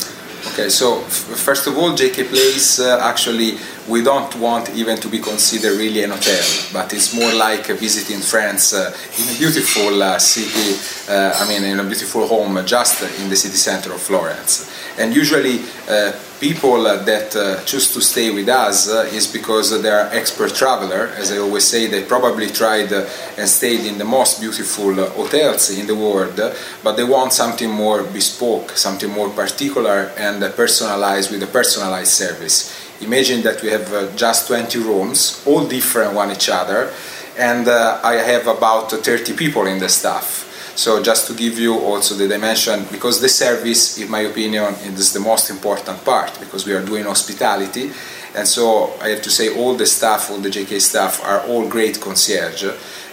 Okay, 0.53 0.69
so 0.69 0.99
first 1.47 1.65
of 1.65 1.75
all, 1.75 1.97
JK 1.97 2.27
Place 2.29 2.79
uh, 2.79 2.99
actually 3.01 3.57
we 3.89 4.03
don't 4.03 4.35
want 4.35 4.69
even 4.75 4.97
to 4.97 5.07
be 5.07 5.17
considered 5.17 5.75
really 5.75 6.03
an 6.03 6.11
hotel, 6.11 6.45
but 6.71 6.93
it's 6.93 7.15
more 7.15 7.33
like 7.33 7.65
visiting 7.65 8.19
France 8.19 8.73
uh, 8.73 8.95
in 9.17 9.35
a 9.35 9.37
beautiful 9.39 10.03
uh, 10.03 10.19
city. 10.19 10.77
Uh, 11.09 11.33
I 11.33 11.49
mean, 11.49 11.63
in 11.63 11.79
a 11.79 11.83
beautiful 11.83 12.27
home 12.27 12.63
just 12.63 13.01
in 13.19 13.27
the 13.27 13.35
city 13.35 13.57
center 13.57 13.91
of 13.91 14.01
Florence. 14.01 14.69
And 14.99 15.15
usually, 15.15 15.61
uh, 15.89 16.11
people 16.41 16.87
uh, 16.87 17.03
that 17.03 17.35
uh, 17.35 17.63
choose 17.65 17.93
to 17.93 18.01
stay 18.01 18.31
with 18.31 18.49
us 18.49 18.89
uh, 18.89 19.07
is 19.13 19.27
because 19.27 19.79
they 19.83 19.89
are 19.89 20.07
expert 20.11 20.53
traveler. 20.55 21.13
As 21.15 21.31
I 21.31 21.37
always 21.37 21.63
say, 21.63 21.85
they 21.85 22.03
probably 22.03 22.47
tried 22.47 22.91
and 22.91 23.47
stayed 23.47 23.85
in 23.85 23.99
the 23.99 24.05
most 24.05 24.41
beautiful 24.41 24.95
hotels 25.09 25.69
in 25.69 25.85
the 25.85 25.95
world, 25.95 26.35
but 26.83 26.93
they 26.97 27.03
want 27.03 27.31
something 27.31 27.69
more 27.69 28.01
bespoke, 28.03 28.71
something 28.71 29.11
more 29.11 29.29
particular 29.29 30.11
and 30.17 30.41
personalized 30.55 31.31
with 31.31 31.43
a 31.43 31.47
personalized 31.47 32.11
service. 32.11 32.75
Imagine 33.01 33.43
that 33.43 33.61
we 33.61 33.69
have 33.69 34.15
just 34.15 34.47
20 34.47 34.79
rooms, 34.79 35.43
all 35.45 35.67
different 35.67 36.15
one 36.15 36.31
each 36.31 36.49
other, 36.49 36.91
and 37.37 37.69
I 37.69 38.15
have 38.15 38.47
about 38.47 38.91
30 38.91 39.33
people 39.33 39.67
in 39.67 39.77
the 39.77 39.89
staff. 39.89 40.50
So 40.75 41.01
just 41.03 41.27
to 41.27 41.33
give 41.33 41.59
you 41.59 41.77
also 41.77 42.15
the 42.15 42.27
dimension, 42.27 42.85
because 42.91 43.19
the 43.19 43.29
service, 43.29 43.97
in 43.97 44.09
my 44.09 44.21
opinion, 44.21 44.73
is 44.85 45.13
the 45.13 45.19
most 45.19 45.49
important 45.49 46.03
part 46.03 46.39
because 46.39 46.65
we 46.65 46.73
are 46.73 46.83
doing 46.83 47.03
hospitality, 47.03 47.91
and 48.35 48.47
so 48.47 48.93
I 49.01 49.09
have 49.09 49.21
to 49.23 49.29
say 49.29 49.55
all 49.55 49.75
the 49.75 49.85
staff, 49.85 50.31
all 50.31 50.37
the 50.37 50.49
JK 50.49 50.79
staff 50.79 51.21
are 51.23 51.41
all 51.41 51.67
great 51.67 51.99
concierge. 51.99 52.63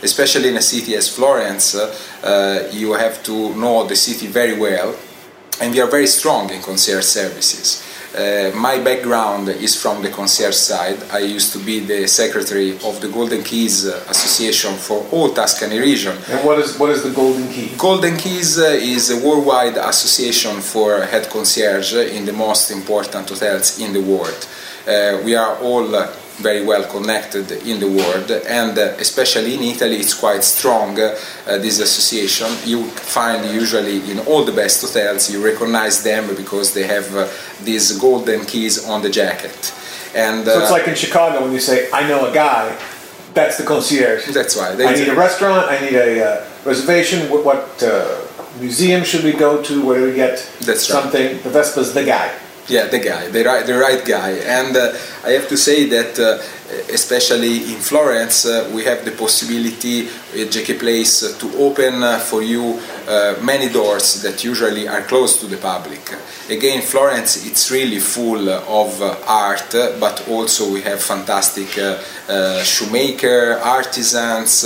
Especially 0.00 0.50
in 0.50 0.56
a 0.56 0.62
city 0.62 0.94
as 0.94 1.08
Florence, 1.08 1.74
uh, 1.74 2.70
you 2.72 2.92
have 2.92 3.22
to 3.24 3.52
know 3.56 3.84
the 3.84 3.96
city 3.96 4.28
very 4.28 4.56
well, 4.56 4.94
and 5.60 5.72
we 5.72 5.80
are 5.80 5.90
very 5.90 6.06
strong 6.06 6.50
in 6.50 6.62
concierge 6.62 7.04
services. 7.04 7.82
Uh, 8.18 8.50
my 8.56 8.76
background 8.82 9.48
is 9.48 9.80
from 9.80 10.02
the 10.02 10.10
concierge 10.10 10.56
side. 10.56 10.98
I 11.12 11.20
used 11.20 11.52
to 11.52 11.60
be 11.60 11.78
the 11.78 12.08
secretary 12.08 12.72
of 12.88 13.00
the 13.00 13.08
Golden 13.08 13.44
Keys 13.44 13.86
uh, 13.86 14.04
Association 14.08 14.74
for 14.74 15.06
all 15.12 15.32
Tuscany 15.32 15.78
region. 15.78 16.16
And 16.28 16.44
what 16.44 16.58
is 16.58 16.76
what 16.80 16.90
is 16.90 17.04
the 17.04 17.10
Golden 17.10 17.46
Key? 17.48 17.70
Golden 17.78 18.16
Keys 18.16 18.58
uh, 18.58 18.94
is 18.94 19.10
a 19.10 19.18
worldwide 19.24 19.76
association 19.76 20.60
for 20.60 21.02
head 21.02 21.30
concierge 21.30 21.94
in 21.94 22.24
the 22.24 22.32
most 22.32 22.72
important 22.72 23.28
hotels 23.28 23.78
in 23.78 23.92
the 23.92 24.02
world. 24.02 24.48
Uh, 24.84 25.22
we 25.24 25.36
are 25.36 25.54
all 25.58 25.86
very 26.40 26.64
well 26.64 26.84
connected 26.84 27.50
in 27.66 27.80
the 27.80 27.88
world, 27.88 28.30
and 28.30 28.78
uh, 28.78 28.94
especially 28.98 29.54
in 29.54 29.62
Italy, 29.62 29.96
it's 29.96 30.14
quite 30.14 30.44
strong. 30.44 30.98
Uh, 30.98 31.16
this 31.58 31.80
association 31.80 32.48
you 32.64 32.84
find 32.84 33.44
usually 33.52 34.10
in 34.10 34.18
all 34.20 34.44
the 34.44 34.52
best 34.52 34.80
hotels. 34.80 35.30
You 35.30 35.44
recognize 35.44 36.02
them 36.02 36.34
because 36.36 36.74
they 36.74 36.86
have 36.86 37.14
uh, 37.14 37.28
these 37.64 37.98
golden 37.98 38.44
keys 38.44 38.88
on 38.88 39.02
the 39.02 39.10
jacket. 39.10 39.74
And 40.14 40.46
So 40.46 40.60
it's 40.60 40.70
like 40.70 40.88
in 40.88 40.94
Chicago 40.94 41.42
when 41.42 41.52
you 41.52 41.60
say, 41.60 41.88
"I 41.92 42.06
know 42.08 42.30
a 42.30 42.32
guy." 42.32 42.76
That's 43.34 43.56
the 43.58 43.64
concierge. 43.64 44.26
that's 44.32 44.56
why 44.56 44.72
I 44.72 44.94
need 44.94 45.08
a 45.08 45.14
restaurant. 45.14 45.70
I 45.70 45.78
need 45.84 45.94
a 45.94 46.24
uh, 46.24 46.46
reservation. 46.64 47.30
What, 47.30 47.44
what 47.44 47.82
uh, 47.82 48.20
museum 48.58 49.04
should 49.04 49.22
we 49.22 49.32
go 49.32 49.62
to? 49.62 49.84
Where 49.86 49.98
do 50.00 50.06
we 50.06 50.14
get 50.14 50.38
That's 50.60 50.90
right. 50.90 51.02
something? 51.02 51.42
The 51.42 51.50
Vespa's 51.50 51.94
the 51.94 52.04
guy. 52.04 52.32
Yeah, 52.68 52.86
the 52.86 52.98
guy, 52.98 53.28
the 53.28 53.44
right, 53.44 53.66
the 53.66 53.78
right 53.78 54.04
guy. 54.04 54.30
And 54.30 54.76
uh, 54.76 54.92
I 55.24 55.30
have 55.30 55.48
to 55.48 55.56
say 55.56 55.86
that, 55.88 56.18
uh, 56.18 56.42
especially 56.90 57.72
in 57.72 57.80
Florence, 57.80 58.44
uh, 58.44 58.70
we 58.74 58.84
have 58.84 59.04
the 59.04 59.12
possibility 59.12 60.08
at 60.08 60.48
JK 60.52 60.78
Place 60.78 61.22
uh, 61.22 61.38
to 61.38 61.56
open 61.58 62.02
uh, 62.02 62.18
for 62.18 62.42
you 62.42 62.78
uh, 63.08 63.34
many 63.42 63.70
doors 63.70 64.22
that 64.22 64.44
usually 64.44 64.86
are 64.86 65.00
closed 65.02 65.40
to 65.40 65.46
the 65.46 65.56
public. 65.56 66.00
Again, 66.50 66.82
Florence, 66.82 67.46
it's 67.46 67.70
really 67.70 67.98
full 67.98 68.48
of 68.50 69.00
uh, 69.00 69.16
art, 69.26 69.74
uh, 69.74 69.96
but 69.98 70.28
also 70.28 70.70
we 70.70 70.82
have 70.82 71.00
fantastic 71.00 71.68
shoemaker, 72.64 73.58
artisans, 73.64 74.64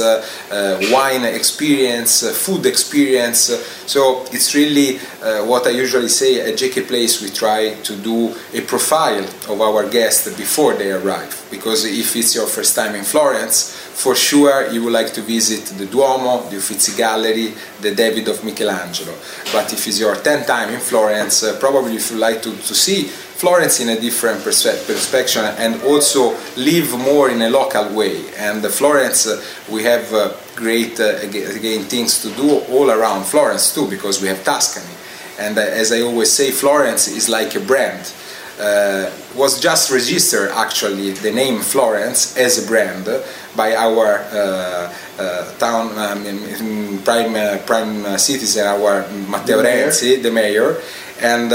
wine 0.90 1.24
experience, 1.24 2.28
food 2.44 2.66
experience. 2.66 3.50
So 3.86 4.24
it's 4.32 4.54
really 4.54 4.98
what 5.46 5.66
I 5.66 5.70
usually 5.70 6.08
say 6.08 6.40
at 6.40 6.58
JK 6.58 6.88
Place. 6.88 7.22
We 7.22 7.30
try 7.30 7.74
to 7.74 7.96
do 7.96 8.34
a 8.52 8.60
profile 8.62 9.24
of 9.48 9.60
our 9.60 9.88
guests 9.88 10.28
before 10.36 10.74
they 10.74 10.90
arrive, 10.90 11.41
because 11.52 11.84
if 11.84 12.16
it's 12.16 12.34
your 12.34 12.46
first 12.46 12.74
time 12.74 12.96
in 12.96 13.04
Florence, 13.04 13.76
for 13.76 14.16
sure 14.16 14.72
you 14.72 14.82
would 14.82 14.92
like 14.92 15.12
to 15.12 15.20
visit 15.20 15.66
the 15.78 15.86
Duomo, 15.86 16.48
the 16.50 16.56
Uffizi 16.56 16.96
Gallery, 16.96 17.52
the 17.80 17.94
David 17.94 18.26
of 18.26 18.42
Michelangelo. 18.42 19.14
But 19.52 19.72
if 19.72 19.86
it's 19.86 20.00
your 20.00 20.16
10th 20.16 20.46
time 20.46 20.70
in 20.70 20.80
Florence, 20.80 21.44
uh, 21.44 21.56
probably 21.60 21.94
if 21.96 22.10
you 22.10 22.16
like 22.16 22.42
to, 22.42 22.50
to 22.50 22.74
see 22.74 23.04
Florence 23.04 23.80
in 23.80 23.90
a 23.90 24.00
different 24.00 24.40
perspe- 24.40 24.86
perspective 24.86 25.44
and 25.58 25.80
also 25.82 26.34
live 26.56 26.96
more 26.98 27.28
in 27.28 27.42
a 27.42 27.50
local 27.50 27.94
way. 27.94 28.24
And 28.38 28.64
Florence, 28.66 29.26
uh, 29.26 29.42
we 29.70 29.82
have 29.84 30.12
uh, 30.12 30.32
great 30.56 30.98
uh, 30.98 31.16
again 31.20 31.84
things 31.84 32.22
to 32.22 32.30
do 32.30 32.60
all 32.72 32.90
around 32.90 33.24
Florence 33.24 33.74
too, 33.74 33.88
because 33.88 34.22
we 34.22 34.28
have 34.28 34.42
Tuscany. 34.42 34.94
And 35.38 35.58
uh, 35.58 35.62
as 35.62 35.92
I 35.92 36.00
always 36.00 36.32
say, 36.32 36.50
Florence 36.50 37.08
is 37.08 37.28
like 37.28 37.54
a 37.54 37.60
brand. 37.60 38.12
Uh, 38.60 39.10
was 39.36 39.60
just 39.60 39.90
registered 39.90 40.50
actually 40.50 41.12
the 41.12 41.30
name 41.30 41.60
Florence 41.60 42.36
as 42.36 42.64
a 42.64 42.68
brand 42.68 43.08
by 43.56 43.74
our 43.74 44.18
uh, 44.32 44.92
uh, 45.18 45.52
town 45.58 45.96
um, 45.98 47.02
prime 47.04 47.34
prime 47.66 48.18
citizen, 48.18 48.66
our 48.66 49.08
Matteo 49.28 49.62
Renzi, 49.62 50.22
the 50.22 50.30
mayor, 50.30 50.80
and 51.20 51.50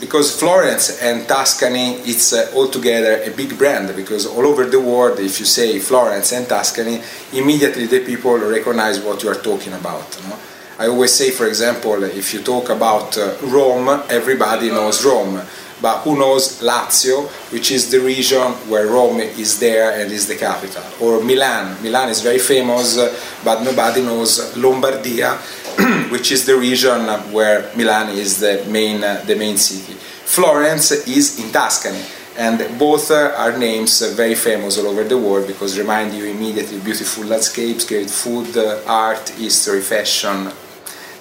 because 0.00 0.38
Florence 0.38 1.02
and 1.02 1.26
Tuscany, 1.26 1.94
it's 2.04 2.32
uh, 2.32 2.50
altogether 2.54 3.22
a 3.22 3.30
big 3.30 3.56
brand 3.56 3.94
because 3.96 4.26
all 4.26 4.46
over 4.46 4.66
the 4.66 4.80
world, 4.80 5.18
if 5.18 5.40
you 5.40 5.46
say 5.46 5.78
Florence 5.78 6.32
and 6.32 6.48
Tuscany, 6.48 7.00
immediately 7.32 7.86
the 7.86 8.04
people 8.04 8.36
recognize 8.36 9.00
what 9.00 9.22
you 9.22 9.30
are 9.30 9.40
talking 9.40 9.72
about. 9.72 10.20
No? 10.28 10.36
I 10.78 10.88
always 10.88 11.12
say, 11.12 11.30
for 11.30 11.46
example, 11.46 12.04
if 12.04 12.34
you 12.34 12.42
talk 12.42 12.68
about 12.68 13.16
uh, 13.16 13.34
Rome, 13.42 13.88
everybody 14.10 14.68
knows 14.68 15.04
Rome. 15.04 15.40
But 15.80 15.98
who 16.02 16.18
knows 16.18 16.62
Lazio, 16.62 17.28
which 17.52 17.70
is 17.70 17.90
the 17.90 18.00
region 18.00 18.52
where 18.70 18.86
Rome 18.86 19.20
is 19.20 19.60
there 19.60 20.00
and 20.00 20.10
is 20.10 20.26
the 20.26 20.36
capital? 20.36 20.82
Or 21.00 21.22
Milan. 21.22 21.82
Milan 21.82 22.08
is 22.08 22.22
very 22.22 22.38
famous, 22.38 22.96
uh, 22.96 23.14
but 23.44 23.62
nobody 23.62 24.00
knows 24.02 24.54
Lombardia, 24.54 25.36
which 26.10 26.32
is 26.32 26.46
the 26.46 26.56
region 26.56 27.06
where 27.30 27.70
Milan 27.76 28.08
is 28.16 28.40
the 28.40 28.64
main, 28.68 29.04
uh, 29.04 29.22
the 29.26 29.36
main 29.36 29.58
city. 29.58 29.92
Florence 30.24 30.90
is 31.06 31.38
in 31.44 31.52
Tuscany, 31.52 32.02
and 32.38 32.78
both 32.78 33.10
uh, 33.10 33.34
are 33.36 33.56
names 33.56 34.00
very 34.16 34.34
famous 34.34 34.78
all 34.78 34.86
over 34.86 35.04
the 35.04 35.18
world 35.18 35.46
because 35.46 35.78
remind 35.78 36.14
you 36.14 36.24
immediately 36.24 36.78
beautiful 36.80 37.24
landscapes, 37.24 37.84
great 37.84 38.10
food, 38.10 38.56
art, 38.86 39.28
history, 39.30 39.82
fashion. 39.82 40.50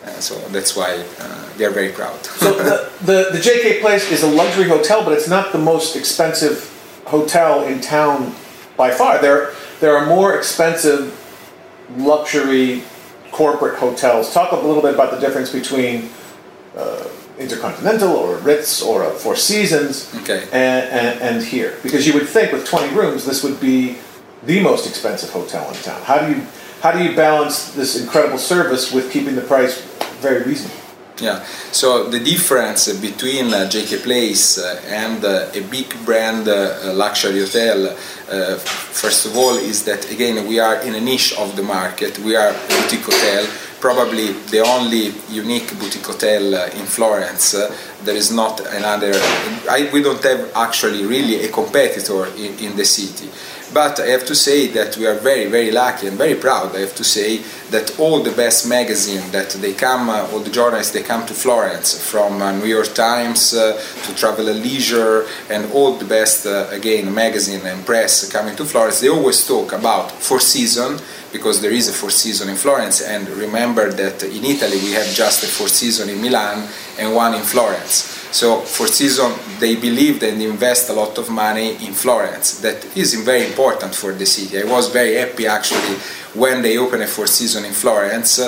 Uh, 0.06 0.20
so 0.20 0.38
that's 0.50 0.76
why 0.76 1.04
uh, 1.20 1.58
they 1.58 1.66
are 1.66 1.72
very 1.72 1.92
proud. 1.92 2.24
so 2.26 2.54
the, 2.54 2.92
the, 3.02 3.30
the 3.32 3.40
JK 3.40 3.82
Place 3.82 4.12
is 4.12 4.24
a 4.24 4.30
luxury 4.30 4.68
hotel, 4.68 5.04
but 5.04 5.14
it's 5.14 5.28
not 5.28 5.52
the 5.52 5.58
most 5.58 5.96
expensive 5.96 6.72
hotel 7.06 7.64
in 7.64 7.82
town 7.82 8.34
by 8.78 8.92
far. 8.92 9.20
There, 9.20 9.54
there 9.80 9.98
are 9.98 10.06
more 10.06 10.38
expensive 10.38 11.22
luxury 11.98 12.84
corporate 13.32 13.78
hotels. 13.80 14.34
Talk 14.34 14.52
a 14.52 14.56
little 14.56 14.82
bit 14.82 14.94
about 14.94 15.12
the 15.12 15.20
difference 15.20 15.52
between 15.52 16.10
uh, 16.78 17.08
Intercontinental 17.38 18.12
or 18.12 18.38
Ritz 18.38 18.82
or 18.82 19.04
a 19.04 19.10
Four 19.10 19.36
Seasons 19.36 20.14
okay. 20.22 20.44
and, 20.54 20.90
and, 20.90 21.22
and, 21.22 21.44
here. 21.44 21.78
Because 21.84 22.08
you 22.08 22.14
would 22.14 22.30
think 22.30 22.54
with 22.54 22.66
20 22.66 22.96
rooms, 22.96 23.26
this 23.26 23.44
would 23.44 23.60
be 23.60 23.98
the 24.44 24.62
most 24.62 24.88
expensive 24.88 25.32
hotel 25.32 25.68
in 25.70 25.76
town. 25.82 26.02
How 26.04 26.20
do 26.20 26.34
you, 26.34 26.48
how 26.82 26.92
do 26.92 27.04
you 27.04 27.16
balance 27.16 27.74
this 27.74 28.02
incredible 28.02 28.38
service 28.38 28.94
with 28.94 29.12
keeping 29.12 29.36
the 29.36 29.42
price 29.42 29.95
very 30.26 30.44
reasonable? 30.44 30.86
Yeah, 31.22 31.46
so 31.72 32.10
the 32.10 32.20
difference 32.20 32.92
between 33.00 33.54
uh, 33.54 33.70
JK 33.72 34.04
Place 34.04 34.58
uh, 34.58 34.82
and 34.88 35.24
uh, 35.24 35.48
a 35.54 35.62
big 35.62 35.88
brand 36.04 36.46
uh, 36.50 36.92
luxury 36.94 37.40
hotel, 37.40 37.88
uh, 37.88 38.56
first 39.02 39.26
of 39.26 39.38
all, 39.38 39.56
is 39.56 39.86
that 39.86 40.12
again 40.12 40.46
we 40.46 40.60
are 40.60 40.76
in 40.82 40.94
a 40.94 41.00
niche 41.00 41.34
of 41.38 41.56
the 41.56 41.64
market. 41.64 42.20
We 42.20 42.36
are 42.36 42.50
a 42.50 42.68
boutique 42.68 43.06
hotel, 43.06 43.48
probably 43.80 44.34
the 44.52 44.60
only 44.60 45.14
unique 45.30 45.70
boutique 45.80 46.06
hotel 46.06 46.54
uh, 46.54 46.80
in 46.80 46.86
Florence. 46.86 47.56
there 48.04 48.18
is 48.18 48.32
not 48.32 48.60
another. 48.76 49.14
I, 49.70 49.90
we 49.94 50.04
don't 50.04 50.24
have 50.24 50.52
actually 50.54 51.06
really 51.06 51.46
a 51.46 51.50
competitor 51.50 52.26
in, 52.36 52.60
in 52.60 52.76
the 52.76 52.84
city. 52.84 53.30
But 53.74 54.00
I 54.00 54.08
have 54.08 54.26
to 54.26 54.36
say 54.36 54.68
that 54.68 54.96
we 54.98 55.06
are 55.08 55.16
very, 55.16 55.48
very 55.48 55.72
lucky 55.72 56.08
and 56.08 56.18
very 56.18 56.36
proud. 56.36 56.76
I 56.76 56.80
have 56.80 56.96
to 56.96 57.04
say 57.04 57.42
that 57.72 58.00
all 58.00 58.22
the 58.22 58.32
best 58.32 58.68
magazines 58.68 59.32
that 59.32 59.50
they 59.50 59.74
come, 59.74 60.10
uh, 60.10 60.30
all 60.32 60.40
the 60.40 60.52
journalists, 60.52 60.94
they 60.94 61.04
come 61.04 61.26
to 61.26 61.34
Florence, 61.34 61.98
from 62.10 62.42
uh, 62.42 62.52
New 62.52 62.68
York 62.68 62.94
Times 62.94 63.54
uh, 63.54 63.82
to 64.04 64.16
Travel 64.16 64.48
and 64.50 64.62
Leisure, 64.62 65.26
and 65.50 65.72
all 65.74 65.98
the 65.98 66.06
best, 66.06 66.46
uh, 66.46 66.68
again, 66.72 67.14
magazine 67.14 67.62
and 67.66 67.86
press 67.86 68.32
coming 68.32 68.56
to 68.56 68.66
Florence. 68.66 69.02
They 69.02 69.10
always 69.10 69.46
talk 69.48 69.74
about 69.74 70.12
Four 70.12 70.40
Seasons 70.40 71.02
because 71.32 71.62
there 71.62 71.72
is 71.72 71.90
a 71.90 71.94
Four 71.94 72.12
Seasons 72.12 72.50
in 72.50 72.56
Florence. 72.56 73.02
And 73.02 73.28
remember 73.30 73.92
that 73.92 74.24
in 74.24 74.46
Italy 74.46 74.78
we 74.78 74.92
have 74.94 75.08
just 75.14 75.44
a 75.44 75.48
Four 75.48 75.68
Seasons 75.68 76.10
in 76.10 76.22
Milan 76.22 76.68
and 76.98 77.14
one 77.14 77.34
in 77.34 77.42
Florence. 77.42 78.25
So 78.36 78.60
for 78.60 78.88
season, 78.88 79.32
they 79.62 79.78
believed 79.78 80.22
and 80.24 80.42
invest 80.42 80.90
a 80.90 80.94
lot 80.94 81.18
of 81.18 81.30
money 81.30 81.70
in 81.88 81.94
Florence. 81.94 82.60
That 82.60 82.86
is 82.98 83.14
very 83.24 83.46
important 83.46 83.96
for 83.96 84.12
the 84.12 84.26
city. 84.26 84.60
I 84.60 84.66
was 84.66 84.90
very 84.92 85.16
happy 85.16 85.48
actually 85.48 85.96
when 86.34 86.62
they 86.62 86.78
opened 86.78 87.04
a 87.04 87.08
Four 87.08 87.28
Seasons 87.28 87.66
in 87.66 87.72
Florence 87.72 88.42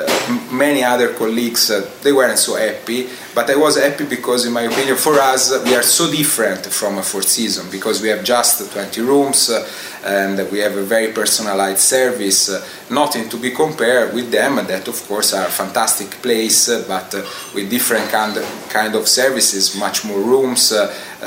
uh, 0.00 0.46
many 0.52 0.84
other 0.84 1.12
colleagues 1.14 1.70
uh, 1.70 1.88
they 2.02 2.12
weren't 2.12 2.38
so 2.38 2.54
happy 2.56 3.08
but 3.34 3.48
i 3.48 3.56
was 3.56 3.78
happy 3.78 4.04
because 4.04 4.46
in 4.46 4.52
my 4.52 4.62
opinion 4.62 4.96
for 4.96 5.18
us 5.20 5.52
we 5.64 5.74
are 5.74 5.82
so 5.82 6.10
different 6.10 6.66
from 6.66 6.98
a 6.98 7.02
four 7.02 7.22
season 7.22 7.70
because 7.70 8.02
we 8.02 8.08
have 8.08 8.24
just 8.24 8.72
20 8.72 9.00
rooms 9.02 9.50
uh, 9.50 9.68
and 10.04 10.50
we 10.50 10.58
have 10.58 10.76
a 10.76 10.82
very 10.82 11.12
personalized 11.12 11.78
service 11.78 12.48
uh, 12.48 12.66
nothing 12.90 13.28
to 13.28 13.36
be 13.36 13.50
compared 13.50 14.14
with 14.14 14.30
them 14.30 14.56
that 14.66 14.88
of 14.88 15.06
course 15.06 15.32
are 15.34 15.46
a 15.46 15.50
fantastic 15.50 16.10
place 16.22 16.68
uh, 16.68 16.84
but 16.88 17.12
with 17.54 17.70
different 17.70 18.08
kind 18.10 18.36
of, 18.36 18.68
kind 18.70 18.94
of 18.94 19.06
services 19.06 19.76
much 19.76 20.04
more 20.04 20.20
rooms 20.20 20.72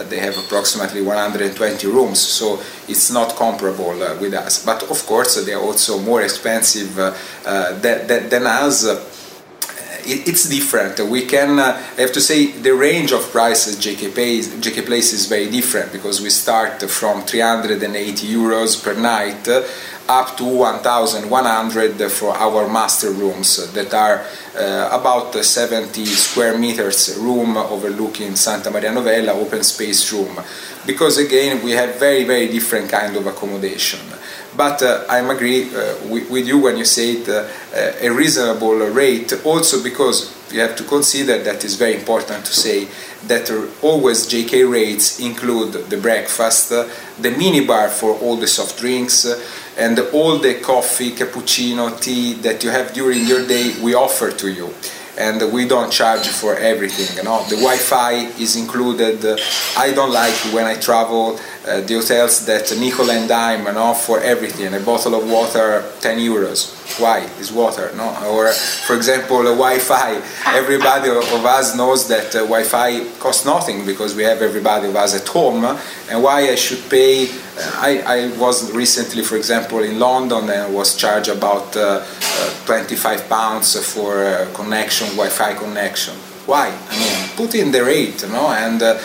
they 0.10 0.18
have 0.20 0.36
approximately 0.38 1.02
120 1.02 1.88
rooms 1.88 2.20
so 2.20 2.60
it's 2.88 3.12
not 3.12 3.36
comparable 3.36 3.94
with 4.20 4.34
us. 4.34 4.66
But 4.66 4.82
of 4.90 5.06
course 5.06 5.44
they 5.46 5.54
are 5.54 5.62
also 5.62 6.00
more 6.00 6.24
expensive 6.24 6.96
than, 6.96 8.08
than 8.30 8.48
us 8.48 8.84
it's 10.06 10.50
different. 10.50 11.00
We 11.00 11.26
can, 11.26 11.60
uh, 11.60 11.82
I 11.98 12.02
have 12.02 12.12
to 12.14 12.22
say, 12.22 12.52
the 12.52 12.74
range 12.74 13.12
of 13.12 13.22
prices 13.32 13.76
JK, 13.78 14.14
pays, 14.14 14.48
JK 14.50 14.86
Place 14.86 15.14
is 15.14 15.28
very 15.28 15.50
different 15.50 15.92
because 15.92 16.22
we 16.22 16.30
start 16.30 16.82
from 16.84 17.22
380 17.24 18.28
euros 18.28 18.82
per 18.84 18.94
night 18.94 19.48
up 20.10 20.36
to 20.38 20.44
1,100 20.44 22.12
for 22.12 22.36
our 22.36 22.68
master 22.68 23.12
rooms 23.12 23.72
that 23.74 23.94
are 23.94 24.26
uh, 24.58 24.90
about 24.92 25.34
70 25.34 26.06
square 26.06 26.58
meters 26.58 27.18
room 27.18 27.56
overlooking 27.56 28.36
Santa 28.36 28.70
Maria 28.70 28.92
Novella, 28.92 29.34
open 29.34 29.64
space 29.64 30.12
room. 30.12 30.40
Because 30.86 31.18
again, 31.18 31.64
we 31.64 31.72
have 31.72 31.96
very, 31.96 32.26
very 32.26 32.48
different 32.48 32.90
kind 32.90 33.16
of 33.16 33.26
accommodation. 33.26 34.02
But 34.56 34.84
uh, 34.84 35.06
I 35.10 35.20
agree 35.20 35.74
uh, 35.74 35.96
with, 36.08 36.30
with, 36.30 36.48
you 36.48 36.60
when 36.60 36.78
you 36.78 36.86
say 36.86 37.14
it, 37.14 37.30
uh, 37.30 37.48
a 38.02 38.10
reasonable 38.10 38.76
rate, 38.76 39.34
also 39.46 39.82
because 39.82 40.32
you 40.52 40.60
have 40.60 40.76
to 40.76 40.84
consider 40.84 41.42
that 41.44 41.64
it's 41.64 41.76
very 41.76 41.96
important 41.96 42.46
to 42.46 42.54
say 42.54 42.88
that 43.28 43.50
always 43.82 44.28
JK 44.28 44.70
rates 44.70 45.20
include 45.20 45.90
the 45.90 45.98
breakfast, 45.98 46.70
the 46.70 46.88
minibar 47.18 47.90
for 47.90 48.16
all 48.20 48.36
the 48.36 48.48
soft 48.48 48.78
drinks, 48.80 49.26
and 49.78 50.00
all 50.14 50.38
the 50.38 50.60
coffee, 50.62 51.12
cappuccino, 51.12 52.00
tea 52.00 52.34
that 52.34 52.64
you 52.64 52.70
have 52.70 52.94
during 52.94 53.26
your 53.26 53.48
day, 53.48 53.74
we 53.82 53.96
offer 53.96 54.32
to 54.32 54.52
you 54.52 54.72
and 55.18 55.52
we 55.54 55.68
don't 55.68 55.92
charge 55.92 56.28
for 56.28 56.56
everything. 56.56 57.16
You 57.18 57.24
know? 57.24 57.44
The 57.44 57.56
Wi-Fi 57.56 58.14
is 58.42 58.56
included. 58.56 59.24
I 59.78 59.92
don't 59.94 60.12
like 60.12 60.34
when 60.54 60.66
I 60.66 60.76
travel 60.76 61.40
uh, 61.68 61.80
the 61.82 61.94
hotels 61.94 62.46
that 62.46 62.76
nickel 62.78 63.10
and 63.10 63.30
dime, 63.30 63.66
you 63.66 63.72
know, 63.72 63.94
for 63.94 64.20
everything. 64.20 64.74
A 64.74 64.80
bottle 64.80 65.16
of 65.16 65.30
water, 65.30 65.84
10 66.02 66.20
euros. 66.20 67.00
Why? 67.00 67.20
It's 67.40 67.52
water, 67.52 67.92
no? 67.96 68.10
Or, 68.28 68.52
for 68.52 68.96
example, 68.96 69.44
Wi-Fi. 69.44 70.22
Everybody 70.48 71.10
of 71.10 71.46
us 71.46 71.76
knows 71.76 72.08
that 72.10 72.36
uh, 72.36 72.40
Wi-Fi 72.40 73.18
costs 73.18 73.46
nothing 73.46 73.86
because 73.86 74.14
we 74.14 74.24
have 74.24 74.42
everybody 74.42 74.90
of 74.90 74.96
us 74.96 75.16
at 75.20 75.28
home. 75.28 75.64
And 76.10 76.22
why 76.22 76.50
I 76.50 76.56
should 76.56 76.90
pay? 76.90 77.30
Uh, 77.30 77.72
I, 77.78 78.02
I 78.06 78.38
was 78.38 78.72
recently, 78.74 79.24
for 79.24 79.38
example, 79.38 79.80
in 79.80 80.00
London 80.00 80.50
and 80.50 80.74
was 80.74 80.98
charged 80.98 81.30
about 81.30 81.76
uh, 81.78 82.04
uh, 82.04 82.66
25 82.66 83.30
pounds 83.30 83.94
for 83.94 84.48
connection, 84.54 85.08
Wi-Fi 85.16 85.54
connection. 85.54 86.16
Why? 86.46 86.68
I 86.90 87.00
mean, 87.00 87.30
put 87.38 87.56
in 87.56 87.72
the 87.72 87.86
rate, 87.86 88.22
you 88.22 88.28
know, 88.28 88.50
and 88.50 88.84
uh, 88.84 89.00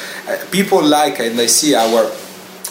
people 0.51 0.83
like, 0.83 1.21
and 1.21 1.39
I 1.41 1.47
see 1.47 1.77
our 1.77 2.11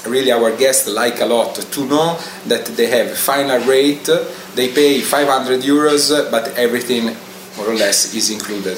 really 0.08 0.32
our 0.32 0.56
guests 0.56 0.88
like 0.88 1.22
a 1.22 1.26
lot 1.26 1.56
to 1.56 1.86
know 1.88 2.20
that 2.48 2.66
they 2.66 2.88
have 2.88 3.18
final 3.18 3.60
rate, 3.68 4.10
they 4.56 4.74
pay 4.74 5.02
500 5.02 5.62
euros, 5.62 6.32
but 6.32 6.48
everything 6.58 7.16
more 7.58 7.70
or 7.70 7.76
less 7.76 8.14
is 8.14 8.30
included. 8.30 8.78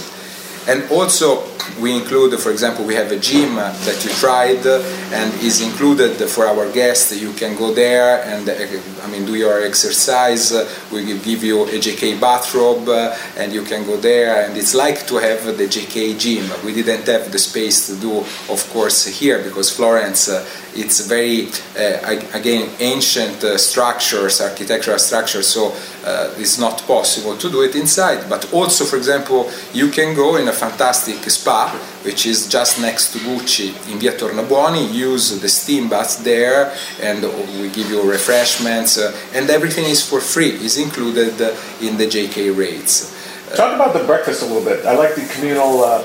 And 0.67 0.89
also 0.91 1.43
we 1.79 1.95
include, 1.95 2.37
for 2.39 2.51
example, 2.51 2.85
we 2.85 2.95
have 2.95 3.11
a 3.11 3.19
gym 3.19 3.57
uh, 3.57 3.71
that 3.85 4.03
you 4.03 4.11
tried 4.11 4.65
uh, 4.65 4.81
and 5.11 5.33
is 5.41 5.61
included 5.61 6.15
for 6.29 6.45
our 6.45 6.71
guests. 6.71 7.15
You 7.19 7.33
can 7.33 7.55
go 7.57 7.73
there 7.73 8.23
and 8.23 8.47
uh, 8.49 9.03
I 9.03 9.07
mean 9.09 9.25
do 9.25 9.35
your 9.35 9.61
exercise. 9.61 10.51
We 10.91 11.05
give 11.05 11.43
you 11.43 11.63
a 11.63 11.79
JK 11.79 12.19
bathrobe 12.19 12.89
and 13.37 13.53
you 13.53 13.63
can 13.63 13.85
go 13.85 13.97
there. 13.97 14.45
And 14.45 14.57
it's 14.57 14.75
like 14.75 15.07
to 15.07 15.17
have 15.17 15.45
the 15.57 15.65
JK 15.65 16.19
gym. 16.19 16.49
We 16.65 16.73
didn't 16.73 17.07
have 17.07 17.31
the 17.31 17.39
space 17.39 17.87
to 17.87 17.95
do, 17.95 18.19
of 18.49 18.69
course, 18.71 19.05
here 19.05 19.43
because 19.43 19.69
Florence 19.75 20.29
it's 20.75 21.07
very 21.07 21.47
uh, 21.77 22.37
again 22.37 22.69
ancient 22.79 23.43
uh, 23.43 23.57
structures, 23.57 24.41
architectural 24.41 24.99
structures. 24.99 25.47
So 25.47 25.75
uh, 26.09 26.41
it's 26.41 26.57
not 26.57 26.81
possible 26.87 27.37
to 27.37 27.47
do 27.49 27.61
it 27.61 27.75
inside. 27.75 28.27
But 28.33 28.51
also, 28.51 28.83
for 28.83 28.97
example, 28.97 29.51
you 29.73 29.89
can 29.89 30.15
go 30.15 30.37
in 30.37 30.47
a 30.47 30.55
fantastic 30.65 31.17
spa, 31.29 31.61
which 32.03 32.25
is 32.25 32.47
just 32.47 32.81
next 32.81 33.13
to 33.13 33.19
Gucci 33.19 33.69
in 33.91 33.99
Via 33.99 34.13
Tornabuoni. 34.13 34.91
Use 34.91 35.39
the 35.39 35.49
steam 35.49 35.87
bath 35.87 36.23
there, 36.23 36.73
and 37.01 37.21
we 37.61 37.69
give 37.69 37.89
you 37.91 38.01
refreshments, 38.01 38.97
uh, 38.97 39.15
and 39.35 39.49
everything 39.49 39.85
is 39.85 40.01
for 40.09 40.19
free. 40.19 40.53
is 40.67 40.77
included 40.77 41.33
in 41.81 41.97
the 42.01 42.07
JK 42.15 42.57
rates. 42.57 43.15
Talk 43.55 43.73
about 43.75 43.93
the 43.93 44.03
breakfast 44.11 44.41
a 44.41 44.45
little 44.45 44.63
bit. 44.63 44.85
I 44.85 44.95
like 44.95 45.13
the 45.15 45.25
communal, 45.33 45.83
uh, 45.83 46.03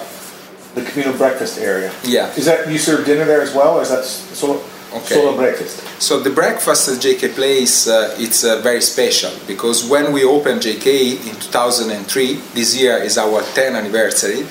the 0.75 0.83
communal 0.83 1.17
breakfast 1.17 1.59
area. 1.59 1.93
Yeah. 2.03 2.33
Is 2.37 2.45
that 2.45 2.71
you 2.71 2.79
serve 2.79 3.07
dinner 3.07 3.25
there 3.25 3.43
as 3.43 3.55
well, 3.55 3.79
or 3.79 3.83
is 3.83 3.91
that 3.91 4.05
solo, 4.05 4.61
okay. 4.95 5.15
solo 5.15 5.37
breakfast? 5.37 6.03
So 6.03 6.21
the 6.21 6.31
breakfast 6.31 6.89
at 6.89 6.99
JK 6.99 7.35
Place 7.35 7.89
uh, 7.89 8.15
it's 8.19 8.45
uh, 8.45 8.61
very 8.63 8.81
special 8.81 9.33
because 9.47 9.89
when 9.89 10.13
we 10.13 10.25
opened 10.25 10.63
JK 10.63 11.27
in 11.27 11.35
2003, 11.37 12.35
this 12.55 12.77
year 12.81 12.97
is 12.99 13.19
our 13.19 13.43
10th 13.43 13.77
anniversary. 13.77 14.47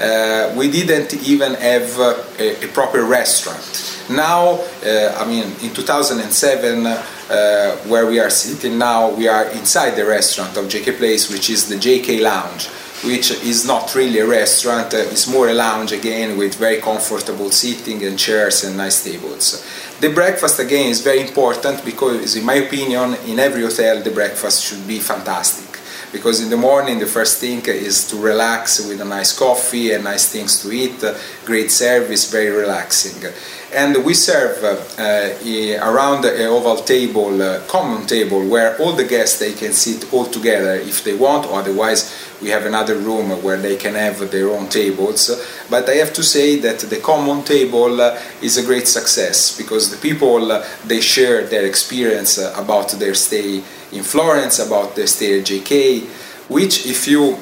Uh, 0.00 0.54
we 0.56 0.70
didn't 0.70 1.12
even 1.26 1.54
have 1.54 1.98
uh, 1.98 2.14
a, 2.38 2.64
a 2.64 2.68
proper 2.68 3.02
restaurant. 3.02 3.98
Now, 4.08 4.60
uh, 4.86 5.16
I 5.18 5.26
mean, 5.26 5.44
in 5.60 5.74
2007, 5.74 6.86
uh, 6.86 7.76
where 7.88 8.06
we 8.06 8.20
are 8.20 8.30
sitting 8.30 8.78
now, 8.78 9.10
we 9.10 9.28
are 9.28 9.50
inside 9.50 9.96
the 9.96 10.06
restaurant 10.06 10.56
of 10.56 10.64
JK 10.66 10.96
Place, 10.96 11.30
which 11.30 11.50
is 11.50 11.68
the 11.68 11.74
JK 11.74 12.22
Lounge, 12.22 12.68
which 13.04 13.30
is 13.30 13.66
not 13.66 13.94
really 13.94 14.18
a 14.18 14.26
restaurant, 14.26 14.92
uh, 14.92 14.98
it's 14.98 15.28
more 15.28 15.48
a 15.48 15.54
lounge 15.54 15.92
again 15.92 16.36
with 16.36 16.54
very 16.56 16.80
comfortable 16.80 17.50
seating 17.50 18.04
and 18.04 18.18
chairs 18.18 18.64
and 18.64 18.76
nice 18.76 19.04
tables. 19.04 19.64
The 20.00 20.12
breakfast 20.12 20.58
again 20.58 20.90
is 20.90 21.00
very 21.00 21.20
important 21.20 21.84
because, 21.84 22.36
in 22.36 22.44
my 22.44 22.54
opinion, 22.54 23.14
in 23.26 23.38
every 23.38 23.62
hotel 23.62 24.02
the 24.02 24.10
breakfast 24.10 24.64
should 24.64 24.86
be 24.86 24.98
fantastic 24.98 25.68
because 26.12 26.40
in 26.40 26.50
the 26.50 26.56
morning 26.56 26.98
the 26.98 27.06
first 27.06 27.38
thing 27.38 27.62
is 27.66 28.08
to 28.08 28.16
relax 28.16 28.86
with 28.86 29.00
a 29.00 29.04
nice 29.04 29.38
coffee 29.38 29.92
and 29.92 30.04
nice 30.04 30.30
things 30.30 30.62
to 30.62 30.72
eat, 30.72 31.04
great 31.44 31.70
service, 31.70 32.30
very 32.30 32.50
relaxing. 32.50 33.30
And 33.74 34.02
we 34.04 34.14
serve 34.14 34.64
uh, 34.64 35.84
around 35.84 36.24
an 36.24 36.46
oval 36.46 36.76
table, 36.76 37.40
a 37.42 37.60
common 37.68 38.06
table, 38.06 38.46
where 38.48 38.78
all 38.78 38.92
the 38.92 39.04
guests 39.04 39.38
they 39.38 39.52
can 39.52 39.72
sit 39.72 40.10
all 40.12 40.24
together 40.24 40.74
if 40.76 41.04
they 41.04 41.14
want, 41.14 41.46
otherwise 41.46 42.27
we 42.42 42.50
have 42.50 42.66
another 42.66 42.96
room 42.96 43.30
where 43.42 43.56
they 43.56 43.76
can 43.76 43.94
have 43.94 44.30
their 44.30 44.50
own 44.50 44.68
tables. 44.68 45.30
But 45.68 45.88
I 45.88 45.94
have 45.94 46.12
to 46.14 46.22
say 46.22 46.56
that 46.60 46.78
the 46.80 46.96
common 46.96 47.44
table 47.44 48.00
uh, 48.00 48.20
is 48.42 48.56
a 48.56 48.64
great 48.64 48.86
success 48.86 49.56
because 49.56 49.90
the 49.90 49.96
people 49.96 50.52
uh, 50.52 50.64
they 50.86 51.00
share 51.00 51.46
their 51.46 51.66
experience 51.66 52.38
about 52.38 52.90
their 52.92 53.14
stay 53.14 53.62
in 53.92 54.02
Florence, 54.02 54.58
about 54.58 54.94
the 54.94 55.06
stay 55.06 55.40
at 55.40 55.46
JK, 55.46 56.04
which 56.48 56.86
if 56.86 57.08
you 57.08 57.36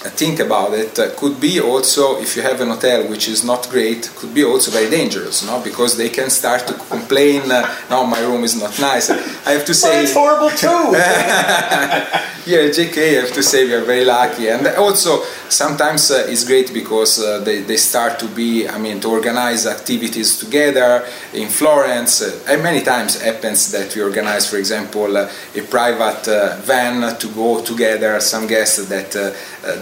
think 0.00 0.40
about 0.40 0.72
it 0.72 0.98
uh, 0.98 1.10
could 1.16 1.38
be 1.40 1.60
also 1.60 2.18
if 2.20 2.34
you 2.34 2.40
have 2.40 2.60
an 2.62 2.68
hotel 2.68 3.06
which 3.10 3.28
is 3.28 3.44
not 3.44 3.68
great 3.68 4.10
could 4.16 4.32
be 4.32 4.42
also 4.42 4.70
very 4.70 4.88
dangerous 4.88 5.44
no 5.44 5.60
because 5.62 5.98
they 5.98 6.08
can 6.08 6.30
start 6.30 6.66
to 6.66 6.72
complain 6.72 7.50
uh, 7.52 7.76
no 7.90 8.06
my 8.06 8.18
room 8.20 8.42
is 8.42 8.58
not 8.58 8.78
nice 8.80 9.10
i 9.10 9.50
have 9.50 9.64
to 9.66 9.74
say 9.74 9.90
well, 9.90 10.02
it's 10.02 10.14
horrible 10.14 10.48
too 10.48 10.66
yeah 12.46 12.68
jk 12.68 12.96
i 12.98 13.20
have 13.20 13.32
to 13.32 13.42
say 13.42 13.64
we 13.64 13.74
are 13.74 13.84
very 13.84 14.04
lucky. 14.04 14.48
And 14.48 14.66
also 14.66 15.24
sometimes 15.50 16.10
uh, 16.10 16.24
it's 16.28 16.44
great 16.44 16.72
because 16.72 17.20
uh, 17.20 17.40
they, 17.40 17.60
they 17.62 17.76
start 17.76 18.18
to 18.18 18.26
be 18.28 18.68
i 18.68 18.78
mean 18.78 19.00
to 19.00 19.08
organize 19.08 19.66
activities 19.66 20.38
together 20.38 21.04
in 21.34 21.48
florence 21.48 22.22
uh, 22.22 22.40
and 22.48 22.62
many 22.62 22.80
times 22.80 23.20
happens 23.20 23.72
that 23.72 23.94
we 23.94 24.02
organize 24.02 24.48
for 24.48 24.56
example 24.56 25.16
uh, 25.16 25.30
a 25.56 25.62
private 25.62 26.24
van 26.64 27.16
to 27.18 27.28
go 27.34 27.62
together 27.62 28.20
some 28.20 28.46
guests 28.46 28.86
that 28.88 29.10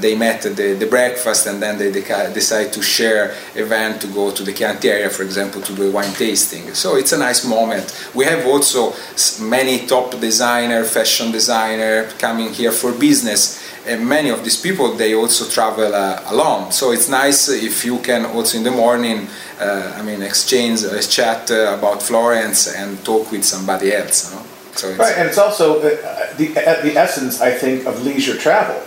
they 0.01 0.15
met 0.17 0.45
at 0.45 0.57
the, 0.57 0.75
the 0.75 0.87
breakfast 0.87 1.47
and 1.47 1.63
then 1.63 1.79
they 1.79 1.91
decide 1.93 2.73
to 2.73 2.83
share 2.83 3.35
a 3.55 3.65
van 3.65 3.99
to 3.99 4.07
go 4.09 4.31
to 4.31 4.43
the 4.43 4.53
Chianti 4.53 4.89
area, 4.89 5.11
for 5.11 5.23
example, 5.23 5.61
to 5.63 5.75
do 5.75 5.89
a 5.89 5.91
wine 5.91 6.13
tasting. 6.15 6.75
So 6.75 6.97
it's 6.97 7.13
a 7.13 7.19
nice 7.19 7.45
moment. 7.45 7.87
We 8.15 8.25
have 8.25 8.47
also 8.47 8.95
many 9.41 9.87
top 9.87 10.19
designer, 10.21 10.85
fashion 10.85 11.31
designer 11.31 12.09
coming 12.19 12.53
here 12.53 12.73
for 12.73 12.93
business. 12.93 13.68
And 13.89 14.07
many 14.07 14.31
of 14.31 14.45
these 14.45 14.61
people, 14.61 14.93
they 14.95 15.15
also 15.15 15.49
travel 15.49 15.95
uh, 15.95 16.23
alone. 16.27 16.73
So 16.73 16.93
it's 16.93 17.09
nice 17.09 17.49
if 17.49 17.85
you 17.85 17.99
can 17.99 18.27
also 18.27 18.59
in 18.59 18.65
the 18.65 18.71
morning, 18.71 19.29
uh, 19.61 19.95
I 19.97 20.03
mean, 20.03 20.23
exchange, 20.23 20.85
uh, 20.85 21.01
chat 21.01 21.51
uh, 21.51 21.77
about 21.79 22.03
Florence 22.03 22.75
and 22.75 23.03
talk 23.05 23.33
with 23.33 23.45
somebody 23.45 23.95
else. 23.95 24.31
You 24.31 24.37
know? 24.37 24.45
So 24.75 24.95
right, 24.95 25.17
and 25.17 25.29
it's 25.29 25.39
also 25.39 25.79
uh, 25.79 26.37
the, 26.37 26.47
the 26.85 26.93
essence, 26.97 27.41
I 27.41 27.51
think, 27.51 27.87
of 27.87 28.05
leisure 28.05 28.37
travel 28.37 28.81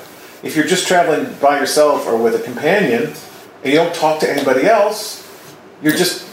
if 0.44 0.56
you're 0.56 0.66
just 0.66 0.88
traveling 0.88 1.34
by 1.40 1.60
yourself 1.60 2.08
or 2.08 2.18
with 2.18 2.36
a 2.36 2.44
companion 2.44 3.14
and 3.64 3.74
you 3.74 3.76
don't 3.76 3.94
talk 3.94 4.20
to 4.22 4.30
anybody 4.30 4.66
else, 4.66 5.28
you're 5.82 5.96
just 5.96 6.28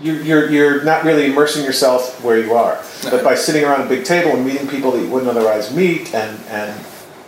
you're, 0.00 0.20
you're, 0.22 0.50
you're 0.50 0.84
not 0.84 1.04
really 1.04 1.26
immersing 1.26 1.64
yourself 1.64 2.22
where 2.22 2.38
you 2.38 2.52
are. 2.54 2.82
But 3.04 3.22
by 3.22 3.36
sitting 3.36 3.64
around 3.64 3.82
a 3.82 3.88
big 3.88 4.04
table 4.04 4.32
and 4.32 4.44
meeting 4.44 4.66
people 4.66 4.90
that 4.90 5.00
you 5.00 5.08
wouldn't 5.08 5.30
otherwise 5.30 5.74
meet, 5.74 6.12
and, 6.12 6.38
and 6.48 6.84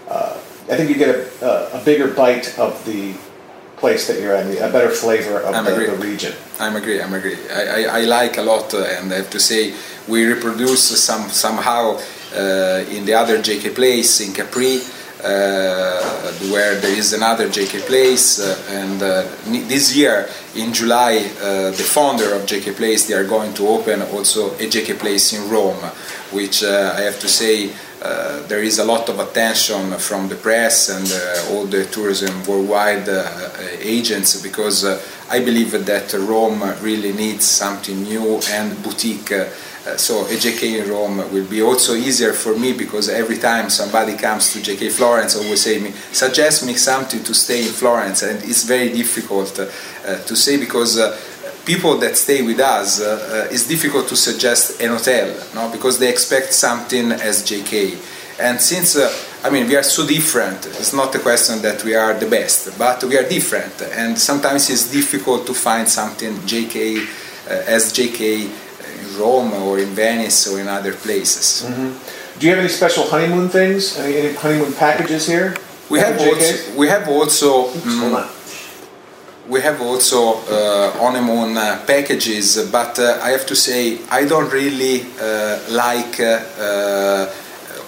uh, 0.09 0.37
I 0.69 0.77
think 0.77 0.91
you 0.91 0.97
get 0.97 1.15
a, 1.43 1.79
a, 1.79 1.85
bigger 1.85 2.09
bite 2.09 2.59
of 2.59 2.85
the 2.85 3.15
place 3.77 4.09
that 4.09 4.21
you're 4.21 4.35
in, 4.35 4.51
a 4.59 4.73
better 4.73 4.91
flavor 4.91 5.41
of 5.41 5.65
the, 5.65 5.71
the, 5.71 5.97
region. 5.97 6.35
I'm 6.59 6.75
agree. 6.75 7.01
I'm 7.01 7.15
agree. 7.15 7.37
I, 7.51 7.85
I, 7.85 8.01
I 8.01 8.01
like 8.05 8.37
a 8.39 8.43
lot, 8.43 8.75
uh, 8.75 8.83
and 8.83 9.13
I 9.13 9.17
have 9.17 9.31
to 9.31 9.41
say 9.41 9.75
we 10.09 10.25
reproduce 10.25 10.83
some 11.01 11.29
somehow 11.29 12.01
uh, 12.35 12.85
in 12.91 13.05
the 13.05 13.15
other 13.15 13.39
JK 13.39 13.75
place 13.75 14.21
in 14.21 14.33
Capri 14.33 14.81
uh, 15.27 16.33
where 16.53 16.79
there 16.79 16.95
is 16.95 17.15
another 17.15 17.49
JK 17.49 17.87
Place, 17.87 18.39
uh, 18.39 18.55
and 18.69 19.03
uh, 19.03 19.23
this 19.67 19.97
year 19.97 20.29
in 20.55 20.75
July, 20.75 21.19
the 21.19 21.89
founder 21.97 22.35
of 22.35 22.43
JK 22.43 22.77
Place, 22.77 23.09
they 23.09 23.15
are 23.15 23.27
going 23.27 23.55
to 23.55 23.67
open 23.67 24.03
also 24.03 24.51
a 24.57 24.69
JK 24.69 24.99
Place 24.99 25.33
in 25.33 25.49
Rome, 25.51 25.83
which 26.33 26.63
I 26.63 27.01
have 27.01 27.19
to 27.21 27.29
say 27.29 27.71
uh, 28.03 28.47
there 28.47 28.63
is 28.63 28.79
a 28.79 28.85
lot 28.85 29.09
of 29.09 29.19
attention 29.19 29.93
from 29.99 30.29
the 30.29 30.35
press 30.35 30.89
and 30.91 31.11
uh, 31.11 31.55
all 31.55 31.65
the 31.67 31.85
tourism 31.87 32.45
worldwide 32.45 33.09
uh, 33.09 33.51
agents 33.81 34.43
because 34.43 34.85
I 35.31 35.41
believe 35.41 35.73
that 35.73 36.13
Rome 36.13 36.63
really 36.83 37.13
needs 37.13 37.45
something 37.45 38.03
new 38.03 38.41
and 38.51 38.81
boutique. 38.83 39.33
Uh, 39.87 39.97
so 39.97 40.23
a 40.27 40.37
JK 40.37 40.83
in 40.83 40.91
Rome 40.91 41.19
will 41.33 41.47
be 41.47 41.63
also 41.63 41.95
easier 41.95 42.33
for 42.33 42.59
me 42.59 42.73
because 42.73 43.09
every 43.09 43.39
time 43.39 43.71
somebody 43.71 44.17
comes 44.17 44.53
to 44.53 44.59
JK 44.59 44.91
Florence, 44.91 45.37
always 45.37 45.63
say 45.63 45.79
me, 45.79 45.93
suggest 46.13 46.67
me 46.67 46.75
something 46.75 47.23
to 47.23 47.33
stay 47.33 47.61
in 47.63 47.73
Florence, 47.73 48.23
and 48.23 48.43
it's 48.43 48.65
very 48.65 48.89
difficult 48.93 49.57
uh, 49.59 49.67
uh, 50.05 50.19
to 50.25 50.35
say 50.35 50.57
because 50.57 50.99
uh, 50.99 51.17
people 51.67 51.99
that 51.99 52.17
stay 52.17 52.43
with 52.43 52.61
us, 52.61 53.01
uh, 53.01 53.45
uh, 53.49 53.53
it's 53.53 53.67
difficult 53.67 54.09
to 54.09 54.17
suggest 54.17 54.81
an 54.81 54.91
hotel, 54.91 55.37
no? 55.55 55.71
because 55.71 55.99
they 55.99 56.09
expect 56.09 56.55
something 56.55 57.13
as 57.13 57.43
JK. 57.43 57.99
And 58.41 58.61
since, 58.61 58.97
I 59.45 59.51
mean, 59.51 59.67
we 59.67 59.77
are 59.77 59.83
so 59.83 60.07
different, 60.07 60.67
it's 60.67 60.93
not 60.93 61.15
a 61.15 61.19
question 61.19 61.61
that 61.63 61.83
we 61.85 61.95
are 61.95 62.15
the 62.15 62.29
best, 62.29 62.79
but 62.79 63.03
we 63.05 63.19
are 63.19 63.29
different. 63.29 63.83
And 63.93 64.17
sometimes 64.19 64.71
it's 64.71 64.91
difficult 64.91 65.47
to 65.47 65.55
find 65.55 65.89
something 65.89 66.33
JK 66.47 67.07
as 67.49 67.93
JK 67.93 68.51
Rome 69.19 69.53
or 69.55 69.79
in 69.79 69.89
Venice 69.89 70.47
or 70.47 70.61
in 70.61 70.69
other 70.69 70.93
places. 70.93 71.67
Mm-hmm. 71.67 72.39
Do 72.39 72.47
you 72.47 72.53
have 72.53 72.61
any 72.61 72.69
special 72.69 73.05
honeymoon 73.05 73.49
things? 73.49 73.99
Any, 73.99 74.17
any 74.19 74.35
honeymoon 74.35 74.75
packages 74.75 75.27
here? 75.27 75.57
We 75.89 76.01
have 76.01 76.21
also, 76.21 76.77
we 76.77 76.89
have 76.89 77.09
also 77.09 77.71
um, 77.71 78.29
we 79.49 79.61
have 79.61 79.81
also 79.81 80.39
uh, 80.49 80.91
honeymoon 80.99 81.57
uh, 81.57 81.83
packages, 81.87 82.69
but 82.71 82.99
uh, 82.99 83.19
I 83.23 83.31
have 83.31 83.47
to 83.47 83.57
say 83.57 83.99
I 84.11 84.25
don't 84.25 84.53
really 84.53 85.07
uh, 85.21 85.61
like 85.71 86.19
uh, 86.19 86.43
uh, 86.59 87.33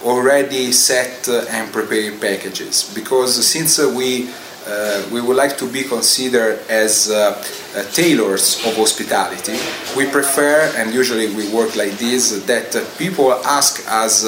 already 0.05 0.71
set 0.73 1.29
and 1.29 1.73
prepared 1.73 2.21
packages 2.21 2.93
because 2.95 3.45
since 3.47 3.79
we 3.79 4.31
uh, 4.69 5.03
we 5.11 5.21
would 5.21 5.37
like 5.37 5.57
to 5.57 5.67
be 5.67 5.83
considered 5.83 6.61
as 6.69 7.11
uh, 7.11 7.43
uh, 7.75 7.83
tailors 7.93 8.63
of 8.67 8.77
hospitality. 8.77 9.57
We 9.97 10.07
prefer, 10.11 10.71
and 10.77 10.93
usually 10.93 11.35
we 11.35 11.51
work 11.53 11.75
like 11.75 11.93
this, 11.93 12.45
that 12.45 12.71
people 12.99 13.33
ask 13.47 13.83
us 13.91 14.27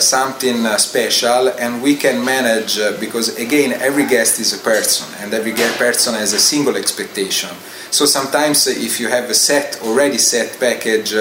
something 0.00 0.64
special 0.78 1.50
and 1.60 1.82
we 1.82 1.94
can 1.94 2.24
manage 2.24 2.78
because 2.98 3.36
again 3.36 3.74
every 3.74 4.06
guest 4.06 4.40
is 4.40 4.58
a 4.58 4.62
person 4.64 5.06
and 5.20 5.34
every 5.34 5.52
person 5.52 6.14
has 6.14 6.32
a 6.32 6.38
single 6.40 6.76
expectation. 6.76 7.50
So 7.90 8.06
sometimes 8.06 8.66
if 8.66 8.98
you 8.98 9.08
have 9.08 9.28
a 9.28 9.34
set 9.34 9.78
already 9.82 10.18
set 10.18 10.58
package 10.58 11.14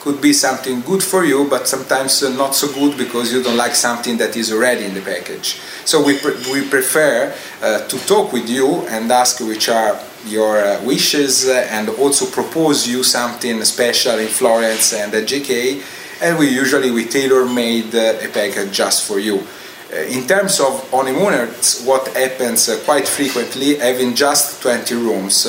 could 0.00 0.20
be 0.20 0.32
something 0.32 0.80
good 0.82 1.02
for 1.02 1.24
you, 1.24 1.48
but 1.48 1.68
sometimes 1.68 2.22
uh, 2.22 2.30
not 2.36 2.54
so 2.54 2.72
good 2.72 2.96
because 2.96 3.32
you 3.32 3.42
don't 3.42 3.56
like 3.56 3.74
something 3.74 4.16
that 4.18 4.36
is 4.36 4.52
already 4.52 4.84
in 4.84 4.94
the 4.94 5.00
package. 5.00 5.60
So 5.84 6.04
we, 6.04 6.18
pre- 6.18 6.36
we 6.52 6.68
prefer 6.68 7.34
uh, 7.62 7.86
to 7.86 7.98
talk 8.06 8.32
with 8.32 8.48
you 8.48 8.86
and 8.88 9.10
ask 9.10 9.40
which 9.40 9.68
are 9.68 10.00
your 10.26 10.58
uh, 10.58 10.82
wishes 10.84 11.48
uh, 11.48 11.66
and 11.70 11.88
also 11.90 12.26
propose 12.26 12.86
you 12.86 13.02
something 13.02 13.62
special 13.64 14.18
in 14.18 14.28
Florence 14.28 14.92
and 14.92 15.14
at 15.14 15.24
JK. 15.24 15.82
And 16.22 16.38
we 16.38 16.48
usually 16.48 16.90
we 16.90 17.04
tailor 17.04 17.46
made 17.46 17.94
uh, 17.94 18.18
a 18.20 18.28
package 18.28 18.72
just 18.72 19.06
for 19.06 19.18
you. 19.18 19.46
Uh, 19.90 19.96
in 19.96 20.26
terms 20.26 20.60
of 20.60 20.90
honeymooners, 20.90 21.82
what 21.84 22.06
happens 22.08 22.68
quite 22.84 23.08
frequently, 23.08 23.76
having 23.76 24.14
just 24.14 24.60
20 24.62 24.94
rooms, 24.96 25.46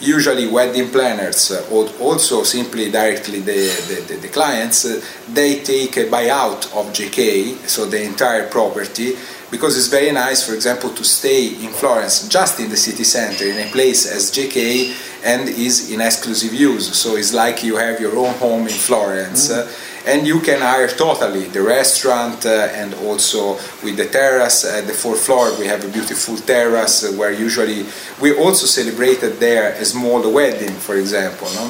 usually 0.00 0.48
wedding 0.48 0.88
planners 0.90 1.50
uh, 1.50 1.66
or 1.70 1.88
also 2.00 2.42
simply 2.42 2.90
directly 2.90 3.40
the, 3.40 3.68
the, 3.88 4.04
the, 4.08 4.20
the 4.20 4.28
clients, 4.28 4.84
uh, 4.84 5.00
they 5.32 5.60
take 5.60 5.96
a 5.96 6.04
buyout 6.06 6.64
of 6.74 6.92
JK, 6.92 7.68
so 7.68 7.86
the 7.86 8.02
entire 8.02 8.48
property, 8.48 9.16
because 9.50 9.76
it's 9.76 9.88
very 9.88 10.12
nice, 10.12 10.46
for 10.46 10.54
example, 10.54 10.90
to 10.90 11.04
stay 11.04 11.48
in 11.48 11.70
Florence, 11.70 12.28
just 12.28 12.60
in 12.60 12.70
the 12.70 12.76
city 12.76 13.04
center, 13.04 13.44
in 13.44 13.58
a 13.66 13.70
place 13.70 14.10
as 14.10 14.30
JK, 14.30 14.94
and 15.24 15.48
is 15.48 15.90
in 15.90 16.00
exclusive 16.00 16.54
use. 16.54 16.96
So 16.96 17.16
it's 17.16 17.34
like 17.34 17.62
you 17.62 17.76
have 17.76 18.00
your 18.00 18.16
own 18.16 18.34
home 18.34 18.62
in 18.62 18.68
Florence. 18.68 19.50
Mm. 19.50 19.66
Uh, 19.66 19.70
Uh, 20.10 20.14
and 20.14 20.26
you 20.26 20.40
can 20.40 20.60
hire 20.60 20.88
totally 20.88 21.46
the 21.46 21.62
restaurant 21.62 22.46
uh, 22.46 22.68
and 22.72 22.94
also 22.94 23.54
with 23.82 23.96
the 23.96 24.06
terrace 24.06 24.64
at 24.64 24.86
the 24.86 24.92
fourth 24.92 25.20
floor 25.20 25.56
we 25.58 25.66
have 25.66 25.84
a 25.84 25.88
beautiful 25.88 26.36
terrace 26.36 27.04
uh, 27.04 27.12
where 27.16 27.32
usually 27.32 27.86
we 28.20 28.36
also 28.36 28.66
celebrated 28.66 29.38
there 29.40 29.72
a 29.72 29.84
small 29.84 30.20
wedding 30.32 30.72
for 30.72 30.96
example 30.96 31.48
no? 31.54 31.68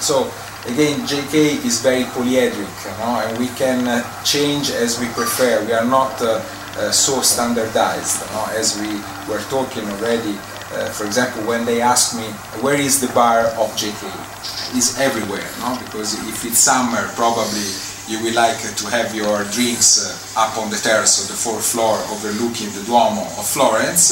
so 0.00 0.30
again 0.66 1.00
jk 1.06 1.64
is 1.64 1.80
very 1.82 2.04
polyhedric 2.14 2.98
no? 2.98 3.20
and 3.26 3.38
we 3.38 3.48
can 3.56 3.86
uh, 3.88 4.02
change 4.24 4.70
as 4.70 4.98
we 5.00 5.06
prefer 5.08 5.64
we 5.66 5.72
are 5.72 5.86
not 5.86 6.20
uh, 6.22 6.42
uh, 6.76 6.90
so 6.90 7.20
standardized 7.22 8.20
no? 8.32 8.46
as 8.52 8.78
we 8.80 8.90
were 9.28 9.42
talking 9.48 9.84
already 9.90 10.36
uh, 10.74 10.90
for 10.90 11.06
example 11.06 11.42
when 11.46 11.64
they 11.64 11.80
ask 11.80 12.16
me 12.16 12.26
where 12.60 12.74
is 12.74 13.00
the 13.00 13.12
bar 13.14 13.46
of 13.62 13.70
jk 13.78 14.02
It's 14.76 14.98
everywhere, 14.98 15.46
no? 15.62 15.78
Because 15.78 16.18
if 16.28 16.44
it's 16.44 16.58
summer, 16.58 17.06
probably 17.14 17.62
you 18.10 18.18
will 18.22 18.34
like 18.34 18.58
to 18.58 18.84
have 18.90 19.14
your 19.14 19.44
drinks 19.54 20.02
uh, 20.02 20.42
up 20.42 20.58
on 20.58 20.68
the 20.68 20.76
terrace 20.76 21.22
of 21.22 21.26
the 21.30 21.38
fourth 21.38 21.64
floor 21.72 21.96
overlooking 22.12 22.68
the 22.74 22.82
Duomo 22.84 23.22
of 23.38 23.46
Florence. 23.46 24.10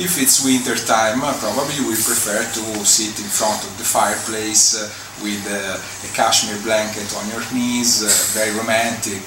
If 0.00 0.16
it's 0.16 0.42
winter 0.44 0.74
time, 0.74 1.20
uh, 1.22 1.36
probably 1.38 1.76
you 1.76 1.86
will 1.86 2.02
prefer 2.10 2.40
to 2.40 2.62
sit 2.86 3.14
in 3.20 3.28
front 3.28 3.60
of 3.68 3.72
the 3.76 3.84
fireplace 3.84 4.74
with 5.22 5.42
a 5.50 6.08
cashmere 6.14 6.62
blanket 6.62 7.08
on 7.18 7.28
your 7.28 7.44
knees, 7.52 8.02
very 8.34 8.56
romantic. 8.56 9.22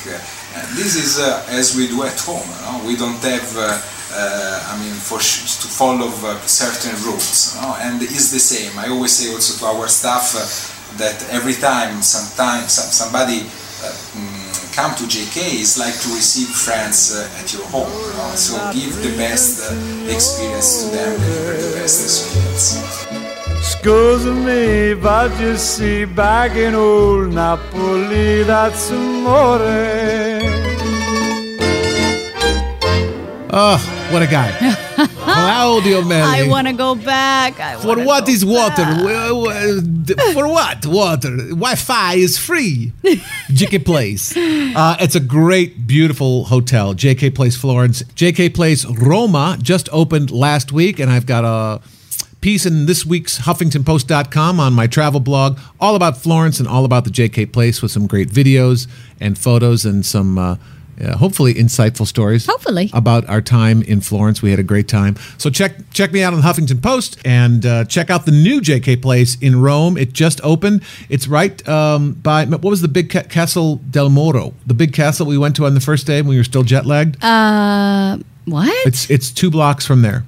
This 0.73 0.95
is 0.95 1.19
as 1.51 1.75
we 1.75 1.87
do 1.87 2.03
at 2.03 2.19
home. 2.19 2.47
No? 2.63 2.81
We 2.87 2.95
don't 2.95 3.19
have 3.21 3.47
I 4.13 4.77
mean, 4.79 4.93
for 4.93 5.19
to 5.19 5.67
follow 5.67 6.07
uh, 6.07 6.39
certain 6.45 6.95
rules, 7.03 7.57
and 7.81 8.01
it's 8.01 8.31
the 8.31 8.39
same. 8.39 8.77
I 8.77 8.89
always 8.89 9.11
say 9.11 9.33
also 9.33 9.57
to 9.59 9.65
our 9.71 9.87
staff 9.87 10.35
uh, 10.35 10.97
that 10.97 11.17
every 11.31 11.53
time, 11.53 12.01
sometimes 12.01 12.73
some, 12.73 12.91
somebody 12.91 13.41
mm, 13.41 14.75
come 14.75 14.95
to 14.95 15.03
JK, 15.03 15.61
it's 15.61 15.77
like 15.77 15.93
to 15.93 16.09
receive 16.15 16.49
friends 16.49 17.15
at 17.39 17.53
your 17.53 17.65
home. 17.67 17.91
No? 18.17 18.35
So 18.35 18.57
give 18.73 18.95
the 19.01 19.15
best 19.17 19.71
experience 20.09 20.83
to 20.83 20.95
them, 20.95 21.19
deliver 21.19 21.53
the 21.61 21.71
best 21.79 22.03
experience. 22.03 23.07
Scusa 23.61 24.33
me, 24.33 24.95
but 24.95 25.31
you 25.39 25.55
see, 25.55 26.05
back 26.05 26.55
in 26.55 26.73
old 26.73 27.33
Napoli, 27.33 28.43
that's 28.43 28.89
amore. 28.89 30.30
Oh, 33.53 34.09
what 34.11 34.21
a 34.21 34.27
guy. 34.27 34.49
Claudio 35.23 36.03
Meli. 36.03 36.45
I 36.45 36.47
want 36.47 36.67
to 36.67 36.73
go 36.73 36.95
back. 36.95 37.59
I 37.59 37.75
For 37.77 38.01
what 38.01 38.29
is 38.29 38.45
water? 38.45 38.85
For 40.33 40.47
what? 40.47 40.85
Water. 40.85 41.35
Wi 41.35 41.75
Fi 41.75 42.13
is 42.13 42.37
free. 42.37 42.93
JK 43.03 43.85
Place. 43.85 44.37
Uh, 44.37 44.95
it's 45.01 45.15
a 45.15 45.19
great, 45.19 45.85
beautiful 45.85 46.45
hotel. 46.45 46.93
JK 46.93 47.35
Place 47.35 47.57
Florence. 47.57 48.03
JK 48.03 48.55
Place 48.55 48.85
Roma 48.85 49.57
just 49.61 49.89
opened 49.91 50.31
last 50.31 50.71
week, 50.71 50.99
and 50.99 51.11
I've 51.11 51.25
got 51.25 51.43
a 51.43 51.81
piece 52.39 52.65
in 52.65 52.85
this 52.85 53.05
week's 53.05 53.39
HuffingtonPost.com 53.39 54.61
on 54.61 54.73
my 54.73 54.87
travel 54.87 55.19
blog, 55.19 55.59
all 55.79 55.95
about 55.95 56.17
Florence 56.17 56.59
and 56.59 56.69
all 56.69 56.85
about 56.85 57.03
the 57.03 57.11
JK 57.11 57.51
Place 57.51 57.81
with 57.81 57.91
some 57.91 58.07
great 58.07 58.29
videos 58.29 58.87
and 59.19 59.37
photos 59.37 59.83
and 59.83 60.05
some. 60.05 60.37
Uh, 60.37 60.55
uh, 61.03 61.17
hopefully 61.17 61.53
insightful 61.53 62.05
stories. 62.05 62.45
Hopefully 62.45 62.89
about 62.93 63.27
our 63.29 63.41
time 63.41 63.81
in 63.83 64.01
Florence. 64.01 64.41
We 64.41 64.51
had 64.51 64.59
a 64.59 64.63
great 64.63 64.87
time. 64.87 65.15
So 65.37 65.49
check 65.49 65.73
check 65.91 66.11
me 66.11 66.23
out 66.23 66.33
on 66.33 66.41
the 66.41 66.45
Huffington 66.45 66.81
Post 66.81 67.19
and 67.25 67.65
uh, 67.65 67.85
check 67.85 68.09
out 68.09 68.25
the 68.25 68.31
new 68.31 68.61
JK 68.61 69.01
Place 69.01 69.37
in 69.39 69.61
Rome. 69.61 69.97
It 69.97 70.13
just 70.13 70.41
opened. 70.43 70.83
It's 71.09 71.27
right 71.27 71.67
um, 71.67 72.13
by 72.13 72.45
what 72.45 72.63
was 72.63 72.81
the 72.81 72.87
big 72.87 73.09
ca- 73.09 73.23
Castle 73.23 73.77
del 73.89 74.09
Moro, 74.09 74.53
the 74.65 74.73
big 74.73 74.93
castle 74.93 75.25
we 75.25 75.37
went 75.37 75.55
to 75.57 75.65
on 75.65 75.73
the 75.73 75.79
first 75.81 76.07
day 76.07 76.21
when 76.21 76.29
we 76.29 76.37
were 76.37 76.43
still 76.43 76.63
jet 76.63 76.85
lagged. 76.85 77.23
Uh, 77.23 78.17
what? 78.45 78.87
It's 78.87 79.09
it's 79.09 79.31
two 79.31 79.49
blocks 79.49 79.85
from 79.85 80.01
there. 80.01 80.25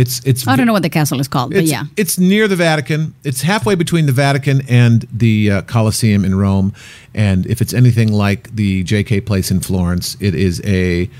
It's 0.00 0.24
it's. 0.24 0.48
I 0.48 0.56
don't 0.56 0.66
know 0.66 0.72
what 0.72 0.82
the 0.82 0.88
castle 0.88 1.20
is 1.20 1.28
called, 1.28 1.52
but 1.52 1.64
yeah, 1.64 1.84
it's 1.98 2.18
near 2.18 2.48
the 2.48 2.56
Vatican. 2.56 3.14
It's 3.22 3.42
halfway 3.42 3.74
between 3.74 4.06
the 4.06 4.12
Vatican 4.12 4.62
and 4.66 5.06
the 5.12 5.50
uh, 5.50 5.62
Colosseum 5.62 6.24
in 6.24 6.38
Rome. 6.38 6.72
And 7.14 7.44
if 7.44 7.60
it's 7.60 7.74
anything 7.74 8.10
like 8.10 8.54
the 8.56 8.82
J.K. 8.82 9.20
Place 9.20 9.50
in 9.50 9.60
Florence, 9.60 10.16
it 10.18 10.34
is 10.34 10.62
a 10.64 11.10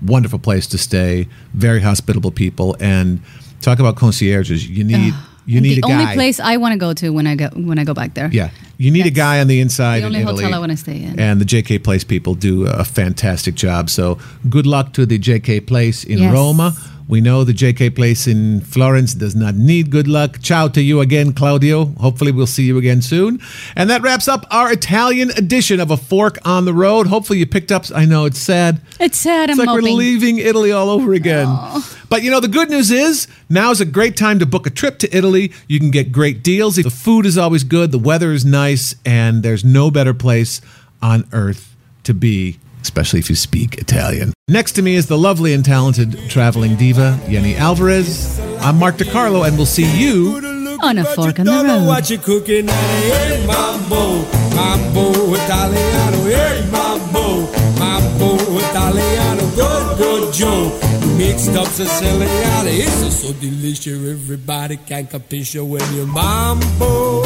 wonderful 0.00 0.38
place 0.38 0.66
to 0.68 0.78
stay. 0.78 1.28
Very 1.52 1.82
hospitable 1.82 2.30
people, 2.30 2.74
and 2.80 3.20
talk 3.60 3.78
about 3.78 3.96
concierges. 3.96 4.66
You 4.66 4.84
need. 4.84 5.12
You 5.44 5.60
need 5.60 5.74
the 5.74 5.78
a 5.78 5.80
guy. 5.82 5.88
The 5.88 6.02
only 6.02 6.14
place 6.14 6.38
I 6.38 6.56
want 6.56 6.72
to 6.72 6.78
go 6.78 6.94
to 6.94 7.10
when 7.10 7.26
I 7.26 7.34
go 7.34 7.48
when 7.48 7.78
I 7.78 7.84
go 7.84 7.92
back 7.92 8.14
there. 8.14 8.30
Yeah, 8.32 8.50
you 8.78 8.90
need 8.92 9.00
That's 9.00 9.10
a 9.10 9.14
guy 9.14 9.40
on 9.40 9.48
the 9.48 9.60
inside. 9.60 10.00
The 10.00 10.06
only 10.06 10.20
in 10.20 10.26
hotel 10.26 10.54
I 10.54 10.58
want 10.58 10.70
to 10.70 10.76
stay 10.76 11.02
in. 11.02 11.18
And 11.18 11.40
the 11.40 11.44
JK 11.44 11.82
Place 11.82 12.04
people 12.04 12.34
do 12.34 12.66
a 12.66 12.84
fantastic 12.84 13.56
job. 13.56 13.90
So 13.90 14.18
good 14.48 14.66
luck 14.66 14.92
to 14.94 15.04
the 15.04 15.18
JK 15.18 15.66
Place 15.66 16.04
in 16.04 16.18
yes. 16.18 16.32
Roma. 16.32 16.74
We 17.08 17.20
know 17.20 17.44
the 17.44 17.52
JK 17.52 17.94
place 17.94 18.26
in 18.26 18.60
Florence 18.60 19.14
does 19.14 19.34
not 19.34 19.54
need 19.54 19.90
good 19.90 20.08
luck. 20.08 20.38
Ciao 20.40 20.68
to 20.68 20.80
you 20.80 21.00
again, 21.00 21.32
Claudio. 21.32 21.86
Hopefully, 22.00 22.32
we'll 22.32 22.46
see 22.46 22.64
you 22.64 22.78
again 22.78 23.02
soon. 23.02 23.40
And 23.76 23.90
that 23.90 24.02
wraps 24.02 24.28
up 24.28 24.46
our 24.50 24.72
Italian 24.72 25.30
edition 25.30 25.80
of 25.80 25.90
A 25.90 25.96
Fork 25.96 26.38
on 26.44 26.64
the 26.64 26.72
Road. 26.72 27.08
Hopefully, 27.08 27.38
you 27.38 27.46
picked 27.46 27.72
up. 27.72 27.84
I 27.94 28.04
know 28.04 28.24
it's 28.24 28.38
sad. 28.38 28.80
It's 29.00 29.18
sad. 29.18 29.50
It's 29.50 29.58
I'm 29.58 29.66
like 29.66 29.74
we're 29.74 29.90
leaving 29.90 30.38
Italy 30.38 30.72
all 30.72 30.88
over 30.88 31.12
again. 31.12 31.46
Oh. 31.48 31.98
But 32.08 32.22
you 32.22 32.30
know, 32.30 32.40
the 32.40 32.48
good 32.48 32.70
news 32.70 32.90
is 32.90 33.26
now 33.48 33.70
is 33.70 33.80
a 33.80 33.86
great 33.86 34.16
time 34.16 34.38
to 34.38 34.46
book 34.46 34.66
a 34.66 34.70
trip 34.70 34.98
to 35.00 35.16
Italy. 35.16 35.52
You 35.66 35.80
can 35.80 35.90
get 35.90 36.12
great 36.12 36.42
deals. 36.42 36.76
The 36.76 36.90
food 36.90 37.26
is 37.26 37.36
always 37.36 37.64
good, 37.64 37.90
the 37.90 37.98
weather 37.98 38.32
is 38.32 38.44
nice, 38.44 38.94
and 39.04 39.42
there's 39.42 39.64
no 39.64 39.90
better 39.90 40.14
place 40.14 40.60
on 41.00 41.26
earth 41.32 41.74
to 42.04 42.14
be 42.14 42.58
especially 42.82 43.20
if 43.20 43.30
you 43.30 43.36
speak 43.36 43.78
Italian. 43.78 44.32
Next 44.48 44.72
to 44.72 44.82
me 44.82 44.96
is 44.96 45.06
the 45.06 45.18
lovely 45.18 45.54
and 45.54 45.64
talented 45.64 46.18
traveling 46.28 46.76
diva, 46.76 47.18
Yeni 47.28 47.56
Alvarez. 47.56 48.38
I'm 48.60 48.78
Mark 48.78 48.96
DeCarlo, 48.96 49.46
and 49.46 49.56
we'll 49.56 49.66
see 49.66 49.86
you 49.98 50.40
on 50.82 50.98
a 50.98 51.04
fork 51.04 51.38
in 51.38 51.46
the 51.46 51.52
road. 51.52 51.86
What 51.86 52.10
you 52.10 52.18
cooking? 52.18 52.68
Hey, 52.68 53.44
mambo, 53.46 54.24
mambo 54.54 55.34
Italiano. 55.34 56.18
Hey, 56.24 56.68
mambo, 56.70 57.46
mambo 57.78 58.34
Italiano. 58.58 59.42
Good, 59.54 59.98
good 59.98 60.34
Joe. 60.34 60.78
Mixed 61.16 61.54
up 61.56 61.68
Siciliano. 61.68 62.70
It's 62.70 63.22
so 63.22 63.32
delicious. 63.34 63.86
Everybody 63.86 64.76
can 64.76 65.06
capisce 65.06 65.60
when 65.62 65.94
you 65.94 66.06
mambo. 66.06 67.22